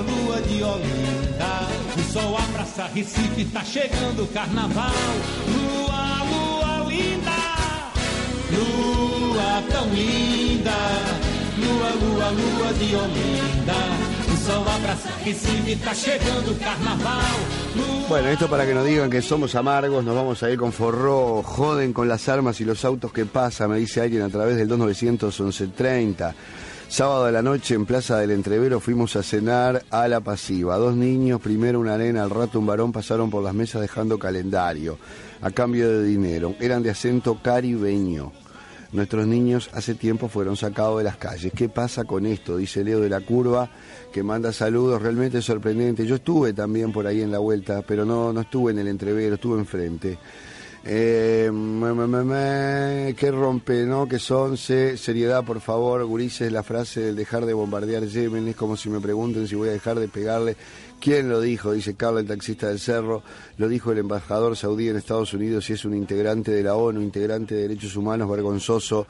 Lua, 0.00 0.40
de 0.40 0.62
Olinda. 0.62 1.68
O 1.96 2.12
sol 2.12 2.36
abraça 2.36 2.90
Recife, 2.94 3.44
tá 3.46 3.64
chegando 3.64 4.24
o 4.24 4.26
carnaval. 4.28 4.92
Lua, 5.54 6.24
lua 6.30 6.88
linda. 6.88 7.30
Lua 8.52 9.62
tão 9.70 9.88
linda. 9.88 10.76
Lua, 11.58 11.90
lua, 12.00 12.30
lua 12.30 12.72
de 12.74 12.94
Olinda. 12.94 14.18
Sol 14.48 14.64
Recife, 15.24 15.76
carnaval. 16.58 17.18
Bueno, 18.08 18.28
esto 18.28 18.48
para 18.48 18.64
que 18.64 18.72
no 18.72 18.82
digan 18.82 19.10
que 19.10 19.20
somos 19.20 19.54
amargos, 19.54 20.02
nos 20.02 20.14
vamos 20.14 20.42
a 20.42 20.50
ir 20.50 20.58
con 20.58 20.72
forró, 20.72 21.42
joden 21.42 21.92
con 21.92 22.08
las 22.08 22.30
armas 22.30 22.58
y 22.62 22.64
los 22.64 22.82
autos 22.86 23.12
que 23.12 23.26
pasa, 23.26 23.68
me 23.68 23.76
dice 23.76 24.00
alguien 24.00 24.22
a 24.22 24.30
través 24.30 24.56
del 24.56 24.66
2900 24.68 25.38
1130. 25.38 26.34
Sábado 26.88 27.26
de 27.26 27.32
la 27.32 27.42
noche 27.42 27.74
en 27.74 27.84
Plaza 27.84 28.16
del 28.16 28.30
Entrevero 28.30 28.80
fuimos 28.80 29.14
a 29.14 29.22
cenar 29.22 29.84
a 29.90 30.08
la 30.08 30.20
pasiva. 30.20 30.78
Dos 30.78 30.96
niños, 30.96 31.38
primero 31.38 31.80
una 31.80 31.98
nena, 31.98 32.22
al 32.22 32.30
rato 32.30 32.58
un 32.58 32.66
varón 32.66 32.92
pasaron 32.92 33.28
por 33.28 33.44
las 33.44 33.52
mesas 33.52 33.82
dejando 33.82 34.18
calendario 34.18 34.98
a 35.42 35.50
cambio 35.50 35.90
de 35.90 36.04
dinero. 36.04 36.54
Eran 36.58 36.82
de 36.82 36.90
acento 36.90 37.40
caribeño. 37.42 38.32
Nuestros 38.90 39.26
niños 39.26 39.68
hace 39.74 39.94
tiempo 39.94 40.28
fueron 40.28 40.56
sacados 40.56 40.96
de 40.96 41.04
las 41.04 41.18
calles. 41.18 41.52
¿Qué 41.54 41.68
pasa 41.68 42.04
con 42.04 42.24
esto? 42.24 42.56
Dice 42.56 42.82
Leo 42.82 43.00
de 43.00 43.10
la 43.10 43.20
Curva, 43.20 43.68
que 44.10 44.22
manda 44.22 44.50
saludos, 44.50 45.02
realmente 45.02 45.42
sorprendente. 45.42 46.06
Yo 46.06 46.14
estuve 46.14 46.54
también 46.54 46.90
por 46.90 47.06
ahí 47.06 47.20
en 47.20 47.30
la 47.30 47.38
vuelta, 47.38 47.82
pero 47.86 48.06
no, 48.06 48.32
no 48.32 48.40
estuve 48.40 48.72
en 48.72 48.78
el 48.78 48.88
entrevero, 48.88 49.34
estuve 49.34 49.58
enfrente. 49.58 50.18
Eh, 50.90 51.50
me, 51.52 51.92
me, 51.92 52.24
me, 52.24 53.14
que 53.14 53.30
rompe, 53.30 53.84
¿no? 53.84 54.08
Que 54.08 54.18
son, 54.18 54.56
se, 54.56 54.96
seriedad, 54.96 55.44
por 55.44 55.60
favor, 55.60 56.02
gurises, 56.06 56.50
la 56.50 56.62
frase 56.62 57.02
del 57.02 57.14
dejar 57.14 57.44
de 57.44 57.52
bombardear 57.52 58.06
Yemen 58.06 58.48
es 58.48 58.56
como 58.56 58.74
si 58.74 58.88
me 58.88 58.98
pregunten 58.98 59.46
si 59.46 59.54
voy 59.54 59.68
a 59.68 59.72
dejar 59.72 59.98
de 59.98 60.08
pegarle. 60.08 60.56
¿Quién 60.98 61.28
lo 61.28 61.42
dijo? 61.42 61.72
Dice 61.72 61.94
Carlos, 61.94 62.22
el 62.22 62.28
taxista 62.28 62.68
del 62.68 62.80
cerro. 62.80 63.22
Lo 63.58 63.68
dijo 63.68 63.92
el 63.92 63.98
embajador 63.98 64.56
saudí 64.56 64.88
en 64.88 64.96
Estados 64.96 65.34
Unidos 65.34 65.68
y 65.68 65.74
es 65.74 65.84
un 65.84 65.94
integrante 65.94 66.52
de 66.52 66.62
la 66.62 66.74
ONU, 66.74 67.02
integrante 67.02 67.54
de 67.54 67.68
derechos 67.68 67.94
humanos, 67.94 68.30
vergonzoso. 68.30 69.06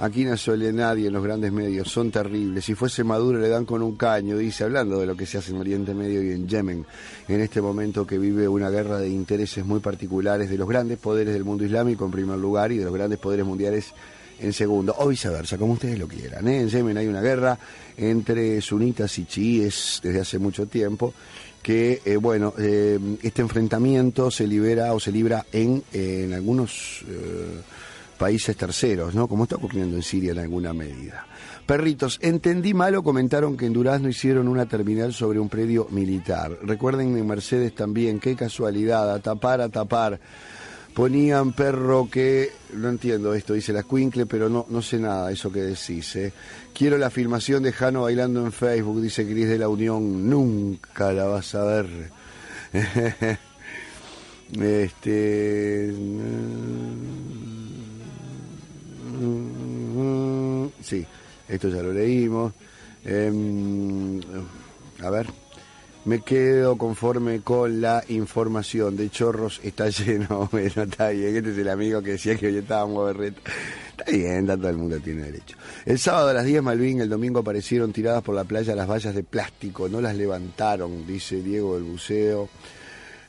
Aquí 0.00 0.24
no 0.24 0.34
suele 0.36 0.72
nadie 0.72 1.08
en 1.08 1.12
los 1.12 1.22
grandes 1.22 1.52
medios, 1.52 1.90
son 1.90 2.10
terribles. 2.10 2.64
Si 2.64 2.74
fuese 2.74 3.04
Maduro 3.04 3.38
le 3.38 3.48
dan 3.48 3.66
con 3.66 3.82
un 3.82 3.96
caño, 3.96 4.38
dice, 4.38 4.64
hablando 4.64 4.98
de 4.98 5.04
lo 5.04 5.14
que 5.14 5.26
se 5.26 5.36
hace 5.36 5.50
en 5.50 5.58
Oriente 5.58 5.92
Medio 5.92 6.22
y 6.22 6.30
en 6.30 6.48
Yemen, 6.48 6.86
en 7.28 7.40
este 7.40 7.60
momento 7.60 8.06
que 8.06 8.18
vive 8.18 8.48
una 8.48 8.70
guerra 8.70 8.98
de 8.98 9.10
intereses 9.10 9.64
muy 9.64 9.80
particulares 9.80 10.48
de 10.48 10.56
los 10.56 10.66
grandes 10.66 10.98
poderes 10.98 11.34
del 11.34 11.44
mundo 11.44 11.64
islámico 11.64 12.06
en 12.06 12.10
primer 12.12 12.38
lugar 12.38 12.72
y 12.72 12.78
de 12.78 12.84
los 12.86 12.94
grandes 12.94 13.18
poderes 13.18 13.44
mundiales 13.44 13.92
en 14.38 14.54
segundo, 14.54 14.94
o 14.96 15.08
viceversa, 15.08 15.58
como 15.58 15.74
ustedes 15.74 15.98
lo 15.98 16.08
quieran. 16.08 16.48
¿eh? 16.48 16.62
En 16.62 16.70
Yemen 16.70 16.96
hay 16.96 17.06
una 17.06 17.20
guerra 17.20 17.58
entre 17.98 18.58
sunitas 18.62 19.18
y 19.18 19.26
chiíes 19.26 20.00
desde 20.02 20.20
hace 20.20 20.38
mucho 20.38 20.66
tiempo, 20.66 21.12
que, 21.62 22.00
eh, 22.04 22.16
bueno, 22.16 22.54
eh, 22.58 22.98
este 23.22 23.42
enfrentamiento 23.42 24.30
se 24.30 24.46
libera 24.46 24.94
o 24.94 25.00
se 25.00 25.12
libra 25.12 25.44
en, 25.52 25.82
eh, 25.92 26.22
en 26.24 26.32
algunos 26.32 27.04
países 28.20 28.54
terceros, 28.54 29.14
¿no? 29.14 29.26
Como 29.26 29.44
está 29.44 29.56
ocurriendo 29.56 29.96
en 29.96 30.02
Siria 30.02 30.32
en 30.32 30.40
alguna 30.40 30.74
medida. 30.74 31.24
Perritos, 31.64 32.18
entendí 32.20 32.74
mal 32.74 32.94
o 32.94 33.02
comentaron 33.02 33.56
que 33.56 33.64
en 33.64 33.72
Durazno 33.72 34.10
hicieron 34.10 34.46
una 34.46 34.66
terminal 34.66 35.14
sobre 35.14 35.40
un 35.40 35.48
predio 35.48 35.86
militar. 35.90 36.58
Recuerden 36.62 37.16
en 37.16 37.26
Mercedes 37.26 37.74
también, 37.74 38.20
qué 38.20 38.36
casualidad, 38.36 39.10
a 39.10 39.20
tapar, 39.20 39.62
a 39.62 39.70
tapar. 39.70 40.20
Ponían 40.92 41.54
perro 41.54 42.10
que, 42.10 42.50
no 42.74 42.90
entiendo 42.90 43.32
esto, 43.32 43.54
dice 43.54 43.72
la 43.72 43.84
Quincle, 43.84 44.26
pero 44.26 44.50
no, 44.50 44.66
no 44.68 44.82
sé 44.82 44.98
nada 44.98 45.32
eso 45.32 45.50
que 45.50 45.62
decís. 45.62 46.14
¿eh? 46.16 46.34
Quiero 46.74 46.98
la 46.98 47.08
filmación 47.08 47.62
de 47.62 47.72
Jano 47.72 48.02
bailando 48.02 48.44
en 48.44 48.52
Facebook, 48.52 49.00
dice 49.00 49.24
Cris 49.24 49.48
de 49.48 49.56
la 49.56 49.70
Unión. 49.70 50.28
Nunca 50.28 51.10
la 51.14 51.24
vas 51.24 51.54
a 51.54 51.64
ver. 51.64 51.86
este. 54.52 55.94
Sí, 60.82 61.06
esto 61.48 61.68
ya 61.68 61.82
lo 61.82 61.92
leímos. 61.92 62.52
Em, 63.04 64.20
a 65.02 65.10
ver. 65.10 65.26
Me 66.02 66.22
quedo 66.22 66.78
conforme 66.78 67.42
con 67.42 67.82
la 67.82 68.02
información. 68.08 68.96
De 68.96 69.10
chorros 69.10 69.60
está 69.62 69.88
lleno. 69.90 70.48
Bueno, 70.50 70.82
está 70.82 71.10
bien. 71.10 71.36
Este 71.36 71.50
es 71.50 71.58
el 71.58 71.68
amigo 71.68 72.02
que 72.02 72.12
decía 72.12 72.36
que 72.36 72.46
hoy 72.46 72.56
estábamos 72.56 73.06
berreta. 73.06 73.40
Está 73.90 74.10
bien, 74.10 74.46
todo 74.46 74.68
el 74.70 74.76
mundo 74.78 74.98
tiene 75.00 75.24
derecho. 75.24 75.56
El 75.84 75.98
sábado 75.98 76.30
a 76.30 76.32
las 76.32 76.46
10 76.46 76.62
Malvin, 76.62 77.02
el 77.02 77.08
domingo 77.10 77.40
aparecieron 77.40 77.92
tiradas 77.92 78.22
por 78.22 78.34
la 78.34 78.44
playa 78.44 78.74
las 78.74 78.88
vallas 78.88 79.14
de 79.14 79.22
plástico. 79.22 79.88
No 79.88 80.00
las 80.00 80.16
levantaron, 80.16 81.06
dice 81.06 81.42
Diego 81.42 81.74
del 81.74 81.84
Buceo. 81.84 82.48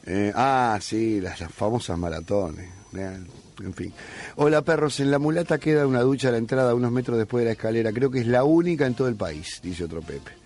Eh, 0.06 0.32
ah, 0.34 0.80
sí, 0.82 1.20
las, 1.20 1.40
famosas 1.54 1.98
maratones. 1.98 2.70
Vean, 2.94 3.28
En 3.64 3.74
fin. 3.74 3.94
Hola 4.36 4.62
perros, 4.62 5.00
en 5.00 5.12
la 5.12 5.20
mulata 5.20 5.58
queda 5.58 5.86
una 5.86 6.02
ducha 6.02 6.30
a 6.30 6.32
la 6.32 6.38
entrada 6.38 6.74
unos 6.74 6.92
metros 6.92 7.18
después 7.18 7.42
de 7.42 7.46
la 7.46 7.52
escalera. 7.54 7.92
Creo 7.92 8.10
que 8.10 8.20
es 8.20 8.28
la 8.28 8.44
única 8.44 8.86
en 8.86 8.96
todo 8.96 9.08
el 9.08 9.16
país, 9.16 9.60
dice 9.64 9.84
otro 9.84 10.02
Pepe. 10.02 10.42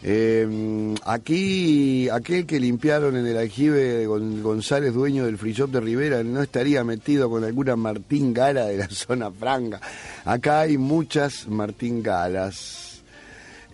Eh, 0.00 0.94
aquí, 1.06 2.08
aquel 2.08 2.46
que 2.46 2.60
limpiaron 2.60 3.16
en 3.16 3.26
el 3.26 3.36
aljibe 3.36 4.06
González, 4.06 4.94
dueño 4.94 5.24
del 5.26 5.38
free 5.38 5.52
shop 5.52 5.70
de 5.70 5.80
Rivera, 5.80 6.22
no 6.22 6.42
estaría 6.42 6.84
metido 6.84 7.28
con 7.28 7.42
alguna 7.44 7.74
Martín 7.74 8.32
Gala 8.32 8.66
de 8.66 8.76
la 8.76 8.88
zona 8.90 9.30
franca. 9.30 9.80
Acá 10.24 10.60
hay 10.60 10.78
muchas 10.78 11.48
Martín 11.48 12.02
Galas. 12.02 13.02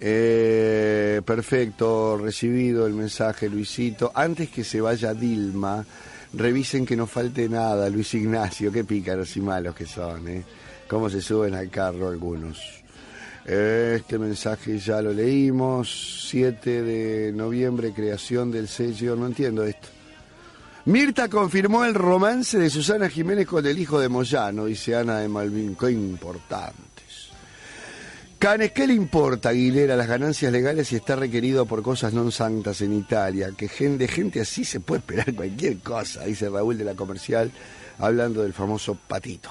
Eh, 0.00 1.22
perfecto, 1.24 2.18
recibido 2.18 2.86
el 2.86 2.94
mensaje, 2.94 3.48
Luisito. 3.48 4.10
Antes 4.14 4.50
que 4.50 4.64
se 4.64 4.80
vaya 4.80 5.14
Dilma, 5.14 5.84
revisen 6.36 6.84
que 6.84 6.96
no 6.96 7.06
falte 7.06 7.48
nada, 7.48 7.88
Luis 7.88 8.14
Ignacio. 8.14 8.70
Qué 8.72 8.84
pícaros 8.84 9.36
y 9.36 9.40
malos 9.40 9.74
que 9.74 9.86
son, 9.86 10.28
¿eh? 10.28 10.44
Cómo 10.88 11.08
se 11.08 11.20
suben 11.20 11.54
al 11.54 11.70
carro 11.70 12.08
algunos. 12.08 12.60
Este 13.44 14.18
mensaje 14.18 14.78
ya 14.78 15.02
lo 15.02 15.12
leímos. 15.12 16.26
7 16.30 16.82
de 16.82 17.32
noviembre, 17.32 17.92
creación 17.92 18.50
del 18.50 18.68
sello. 18.68 19.16
No 19.16 19.26
entiendo 19.26 19.64
esto. 19.64 19.88
Mirta 20.86 21.28
confirmó 21.28 21.84
el 21.84 21.94
romance 21.94 22.58
de 22.58 22.68
Susana 22.68 23.08
Jiménez 23.08 23.46
con 23.46 23.64
el 23.66 23.78
hijo 23.78 23.98
de 23.98 24.10
Moyano, 24.10 24.66
dice 24.66 24.94
Ana 24.94 25.20
de 25.20 25.28
Malvin. 25.28 25.74
Qué 25.76 25.90
importantes. 25.90 26.83
Canes, 28.44 28.72
¿qué 28.72 28.86
le 28.86 28.92
importa 28.92 29.48
Aguilera 29.48 29.96
las 29.96 30.06
ganancias 30.06 30.52
legales 30.52 30.88
si 30.88 30.96
está 30.96 31.16
requerido 31.16 31.64
por 31.64 31.80
cosas 31.80 32.12
non 32.12 32.28
santas 32.28 32.84
en 32.84 32.92
Italia? 32.92 33.56
Que 33.56 33.72
gente 33.72 34.04
así 34.36 34.68
se 34.68 34.84
puede 34.84 35.00
esperar 35.00 35.32
cualquier 35.32 35.80
cosa, 35.80 36.28
dice 36.28 36.52
Raúl 36.52 36.76
de 36.76 36.84
la 36.84 36.92
Comercial, 36.92 37.48
hablando 37.96 38.44
del 38.44 38.52
famoso 38.52 39.00
patito. 39.00 39.48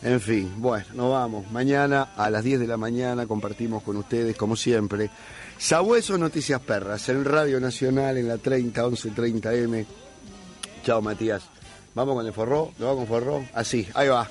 En 0.00 0.16
fin, 0.16 0.48
bueno, 0.56 0.86
nos 0.96 1.12
vamos. 1.12 1.52
Mañana 1.52 2.16
a 2.16 2.32
las 2.32 2.40
10 2.40 2.64
de 2.64 2.72
la 2.72 2.80
mañana 2.80 3.28
compartimos 3.28 3.82
con 3.82 4.00
ustedes, 4.00 4.34
como 4.34 4.56
siempre, 4.56 5.10
Sabueso 5.60 6.16
Noticias 6.16 6.64
Perras, 6.64 7.12
en 7.12 7.28
Radio 7.28 7.60
Nacional, 7.60 8.16
en 8.16 8.28
la 8.28 8.38
30, 8.38 8.80
11, 8.80 9.10
30 9.10 9.54
M. 9.60 9.86
Chao, 10.80 11.04
Matías. 11.04 11.44
Vamos 11.92 12.16
con 12.16 12.24
el 12.24 12.32
forró, 12.32 12.72
¿lo 12.78 12.86
vamos 12.86 13.04
con 13.04 13.08
forró? 13.08 13.44
Así, 13.52 13.86
ahí 13.92 14.08
va. 14.08 14.26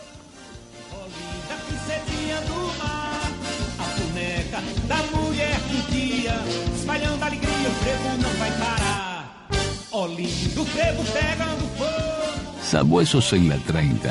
Sabuesos 12.72 13.34
en 13.34 13.50
la 13.50 13.58
30. 13.58 14.10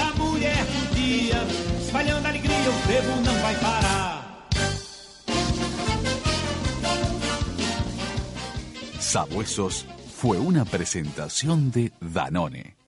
a 0.00 0.12
boneca 0.18 1.42
espalhando 1.78 2.26
alegria, 2.26 2.70
o 2.70 2.72
frevo 2.86 3.16
não 3.16 3.34
vai 3.42 3.54
parar. 3.56 4.46
Sabuesos 8.98 9.86
fue 10.16 10.38
una 10.38 10.64
presentación 10.64 11.70
de 11.70 11.92
Danone. 12.00 12.76